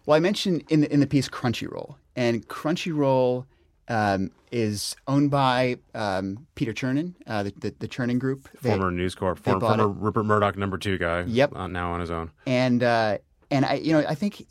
Well, 0.06 0.16
I 0.16 0.20
mentioned 0.20 0.64
in 0.68 0.80
the 0.82 0.92
in 0.92 1.00
the 1.00 1.06
piece 1.06 1.28
Crunchyroll, 1.28 1.96
and 2.14 2.46
Crunchyroll 2.48 3.44
um, 3.88 4.30
is 4.52 4.94
owned 5.08 5.30
by 5.30 5.78
um, 5.94 6.46
Peter 6.54 6.72
Chernin, 6.72 7.14
uh, 7.26 7.42
the, 7.44 7.52
the 7.58 7.74
the 7.80 7.88
Chernin 7.88 8.18
Group. 8.18 8.48
They- 8.62 8.70
Former 8.70 8.90
News 8.90 9.14
Corp, 9.14 9.42
they 9.42 9.50
former, 9.52 9.66
former 9.66 9.88
Rupert 9.88 10.24
Murdoch 10.26 10.56
number 10.56 10.78
two 10.78 10.98
guy. 10.98 11.22
Yep. 11.26 11.56
uh, 11.56 11.66
now 11.66 11.92
on 11.92 12.00
his 12.00 12.10
own. 12.10 12.30
and 12.46 12.82
uh, 12.82 13.18
and 13.50 13.64
I 13.64 13.74
you 13.74 13.92
know 13.92 14.04
I 14.08 14.14
think 14.14 14.44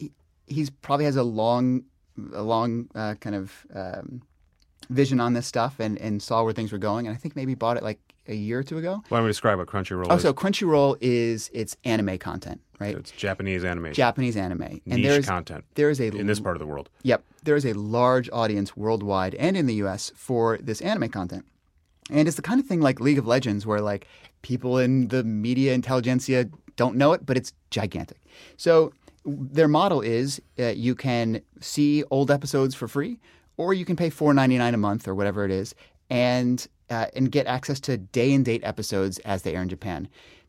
he's 0.47 0.69
probably 0.69 1.05
has 1.05 1.15
a 1.15 1.23
long 1.23 1.83
a 2.33 2.41
long 2.41 2.87
uh, 2.95 3.15
kind 3.15 3.35
of 3.35 3.65
um, 3.73 4.21
vision 4.89 5.19
on 5.19 5.33
this 5.33 5.45
stuff 5.47 5.79
and, 5.79 5.97
and 5.99 6.21
saw 6.21 6.43
where 6.43 6.53
things 6.53 6.71
were 6.71 6.77
going 6.77 7.07
and 7.07 7.15
I 7.15 7.17
think 7.19 7.35
maybe 7.35 7.55
bought 7.55 7.75
it 7.77 7.83
like 7.83 7.99
a 8.27 8.33
year 8.33 8.59
or 8.59 8.63
two 8.63 8.77
ago. 8.77 9.03
Why 9.09 9.17
don't 9.17 9.25
we 9.25 9.29
describe 9.29 9.57
what 9.57 9.67
Crunchyroll 9.67 10.07
Oh, 10.09 10.15
is? 10.15 10.21
so 10.21 10.33
Crunchyroll 10.33 10.97
is 11.01 11.49
it's 11.53 11.75
anime 11.83 12.17
content, 12.17 12.61
right? 12.79 12.93
So 12.93 12.99
it's 12.99 13.11
Japanese 13.11 13.63
animation. 13.65 13.93
Japanese 13.95 14.35
anime, 14.37 14.61
and 14.63 14.81
Niche 14.85 15.03
there's 15.03 15.25
content 15.25 15.65
there 15.75 15.89
is 15.89 15.99
a 15.99 16.07
in 16.07 16.25
this 16.27 16.39
part 16.39 16.55
of 16.55 16.59
the 16.59 16.65
world. 16.65 16.89
Yep, 17.03 17.23
there 17.43 17.55
is 17.55 17.65
a 17.65 17.73
large 17.73 18.29
audience 18.31 18.75
worldwide 18.77 19.35
and 19.35 19.55
in 19.57 19.65
the 19.67 19.75
U.S. 19.75 20.11
for 20.15 20.57
this 20.57 20.81
anime 20.81 21.09
content, 21.09 21.45
and 22.09 22.27
it's 22.27 22.35
the 22.37 22.41
kind 22.41 22.59
of 22.59 22.65
thing 22.65 22.81
like 22.81 22.99
League 22.99 23.17
of 23.19 23.27
Legends, 23.27 23.65
where 23.65 23.81
like 23.81 24.07
people 24.41 24.77
in 24.79 25.09
the 25.09 25.23
media 25.23 25.73
intelligentsia 25.73 26.49
don't 26.77 26.95
know 26.95 27.13
it, 27.13 27.25
but 27.25 27.37
it's 27.37 27.53
gigantic. 27.69 28.17
So 28.57 28.91
their 29.25 29.67
model 29.67 30.01
is 30.01 30.41
uh, 30.59 30.67
you 30.67 30.95
can 30.95 31.41
see 31.59 32.03
old 32.11 32.29
episodes 32.29 32.75
for 32.75 32.87
free, 32.87 33.19
or 33.57 33.73
you 33.73 33.85
can 33.85 33.95
pay 33.95 34.09
four 34.09 34.33
ninety 34.33 34.57
nine 34.57 34.73
a 34.73 34.77
month 34.77 35.07
or 35.07 35.15
whatever 35.15 35.45
it 35.45 35.51
is, 35.51 35.73
and 36.09 36.67
uh, 36.89 37.07
and 37.15 37.31
get 37.31 37.47
access 37.47 37.79
to 37.81 37.97
day 37.97 38.33
and 38.33 38.45
date 38.45 38.63
episodes 38.63 39.19
as 39.19 39.41
they 39.41 39.55
air 39.55 39.61
in 39.61 39.69
Japan. 39.69 40.07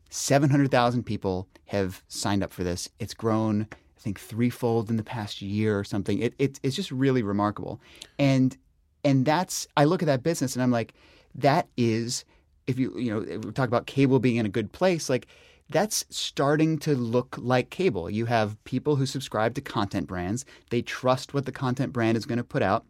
Seven 0.09 0.49
hundred 0.49 0.71
thousand 0.71 1.03
people 1.03 1.47
have 1.65 2.03
signed 2.07 2.43
up 2.43 2.53
for 2.53 2.63
this. 2.63 2.89
It's 2.99 3.13
grown, 3.13 3.67
I 3.71 3.99
think, 3.99 4.19
threefold 4.19 4.89
in 4.89 4.97
the 4.97 5.03
past 5.03 5.41
year 5.41 5.77
or 5.77 5.83
something. 5.83 6.21
It, 6.21 6.33
it 6.37 6.59
it's 6.63 6.75
just 6.75 6.91
really 6.91 7.23
remarkable, 7.23 7.81
and 8.19 8.55
and 9.03 9.25
that's 9.25 9.67
I 9.75 9.85
look 9.85 10.01
at 10.03 10.07
that 10.07 10.23
business 10.23 10.55
and 10.55 10.63
I'm 10.63 10.71
like, 10.71 10.93
that 11.35 11.67
is 11.77 12.25
if 12.67 12.77
you 12.77 12.97
you 12.97 13.11
know 13.11 13.19
we 13.19 13.51
talk 13.51 13.67
about 13.67 13.87
cable 13.87 14.19
being 14.19 14.35
in 14.35 14.45
a 14.45 14.49
good 14.49 14.71
place, 14.71 15.09
like 15.09 15.27
that's 15.69 16.05
starting 16.09 16.77
to 16.79 16.95
look 16.95 17.35
like 17.37 17.69
cable. 17.69 18.09
You 18.09 18.25
have 18.25 18.61
people 18.63 18.95
who 18.95 19.05
subscribe 19.05 19.53
to 19.55 19.61
content 19.61 20.07
brands. 20.07 20.45
They 20.69 20.81
trust 20.81 21.33
what 21.33 21.45
the 21.45 21.51
content 21.51 21.93
brand 21.93 22.17
is 22.17 22.25
going 22.25 22.37
to 22.37 22.43
put 22.43 22.61
out, 22.61 22.85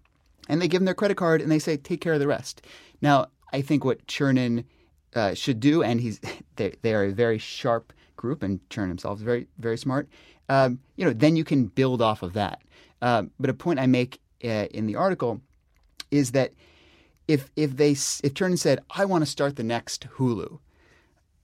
and 0.48 0.62
they 0.62 0.68
give 0.68 0.80
them 0.80 0.86
their 0.86 0.94
credit 0.94 1.18
card 1.18 1.42
and 1.42 1.52
they 1.52 1.60
say, 1.60 1.78
take 1.78 2.02
care 2.02 2.14
of 2.14 2.20
the 2.20 2.28
rest. 2.28 2.62
Now, 3.02 3.28
I 3.52 3.62
think 3.62 3.84
what 3.84 4.06
Chernin 4.08 4.66
uh, 5.16 5.34
should 5.34 5.60
do, 5.60 5.82
and 5.84 6.00
he's 6.00 6.20
they, 6.56 6.76
they 6.82 6.94
are 6.94 7.06
a 7.06 7.12
very 7.12 7.38
sharp 7.38 7.94
group, 8.16 8.44
and 8.44 8.60
Chernin 8.70 8.90
himself 8.90 9.20
is 9.20 9.24
very 9.24 9.48
very 9.58 9.78
smart. 9.78 10.08
Um, 10.50 10.80
you 10.96 11.06
know, 11.06 11.14
then 11.14 11.36
you 11.36 11.44
can 11.44 11.66
build 11.66 12.02
off 12.02 12.24
of 12.24 12.34
that. 12.34 12.62
Um, 13.02 13.32
but 13.40 13.50
a 13.50 13.54
point 13.54 13.80
I 13.80 13.88
make 13.88 14.20
uh, 14.44 14.68
in 14.72 14.88
the 14.88 14.96
article 14.96 15.42
is 16.12 16.32
that 16.32 16.54
if 17.28 17.52
if 17.56 17.76
they 17.76 17.92
if 17.92 18.34
Chernin 18.34 18.58
said, 18.58 18.80
I 18.92 19.06
want 19.06 19.24
to 19.24 19.30
start 19.30 19.56
the 19.56 19.64
next 19.64 20.08
Hulu, 20.18 20.60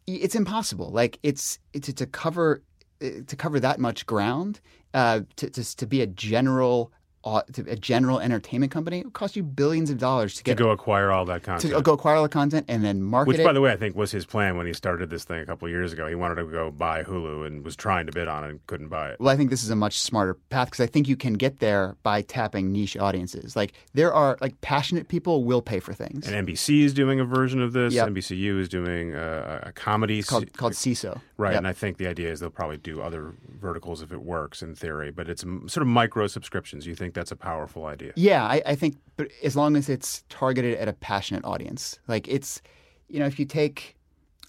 it's 0.08 0.36
impossible. 0.36 0.90
Like 0.90 1.20
it's 1.24 1.60
it's 1.74 1.92
to 1.94 2.06
cover 2.06 2.62
to 3.00 3.36
cover 3.36 3.60
that 3.60 3.80
much 3.80 4.06
ground 4.06 4.62
uh, 4.94 5.22
to, 5.38 5.50
to 5.50 5.76
to 5.76 5.86
be 5.86 6.02
a 6.02 6.08
general 6.08 6.92
a 7.26 7.76
general 7.78 8.20
entertainment 8.20 8.72
company. 8.72 9.00
It 9.00 9.06
would 9.06 9.14
cost 9.14 9.36
you 9.36 9.44
billions 9.44 9.90
of 9.90 9.98
dollars 9.98 10.36
to 10.36 10.44
get 10.44 10.58
To 10.58 10.64
go 10.64 10.72
acquire 10.72 11.12
all 11.12 11.26
that 11.26 11.44
content. 11.44 11.74
to 11.74 11.82
go 11.82 11.94
acquire 11.94 12.16
all 12.16 12.24
the 12.24 12.30
content 12.30 12.66
and 12.68 12.84
then 12.84 13.02
market 13.02 13.30
Which, 13.30 13.40
it. 13.40 13.44
by 13.46 13.54
the 13.54 13.62
way, 13.62 13.72
I 13.72 13.78
think 13.78 13.96
was 13.96 14.12
his 14.12 14.26
plan 14.26 14.58
when 14.58 14.68
he 14.68 14.74
started 14.74 15.10
this 15.10 15.24
thing 15.24 15.40
a 15.40 15.46
couple 15.46 15.66
of 15.68 15.72
years 15.72 15.94
ago. 15.94 16.08
He 16.08 16.16
wanted 16.16 16.36
to 16.36 16.46
go 16.46 16.70
buy 16.72 17.04
Hulu 17.04 17.46
and 17.48 17.64
was 17.64 17.76
trying 17.76 18.06
to 18.08 18.12
bid 18.12 18.28
on 18.28 18.44
it 18.44 18.50
and 18.50 18.68
couldn't 18.68 18.90
buy 18.90 19.12
it. 19.12 19.20
Well, 19.20 19.30
I 19.30 19.38
think 19.38 19.50
this 19.50 19.64
is 19.64 19.70
a 19.70 19.76
much 19.76 20.00
smarter 20.00 20.34
path 20.50 20.68
because 20.68 20.82
I 20.82 20.88
think 20.88 21.08
you 21.08 21.16
can 21.16 21.34
get 21.34 21.60
there 21.60 21.96
by 22.04 22.22
tapping 22.24 22.72
niche 22.72 22.98
audiences. 22.98 23.56
Like 23.56 23.74
there 23.94 24.14
are 24.14 24.38
like 24.42 24.60
passionate 24.62 25.08
people 25.08 25.44
will 25.46 25.62
pay 25.62 25.80
for 25.80 25.94
things. 25.94 26.28
And 26.28 26.48
NBC 26.48 26.84
is 26.84 26.94
doing 26.94 27.20
a 27.20 27.26
version 27.26 27.62
of 27.62 27.74
this. 27.74 27.94
Yep. 27.94 28.10
NBCU 28.10 28.60
is 28.60 28.68
doing 28.70 29.16
uh, 29.16 29.62
a 29.64 29.72
comedy. 29.72 30.20
It's 30.20 30.30
called 30.30 30.44
se- 30.48 30.52
called 30.58 30.74
Seeso. 30.74 31.22
Right, 31.38 31.52
Yep. 31.52 31.58
and 31.58 31.68
I 31.68 31.74
think 31.74 31.98
the 31.98 32.08
idea 32.08 32.32
is 32.32 32.40
they'll 32.40 32.50
probably 32.52 32.78
do 32.78 33.02
other 33.02 33.34
verticals 33.60 34.02
if 34.02 34.12
it 34.12 34.22
works 34.22 34.62
in 34.62 34.76
theory, 34.76 35.10
but 35.12 35.28
it's 35.30 35.44
m- 35.44 35.68
sort 35.68 35.82
of 35.82 35.88
micro 35.88 36.28
subscriptions. 36.28 36.86
You 36.86 36.96
think 36.96 37.13
that's 37.14 37.32
a 37.32 37.36
powerful 37.36 37.86
idea? 37.86 38.14
Yeah, 38.16 38.44
I, 38.44 38.62
I 38.66 38.76
think, 38.76 38.98
but 39.18 39.30
as 39.44 39.56
long 39.56 39.76
as 39.76 39.90
it's 39.90 40.24
targeted 40.30 40.78
at 40.78 40.88
a 40.88 40.94
passionate 40.94 41.46
audience, 41.46 42.00
like 42.08 42.28
it's, 42.28 42.62
you 43.08 43.20
know, 43.20 43.26
if 43.26 43.40
you 43.40 43.46
take, 43.46 43.96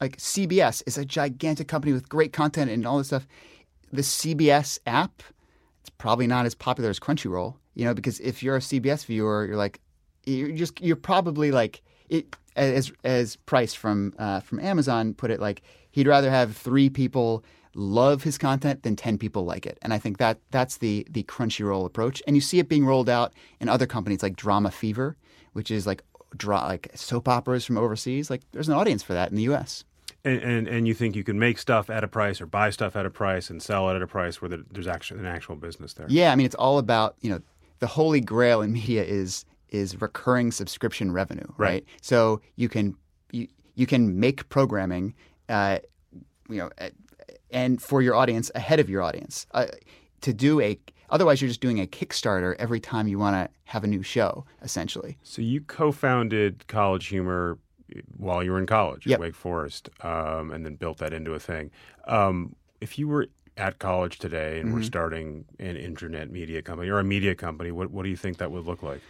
like 0.00 0.16
CBS 0.16 0.82
is 0.86 0.98
a 0.98 1.04
gigantic 1.04 1.68
company 1.68 1.92
with 1.92 2.08
great 2.08 2.32
content 2.32 2.70
and 2.70 2.86
all 2.86 2.98
this 2.98 3.08
stuff. 3.08 3.26
The 3.92 4.02
CBS 4.02 4.78
app, 4.86 5.22
it's 5.80 5.90
probably 5.90 6.26
not 6.26 6.46
as 6.46 6.54
popular 6.54 6.90
as 6.90 6.98
Crunchyroll, 6.98 7.56
you 7.74 7.84
know, 7.84 7.94
because 7.94 8.18
if 8.20 8.42
you're 8.42 8.56
a 8.56 8.60
CBS 8.60 9.06
viewer, 9.06 9.46
you're 9.46 9.56
like, 9.56 9.80
you're 10.26 10.52
just, 10.52 10.80
you're 10.80 10.96
probably 10.96 11.50
like, 11.52 11.82
it, 12.08 12.36
as 12.56 12.92
as 13.02 13.36
Price 13.36 13.74
from 13.74 14.14
uh, 14.18 14.40
from 14.40 14.60
Amazon 14.60 15.14
put 15.14 15.30
it, 15.30 15.40
like 15.40 15.62
he'd 15.90 16.06
rather 16.06 16.30
have 16.30 16.56
three 16.56 16.88
people 16.88 17.44
love 17.74 18.22
his 18.22 18.38
content 18.38 18.82
than 18.82 18.96
10 18.96 19.18
people 19.18 19.44
like 19.44 19.66
it. 19.66 19.78
And 19.82 19.92
I 19.92 19.98
think 19.98 20.18
that 20.18 20.38
that's 20.50 20.78
the 20.78 21.06
the 21.10 21.22
Crunchyroll 21.24 21.86
approach. 21.86 22.22
And 22.26 22.36
you 22.36 22.40
see 22.40 22.58
it 22.58 22.68
being 22.68 22.86
rolled 22.86 23.08
out 23.08 23.32
in 23.60 23.68
other 23.68 23.86
companies 23.86 24.22
like 24.22 24.36
Drama 24.36 24.70
Fever, 24.70 25.16
which 25.52 25.70
is 25.70 25.86
like 25.86 26.02
dra- 26.36 26.62
like 26.62 26.90
soap 26.94 27.28
operas 27.28 27.64
from 27.64 27.78
overseas. 27.78 28.30
Like 28.30 28.42
there's 28.52 28.68
an 28.68 28.74
audience 28.74 29.02
for 29.02 29.12
that 29.14 29.30
in 29.30 29.36
the 29.36 29.42
US. 29.54 29.84
And, 30.24 30.40
and 30.40 30.68
and 30.68 30.88
you 30.88 30.94
think 30.94 31.16
you 31.16 31.24
can 31.24 31.38
make 31.38 31.58
stuff 31.58 31.90
at 31.90 32.02
a 32.02 32.08
price 32.08 32.40
or 32.40 32.46
buy 32.46 32.70
stuff 32.70 32.96
at 32.96 33.04
a 33.04 33.10
price 33.10 33.50
and 33.50 33.62
sell 33.62 33.90
it 33.90 33.96
at 33.96 34.02
a 34.02 34.06
price 34.06 34.40
where 34.40 34.48
there's 34.48 34.88
actually 34.88 35.20
an 35.20 35.26
actual 35.26 35.56
business 35.56 35.94
there. 35.94 36.06
Yeah, 36.08 36.32
I 36.32 36.36
mean 36.36 36.46
it's 36.46 36.54
all 36.54 36.78
about, 36.78 37.16
you 37.20 37.30
know, 37.30 37.40
the 37.80 37.86
holy 37.86 38.20
grail 38.20 38.62
in 38.62 38.72
media 38.72 39.04
is 39.04 39.44
is 39.68 40.00
recurring 40.00 40.52
subscription 40.52 41.12
revenue, 41.12 41.46
right? 41.56 41.68
Right. 41.68 41.84
So 42.00 42.40
you 42.56 42.68
can 42.68 42.96
you, 43.32 43.48
you 43.74 43.86
can 43.86 44.18
make 44.18 44.48
programming 44.48 45.14
uh, 45.48 45.78
you 46.48 46.58
know, 46.58 46.70
and 47.50 47.80
for 47.82 48.02
your 48.02 48.14
audience 48.14 48.50
ahead 48.54 48.80
of 48.80 48.88
your 48.90 49.02
audience. 49.02 49.46
Uh, 49.52 49.66
to 50.22 50.32
do 50.32 50.60
a 50.60 50.78
otherwise 51.10 51.40
you're 51.42 51.48
just 51.48 51.60
doing 51.60 51.78
a 51.80 51.86
Kickstarter 51.86 52.54
every 52.58 52.80
time 52.80 53.06
you 53.08 53.18
want 53.18 53.36
to 53.36 53.48
have 53.64 53.84
a 53.84 53.86
new 53.86 54.02
show, 54.02 54.44
essentially. 54.62 55.18
So 55.22 55.42
you 55.42 55.60
co-founded 55.60 56.66
College 56.66 57.06
Humor 57.08 57.58
while 58.16 58.42
you 58.42 58.50
were 58.52 58.58
in 58.58 58.66
college 58.66 59.06
Yep. 59.06 59.14
at 59.16 59.20
Wake 59.20 59.34
Forest, 59.34 59.90
um, 60.02 60.50
and 60.50 60.64
then 60.64 60.74
built 60.76 60.98
that 60.98 61.12
into 61.12 61.34
a 61.34 61.38
thing. 61.38 61.70
Um, 62.06 62.56
if 62.80 62.98
you 62.98 63.06
were 63.06 63.28
at 63.56 63.78
college 63.78 64.18
today 64.18 64.58
and 64.60 64.72
were 64.72 64.80
Mm-hmm. 64.80 64.86
starting 64.86 65.44
an 65.60 65.76
internet 65.76 66.30
media 66.30 66.60
company 66.62 66.88
or 66.90 66.98
a 66.98 67.04
media 67.04 67.34
company, 67.34 67.70
what 67.70 67.90
what 67.90 68.02
do 68.02 68.08
you 68.08 68.16
think 68.16 68.38
that 68.38 68.50
would 68.50 68.64
look 68.64 68.82
like? 68.82 69.00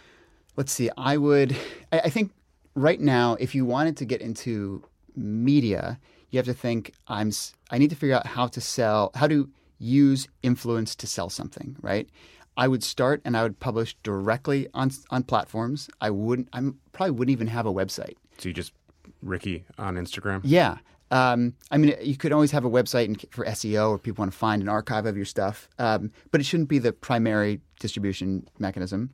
Let's 0.57 0.71
see. 0.73 0.89
I 0.97 1.17
would. 1.17 1.55
I, 1.91 1.99
I 2.01 2.09
think 2.09 2.31
right 2.75 2.99
now, 2.99 3.35
if 3.39 3.55
you 3.55 3.65
wanted 3.65 3.95
to 3.97 4.05
get 4.05 4.21
into 4.21 4.83
media, 5.15 5.97
you 6.35 6.39
have 6.39 6.45
to 6.45 6.53
think. 6.53 6.93
I'm. 7.07 7.31
I 7.71 7.77
need 7.77 7.89
to 7.89 7.95
figure 7.95 8.15
out 8.15 8.27
how 8.27 8.47
to 8.47 8.61
sell. 8.61 9.11
How 9.15 9.27
to 9.27 9.49
use 9.79 10.27
influence 10.43 10.95
to 10.95 11.07
sell 11.07 11.29
something. 11.29 11.77
Right. 11.81 12.09
I 12.57 12.67
would 12.67 12.83
start 12.83 13.21
and 13.25 13.35
I 13.35 13.43
would 13.43 13.59
publish 13.59 13.95
directly 14.03 14.67
on 14.73 14.91
on 15.09 15.23
platforms. 15.23 15.89
I 16.01 16.09
wouldn't. 16.09 16.49
I 16.51 16.61
probably 16.91 17.11
wouldn't 17.11 17.31
even 17.31 17.47
have 17.47 17.65
a 17.65 17.73
website. 17.73 18.15
So 18.37 18.49
you 18.49 18.53
just 18.53 18.73
Ricky 19.21 19.63
on 19.77 19.95
Instagram. 19.95 20.41
Yeah. 20.43 20.77
Um, 21.11 21.53
I 21.71 21.77
mean, 21.77 21.95
you 22.01 22.17
could 22.17 22.33
always 22.33 22.51
have 22.51 22.65
a 22.65 22.69
website 22.69 23.31
for 23.31 23.45
SEO 23.45 23.91
or 23.91 23.97
people 23.99 24.23
want 24.23 24.31
to 24.31 24.37
find 24.37 24.61
an 24.61 24.67
archive 24.67 25.05
of 25.05 25.15
your 25.15 25.25
stuff, 25.25 25.69
um, 25.77 26.11
but 26.31 26.41
it 26.41 26.45
shouldn't 26.45 26.67
be 26.67 26.79
the 26.79 26.91
primary 26.91 27.61
distribution 27.79 28.47
mechanism. 28.59 29.11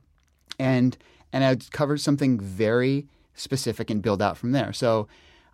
And 0.58 0.96
and 1.32 1.44
I'd 1.44 1.70
cover 1.70 1.96
something 1.96 2.40
very 2.40 3.06
specific 3.34 3.90
and 3.90 4.02
build 4.02 4.20
out 4.20 4.36
from 4.36 4.52
there. 4.52 4.72
So, 4.72 5.06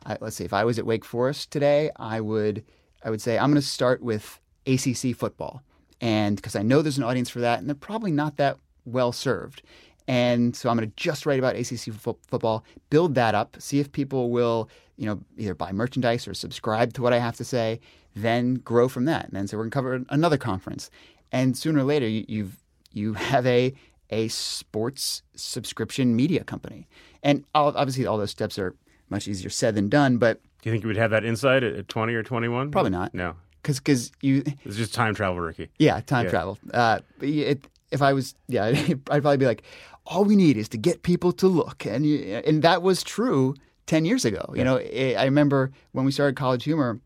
I, 0.06 0.16
let's 0.20 0.37
see, 0.37 0.44
if 0.44 0.52
I 0.52 0.64
was 0.64 0.78
at 0.78 0.87
Wake 0.87 1.04
Forest 1.04 1.50
today, 1.50 1.90
I 1.96 2.20
would 2.20 2.64
I 3.04 3.11
would 3.11 3.20
say 3.20 3.38
I'm 3.38 3.50
going 3.50 3.61
to 3.61 3.66
start 3.66 4.02
with 4.02 4.40
ACC 4.66 5.14
football, 5.16 5.62
and 6.00 6.37
because 6.37 6.56
I 6.56 6.62
know 6.62 6.82
there's 6.82 6.98
an 6.98 7.04
audience 7.04 7.30
for 7.30 7.40
that, 7.40 7.58
and 7.58 7.68
they're 7.68 7.74
probably 7.74 8.12
not 8.12 8.37
that 8.37 8.58
well 8.84 9.12
served. 9.12 9.62
And 10.06 10.56
so 10.56 10.70
I'm 10.70 10.76
going 10.78 10.88
to 10.88 10.96
just 10.96 11.26
write 11.26 11.38
about 11.38 11.54
ACC 11.54 11.92
fo- 11.92 12.18
football, 12.26 12.64
build 12.88 13.14
that 13.16 13.34
up, 13.34 13.61
see 13.61 13.78
if 13.78 13.92
people 13.92 14.30
will, 14.30 14.70
you 14.96 15.04
know, 15.04 15.20
either 15.37 15.54
buy 15.54 15.70
merchandise 15.70 16.26
or 16.26 16.32
subscribe 16.32 16.94
to 16.94 17.02
what 17.02 17.12
I 17.12 17.18
have 17.18 17.37
to 17.37 17.44
say, 17.44 17.78
then 18.16 18.54
grow 18.54 18.88
from 18.88 19.04
that. 19.04 19.26
And 19.26 19.34
then 19.34 19.46
so 19.46 19.58
we're 19.58 19.64
going 19.64 19.70
to 19.70 19.74
cover 19.74 20.04
another 20.08 20.38
conference, 20.38 20.90
and 21.30 21.56
sooner 21.56 21.80
or 21.80 21.84
later 21.84 22.08
you, 22.08 22.24
you've 22.26 22.56
you 22.92 23.14
have 23.14 23.46
a 23.46 23.74
a 24.11 24.28
sports 24.28 25.22
subscription 25.34 26.16
media 26.16 26.44
company. 26.44 26.88
And 27.22 27.44
obviously 27.54 28.06
all 28.06 28.16
those 28.16 28.30
steps 28.30 28.58
are 28.58 28.74
much 29.10 29.28
easier 29.28 29.50
said 29.50 29.74
than 29.74 29.88
done, 29.88 30.18
but 30.18 30.40
Do 30.62 30.68
you 30.68 30.72
think 30.72 30.82
you 30.84 30.88
would 30.88 30.96
have 30.96 31.10
that 31.10 31.24
insight 31.24 31.62
at, 31.62 31.74
at 31.74 31.88
20 31.88 32.14
or 32.14 32.22
21? 32.22 32.70
Probably 32.70 32.90
not. 32.90 33.14
No. 33.14 33.34
because 33.62 33.78
because 33.78 34.12
you 34.20 34.42
It's 34.64 34.76
just 34.76 34.94
time 34.94 35.14
travel, 35.14 35.40
Ricky. 35.40 35.68
Yeah, 35.78 36.00
time 36.00 36.24
Yeah. 36.24 36.30
travel. 36.30 36.58
Uh, 36.72 36.98
but 37.18 37.28
it, 37.28 37.64
if 37.90 38.02
I 38.02 38.12
was, 38.12 38.34
yeah, 38.48 38.66
I'd 38.66 39.04
probably 39.04 39.36
be 39.38 39.46
like, 39.46 39.62
all 40.06 40.24
we 40.24 40.36
need 40.36 40.56
is 40.56 40.68
to 40.70 40.78
get 40.78 41.02
people 41.02 41.32
to 41.32 41.46
look, 41.48 41.84
and 41.86 42.04
you, 42.06 42.18
and 42.46 42.62
that 42.62 42.82
was 42.82 43.02
true 43.02 43.54
ten 43.86 44.04
years 44.06 44.24
ago. 44.24 44.52
You 44.56 44.64
know, 44.64 44.78
I 44.78 45.14
I 45.18 45.24
remember 45.24 45.70
when 45.92 46.04
we 46.06 46.12
started 46.12 46.34
College 46.36 46.64
Humor. 46.64 47.00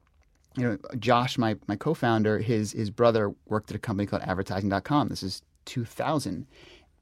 You 0.56 0.64
know, 0.64 0.78
Josh, 0.98 1.38
my 1.38 1.56
my 1.66 1.76
co-founder, 1.76 2.38
his 2.38 2.72
his 2.72 2.90
brother 2.90 3.34
worked 3.46 3.70
at 3.70 3.76
a 3.76 3.78
company 3.80 4.06
called 4.06 4.22
Advertising.com. 4.22 5.08
This 5.08 5.22
is 5.22 5.42
2000, 5.64 6.46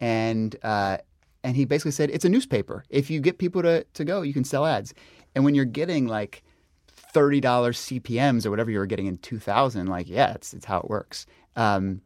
and 0.00 0.56
uh, 0.62 0.98
and 1.44 1.56
he 1.56 1.64
basically 1.64 1.90
said 1.92 2.10
it's 2.10 2.24
a 2.24 2.28
newspaper. 2.28 2.84
If 2.90 3.10
you 3.10 3.20
get 3.20 3.38
people 3.38 3.62
to 3.62 3.84
to 3.84 4.04
go, 4.04 4.22
you 4.22 4.32
can 4.34 4.44
sell 4.44 4.66
ads. 4.66 4.94
And 5.34 5.44
when 5.44 5.54
you're 5.54 5.64
getting 5.64 6.06
like 6.06 6.42
thirty 6.88 7.40
dollars 7.40 7.78
CPMS 7.78 8.46
or 8.46 8.50
whatever 8.50 8.70
you 8.70 8.78
were 8.78 8.86
getting 8.86 9.06
in 9.06 9.18
two 9.18 9.38
thousand, 9.38 9.86
like 9.86 10.08
yeah, 10.08 10.32
it's 10.34 10.52
it's 10.54 10.64
how 10.66 10.78
it 10.80 10.88
works. 10.90 11.26
Um, 11.56 12.02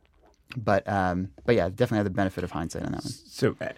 but 0.56 0.86
um, 0.88 1.30
but 1.44 1.54
yeah, 1.56 1.68
definitely 1.68 1.98
have 1.98 2.04
the 2.04 2.10
benefit 2.10 2.44
of 2.44 2.50
hindsight 2.50 2.84
on 2.84 2.92
that 2.92 3.02
one. 3.04 3.12
So, 3.12 3.56
uh, 3.60 3.68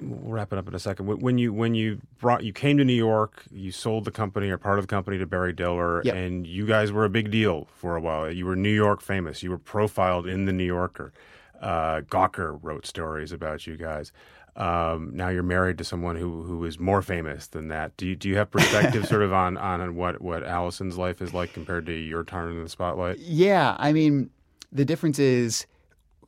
we'll 0.00 0.32
wrap 0.32 0.52
it 0.52 0.58
up 0.58 0.66
in 0.66 0.74
a 0.74 0.78
second. 0.78 1.06
When 1.20 1.36
you 1.38 1.52
when 1.52 1.74
you 1.74 2.00
brought 2.18 2.42
you 2.44 2.52
came 2.52 2.78
to 2.78 2.84
New 2.84 2.94
York, 2.94 3.44
you 3.50 3.70
sold 3.72 4.04
the 4.06 4.10
company 4.10 4.48
or 4.50 4.56
part 4.56 4.78
of 4.78 4.84
the 4.84 4.88
company 4.88 5.18
to 5.18 5.26
Barry 5.26 5.52
Diller, 5.52 6.02
Yep. 6.04 6.14
and 6.14 6.46
you 6.46 6.66
guys 6.66 6.90
were 6.90 7.04
a 7.04 7.10
big 7.10 7.30
deal 7.30 7.68
for 7.76 7.96
a 7.96 8.00
while. 8.00 8.30
You 8.30 8.46
were 8.46 8.56
New 8.56 8.72
York 8.74 9.02
famous. 9.02 9.42
You 9.42 9.50
were 9.50 9.58
profiled 9.58 10.26
in 10.26 10.46
the 10.46 10.52
New 10.52 10.64
Yorker. 10.64 11.12
Uh, 11.60 12.00
Gawker 12.00 12.58
wrote 12.62 12.86
stories 12.86 13.32
about 13.32 13.66
you 13.66 13.76
guys. 13.76 14.12
Um, 14.56 15.10
now 15.14 15.28
you're 15.28 15.42
married 15.42 15.78
to 15.78 15.84
someone 15.84 16.16
who 16.16 16.42
who 16.42 16.64
is 16.64 16.78
more 16.78 17.02
famous 17.02 17.46
than 17.46 17.68
that. 17.68 17.96
Do 17.96 18.06
you 18.06 18.16
do 18.16 18.28
you 18.28 18.36
have 18.36 18.50
perspective 18.50 19.06
sort 19.06 19.22
of 19.22 19.32
on 19.32 19.56
on 19.56 19.94
what 19.94 20.20
what 20.20 20.42
Allison's 20.42 20.98
life 20.98 21.22
is 21.22 21.32
like 21.32 21.52
compared 21.52 21.86
to 21.86 21.92
your 21.92 22.24
time 22.24 22.50
in 22.50 22.62
the 22.62 22.68
spotlight? 22.68 23.18
Yeah, 23.18 23.76
I 23.78 23.92
mean, 23.92 24.30
the 24.72 24.84
difference 24.84 25.18
is, 25.18 25.66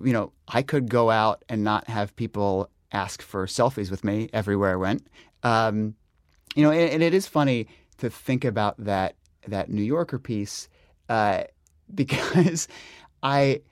you 0.01 0.13
know, 0.13 0.33
I 0.49 0.63
could 0.63 0.89
go 0.89 1.11
out 1.11 1.45
and 1.49 1.65
not 1.65 1.89
have 1.89 2.15
people 2.17 2.71
ask 2.93 3.23
for 3.23 3.47
selfies 3.47 3.91
with 3.91 4.05
me 4.05 4.29
everywhere 4.33 4.73
I 4.73 4.77
went. 4.77 5.07
Um, 5.43 5.95
you 6.55 6.63
know, 6.63 6.71
and, 6.71 6.91
and 6.91 7.03
it 7.03 7.15
is 7.15 7.27
funny 7.27 7.67
to 7.99 8.11
think 8.11 8.45
about 8.45 8.77
that 8.85 9.17
that 9.49 9.69
New 9.71 9.83
Yorker 9.83 10.19
piece 10.19 10.69
uh, 11.09 11.45
because 11.95 12.69
I 13.23 13.63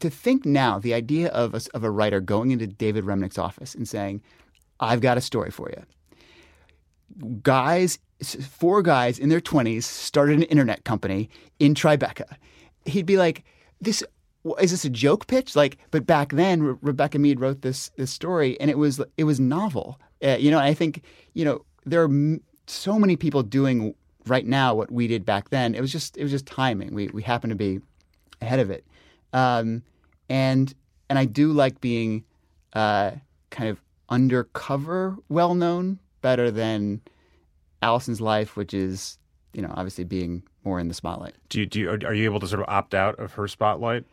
to 0.00 0.10
think 0.10 0.44
now 0.44 0.78
the 0.78 0.94
idea 0.94 1.28
of 1.28 1.54
a, 1.54 1.60
of 1.74 1.84
a 1.84 1.90
writer 1.90 2.20
going 2.20 2.50
into 2.50 2.66
David 2.66 3.04
Remnick's 3.04 3.38
office 3.38 3.74
and 3.74 3.88
saying, 3.88 4.22
"I've 4.80 5.00
got 5.00 5.18
a 5.18 5.20
story 5.20 5.50
for 5.50 5.70
you." 5.70 5.82
Guys, 7.42 7.98
four 8.22 8.82
guys 8.82 9.18
in 9.18 9.28
their 9.28 9.40
twenties 9.40 9.86
started 9.86 10.36
an 10.36 10.44
internet 10.44 10.84
company 10.84 11.30
in 11.58 11.74
Tribeca. 11.74 12.36
He'd 12.84 13.06
be 13.06 13.16
like, 13.16 13.44
"This 13.80 14.04
is 14.60 14.70
this 14.70 14.84
a 14.84 14.90
joke 14.90 15.26
pitch?" 15.26 15.56
Like, 15.56 15.78
but 15.90 16.06
back 16.06 16.32
then, 16.32 16.62
Re- 16.62 16.76
Rebecca 16.80 17.18
Mead 17.18 17.40
wrote 17.40 17.62
this 17.62 17.90
this 17.96 18.10
story, 18.10 18.60
and 18.60 18.70
it 18.70 18.78
was 18.78 19.00
it 19.16 19.24
was 19.24 19.40
novel. 19.40 20.00
Uh, 20.22 20.36
you 20.38 20.50
know, 20.50 20.58
I 20.58 20.74
think 20.74 21.02
you 21.34 21.44
know 21.44 21.64
there 21.84 22.02
are 22.02 22.06
m- 22.08 22.42
so 22.66 22.98
many 22.98 23.16
people 23.16 23.42
doing 23.42 23.94
right 24.26 24.46
now 24.46 24.74
what 24.74 24.92
we 24.92 25.06
did 25.06 25.24
back 25.24 25.50
then. 25.50 25.74
It 25.74 25.80
was 25.80 25.92
just 25.92 26.16
it 26.16 26.22
was 26.22 26.32
just 26.32 26.46
timing. 26.46 26.94
We 26.94 27.08
we 27.08 27.22
happened 27.22 27.50
to 27.50 27.56
be 27.56 27.80
ahead 28.40 28.60
of 28.60 28.70
it, 28.70 28.84
um, 29.32 29.82
and 30.28 30.72
and 31.08 31.18
I 31.18 31.24
do 31.24 31.52
like 31.52 31.80
being 31.80 32.24
uh, 32.72 33.12
kind 33.50 33.70
of 33.70 33.80
undercover, 34.08 35.16
well 35.28 35.54
known, 35.54 35.98
better 36.20 36.50
than 36.50 37.00
Allison's 37.82 38.20
life, 38.20 38.56
which 38.56 38.74
is 38.74 39.18
you 39.52 39.62
know 39.62 39.72
obviously 39.74 40.04
being 40.04 40.42
more 40.64 40.78
in 40.78 40.88
the 40.88 40.94
spotlight. 40.94 41.34
Do 41.48 41.60
you, 41.60 41.66
do 41.66 41.80
you, 41.80 41.90
are 41.90 42.14
you 42.14 42.24
able 42.24 42.40
to 42.40 42.46
sort 42.46 42.60
of 42.60 42.68
opt 42.68 42.94
out 42.94 43.18
of 43.18 43.32
her 43.34 43.48
spotlight? 43.48 44.04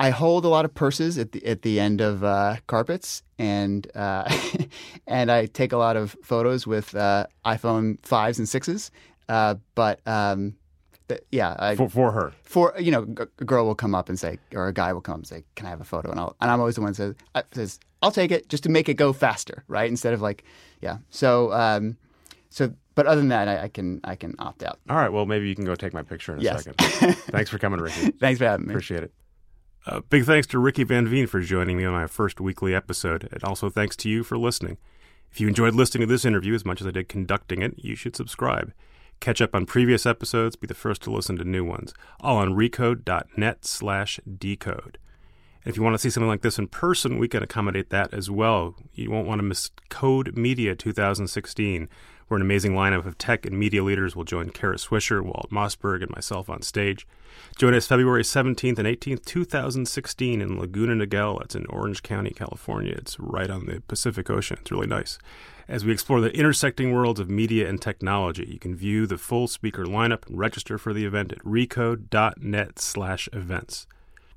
I 0.00 0.10
hold 0.10 0.44
a 0.44 0.48
lot 0.48 0.64
of 0.64 0.72
purses 0.74 1.18
at 1.18 1.32
the 1.32 1.44
at 1.44 1.62
the 1.62 1.80
end 1.80 2.00
of 2.00 2.22
uh, 2.22 2.56
carpets, 2.66 3.22
and 3.38 3.86
uh, 3.96 4.32
and 5.06 5.30
I 5.30 5.46
take 5.46 5.72
a 5.72 5.76
lot 5.76 5.96
of 5.96 6.16
photos 6.22 6.66
with 6.66 6.94
uh, 6.94 7.26
iPhone 7.44 7.98
fives 8.04 8.38
and 8.38 8.48
sixes. 8.48 8.90
Uh, 9.28 9.56
but 9.74 10.00
um, 10.06 10.54
th- 11.08 11.22
yeah, 11.32 11.56
I, 11.58 11.74
For, 11.76 11.88
for 11.88 12.12
her. 12.12 12.32
for 12.42 12.74
you 12.78 12.90
know, 12.90 13.02
a 13.38 13.44
girl 13.44 13.66
will 13.66 13.74
come 13.74 13.94
up 13.94 14.08
and 14.08 14.18
say, 14.18 14.38
or 14.54 14.68
a 14.68 14.72
guy 14.72 14.92
will 14.92 15.00
come 15.00 15.14
up 15.14 15.18
and 15.20 15.26
say, 15.26 15.44
"Can 15.56 15.66
I 15.66 15.70
have 15.70 15.80
a 15.80 15.84
photo?" 15.84 16.10
And 16.10 16.20
I'll 16.20 16.36
and 16.40 16.50
I'm 16.50 16.60
always 16.60 16.74
the 16.76 16.80
one 16.82 16.90
that 16.92 16.96
says, 16.96 17.14
I, 17.34 17.42
says 17.52 17.80
"I'll 18.02 18.10
take 18.12 18.30
it," 18.30 18.48
just 18.48 18.62
to 18.64 18.68
make 18.68 18.88
it 18.88 18.94
go 18.94 19.12
faster, 19.12 19.64
right? 19.68 19.88
Instead 19.88 20.14
of 20.14 20.20
like, 20.20 20.44
yeah. 20.80 20.98
So 21.10 21.52
um, 21.52 21.96
so, 22.50 22.72
but 22.94 23.06
other 23.06 23.20
than 23.20 23.28
that, 23.28 23.48
I, 23.48 23.62
I 23.64 23.68
can 23.68 24.00
I 24.04 24.14
can 24.16 24.34
opt 24.38 24.62
out. 24.62 24.78
All 24.88 24.96
right. 24.96 25.12
Well, 25.12 25.26
maybe 25.26 25.48
you 25.48 25.54
can 25.54 25.64
go 25.64 25.74
take 25.74 25.92
my 25.92 26.02
picture 26.02 26.32
in 26.32 26.38
a 26.40 26.42
Yes. 26.42 26.64
second. 26.64 26.76
Thanks 27.16 27.50
for 27.50 27.58
coming, 27.58 27.80
Ricky. 27.80 28.10
Thanks 28.20 28.38
for 28.38 28.44
having 28.46 28.66
me. 28.66 28.72
Appreciate 28.74 29.02
it. 29.02 29.12
Uh, 29.86 30.00
big 30.10 30.24
thanks 30.24 30.46
to 30.48 30.58
Ricky 30.58 30.84
Van 30.84 31.06
Veen 31.08 31.26
for 31.26 31.40
joining 31.40 31.78
me 31.78 31.84
on 31.86 31.94
my 31.94 32.06
first 32.06 32.40
weekly 32.42 32.74
episode, 32.74 33.26
and 33.32 33.42
also 33.42 33.70
thanks 33.70 33.96
to 33.96 34.08
you 34.10 34.22
for 34.22 34.36
listening. 34.36 34.76
If 35.30 35.40
you 35.40 35.48
enjoyed 35.48 35.74
listening 35.74 36.06
to 36.06 36.12
this 36.12 36.26
interview 36.26 36.52
as 36.54 36.64
much 36.64 36.80
as 36.82 36.86
I 36.86 36.90
did 36.90 37.08
conducting 37.08 37.62
it, 37.62 37.74
you 37.78 37.94
should 37.94 38.14
subscribe. 38.16 38.72
Catch 39.20 39.40
up 39.42 39.54
on 39.54 39.66
previous 39.66 40.06
episodes, 40.06 40.56
be 40.56 40.66
the 40.66 40.74
first 40.74 41.02
to 41.02 41.10
listen 41.10 41.36
to 41.36 41.44
new 41.44 41.64
ones, 41.64 41.92
all 42.20 42.36
on 42.36 42.54
recode.net 42.54 43.64
slash 43.64 44.20
decode. 44.38 44.98
And 45.64 45.72
if 45.72 45.76
you 45.76 45.82
want 45.82 45.94
to 45.94 45.98
see 45.98 46.08
something 46.08 46.28
like 46.28 46.42
this 46.42 46.58
in 46.58 46.68
person, 46.68 47.18
we 47.18 47.28
can 47.28 47.42
accommodate 47.42 47.90
that 47.90 48.14
as 48.14 48.30
well. 48.30 48.76
You 48.94 49.10
won't 49.10 49.26
want 49.26 49.40
to 49.40 49.44
miss 49.44 49.70
Code 49.90 50.36
Media 50.36 50.76
2016, 50.76 51.88
where 52.28 52.36
an 52.36 52.42
amazing 52.42 52.72
lineup 52.72 53.04
of 53.06 53.18
tech 53.18 53.44
and 53.44 53.58
media 53.58 53.82
leaders 53.82 54.14
will 54.14 54.24
join 54.24 54.50
Kara 54.50 54.76
Swisher, 54.76 55.22
Walt 55.22 55.48
Mossberg, 55.50 56.02
and 56.02 56.10
myself 56.10 56.48
on 56.48 56.62
stage. 56.62 57.06
Join 57.56 57.74
us 57.74 57.86
February 57.86 58.22
17th 58.22 58.78
and 58.78 58.86
18th, 58.86 59.24
2016 59.24 60.40
in 60.40 60.58
Laguna 60.58 60.94
Niguel. 60.94 61.42
It's 61.42 61.54
in 61.54 61.66
Orange 61.66 62.02
County, 62.02 62.30
California. 62.30 62.94
It's 62.96 63.18
right 63.18 63.50
on 63.50 63.66
the 63.66 63.80
Pacific 63.88 64.30
Ocean. 64.30 64.58
It's 64.60 64.70
really 64.70 64.86
nice. 64.86 65.18
As 65.66 65.84
we 65.84 65.92
explore 65.92 66.20
the 66.20 66.34
intersecting 66.34 66.92
worlds 66.92 67.20
of 67.20 67.28
media 67.28 67.68
and 67.68 67.80
technology, 67.80 68.46
you 68.50 68.58
can 68.58 68.74
view 68.74 69.06
the 69.06 69.18
full 69.18 69.48
speaker 69.48 69.84
lineup 69.84 70.26
and 70.26 70.38
register 70.38 70.78
for 70.78 70.94
the 70.94 71.04
event 71.04 71.32
at 71.32 71.44
recode.net 71.44 72.78
slash 72.78 73.28
events. 73.32 73.86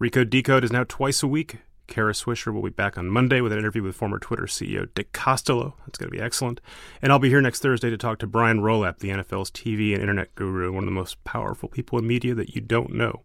Recode 0.01 0.30
Decode 0.30 0.63
is 0.63 0.71
now 0.71 0.84
twice 0.84 1.21
a 1.23 1.27
week. 1.27 1.60
Kara 1.91 2.13
Swisher 2.13 2.54
will 2.54 2.63
be 2.63 2.69
back 2.69 2.97
on 2.97 3.10
Monday 3.10 3.41
with 3.41 3.51
an 3.51 3.60
interview 3.60 3.84
with 3.84 3.97
former 3.97 4.17
Twitter 4.17 4.45
CEO 4.45 4.88
Dick 4.95 5.12
Costolo. 5.12 5.73
That's 5.86 5.99
going 5.99 6.10
to 6.10 6.17
be 6.17 6.23
excellent. 6.23 6.62
And 7.01 7.12
I'll 7.12 7.19
be 7.19 7.27
here 7.27 7.41
next 7.41 7.60
Thursday 7.60 7.89
to 7.89 7.97
talk 7.97 8.17
to 8.19 8.27
Brian 8.27 8.62
Rolapp, 8.62 8.99
the 8.99 9.10
NFL's 9.10 9.51
TV 9.51 9.91
and 9.93 10.01
internet 10.01 10.34
guru, 10.36 10.71
one 10.71 10.84
of 10.84 10.88
the 10.88 10.91
most 10.91 11.21
powerful 11.25 11.67
people 11.67 11.99
in 11.99 12.08
media 12.08 12.34
that 12.34 12.56
you 12.56 12.62
don't 12.62 12.93
know. 12.93 13.23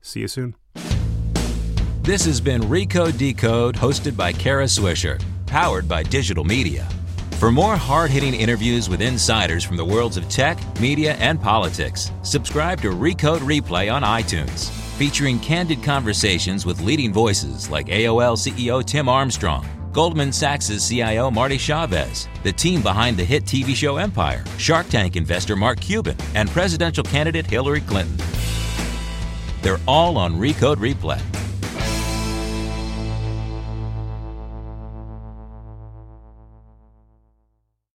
See 0.00 0.20
you 0.20 0.28
soon. 0.28 0.54
This 2.02 2.24
has 2.24 2.40
been 2.40 2.62
Recode 2.62 3.18
Decode, 3.18 3.74
hosted 3.74 4.16
by 4.16 4.32
Kara 4.32 4.64
Swisher, 4.64 5.22
powered 5.44 5.86
by 5.86 6.02
digital 6.02 6.44
media. 6.44 6.88
For 7.32 7.52
more 7.52 7.76
hard 7.76 8.10
hitting 8.10 8.32
interviews 8.32 8.88
with 8.88 9.02
insiders 9.02 9.62
from 9.62 9.76
the 9.76 9.84
worlds 9.84 10.16
of 10.16 10.26
tech, 10.30 10.58
media, 10.80 11.16
and 11.16 11.38
politics, 11.38 12.10
subscribe 12.22 12.80
to 12.80 12.92
Recode 12.92 13.40
Replay 13.40 13.92
on 13.92 14.02
iTunes, 14.02 14.85
featuring 14.96 15.38
candid 15.40 15.82
conversations 15.82 16.64
with 16.64 16.80
leading 16.80 17.12
voices 17.12 17.68
like 17.68 17.88
AOL 17.88 18.34
CEO 18.34 18.82
Tim 18.82 19.10
Armstrong, 19.10 19.66
Goldman 19.92 20.32
Sachs' 20.32 20.88
CIO 20.88 21.30
Marty 21.30 21.58
Chavez, 21.58 22.28
the 22.42 22.52
team 22.52 22.80
behind 22.80 23.18
the 23.18 23.24
hit 23.24 23.44
TV 23.44 23.74
show 23.74 23.98
Empire, 23.98 24.42
Shark 24.56 24.88
Tank 24.88 25.16
investor 25.16 25.54
Mark 25.54 25.80
Cuban, 25.80 26.16
and 26.34 26.48
presidential 26.48 27.04
candidate 27.04 27.44
Hillary 27.44 27.82
Clinton. 27.82 28.16
They're 29.60 29.80
all 29.86 30.16
on 30.16 30.34
Recode 30.34 30.76
Replay. 30.76 31.20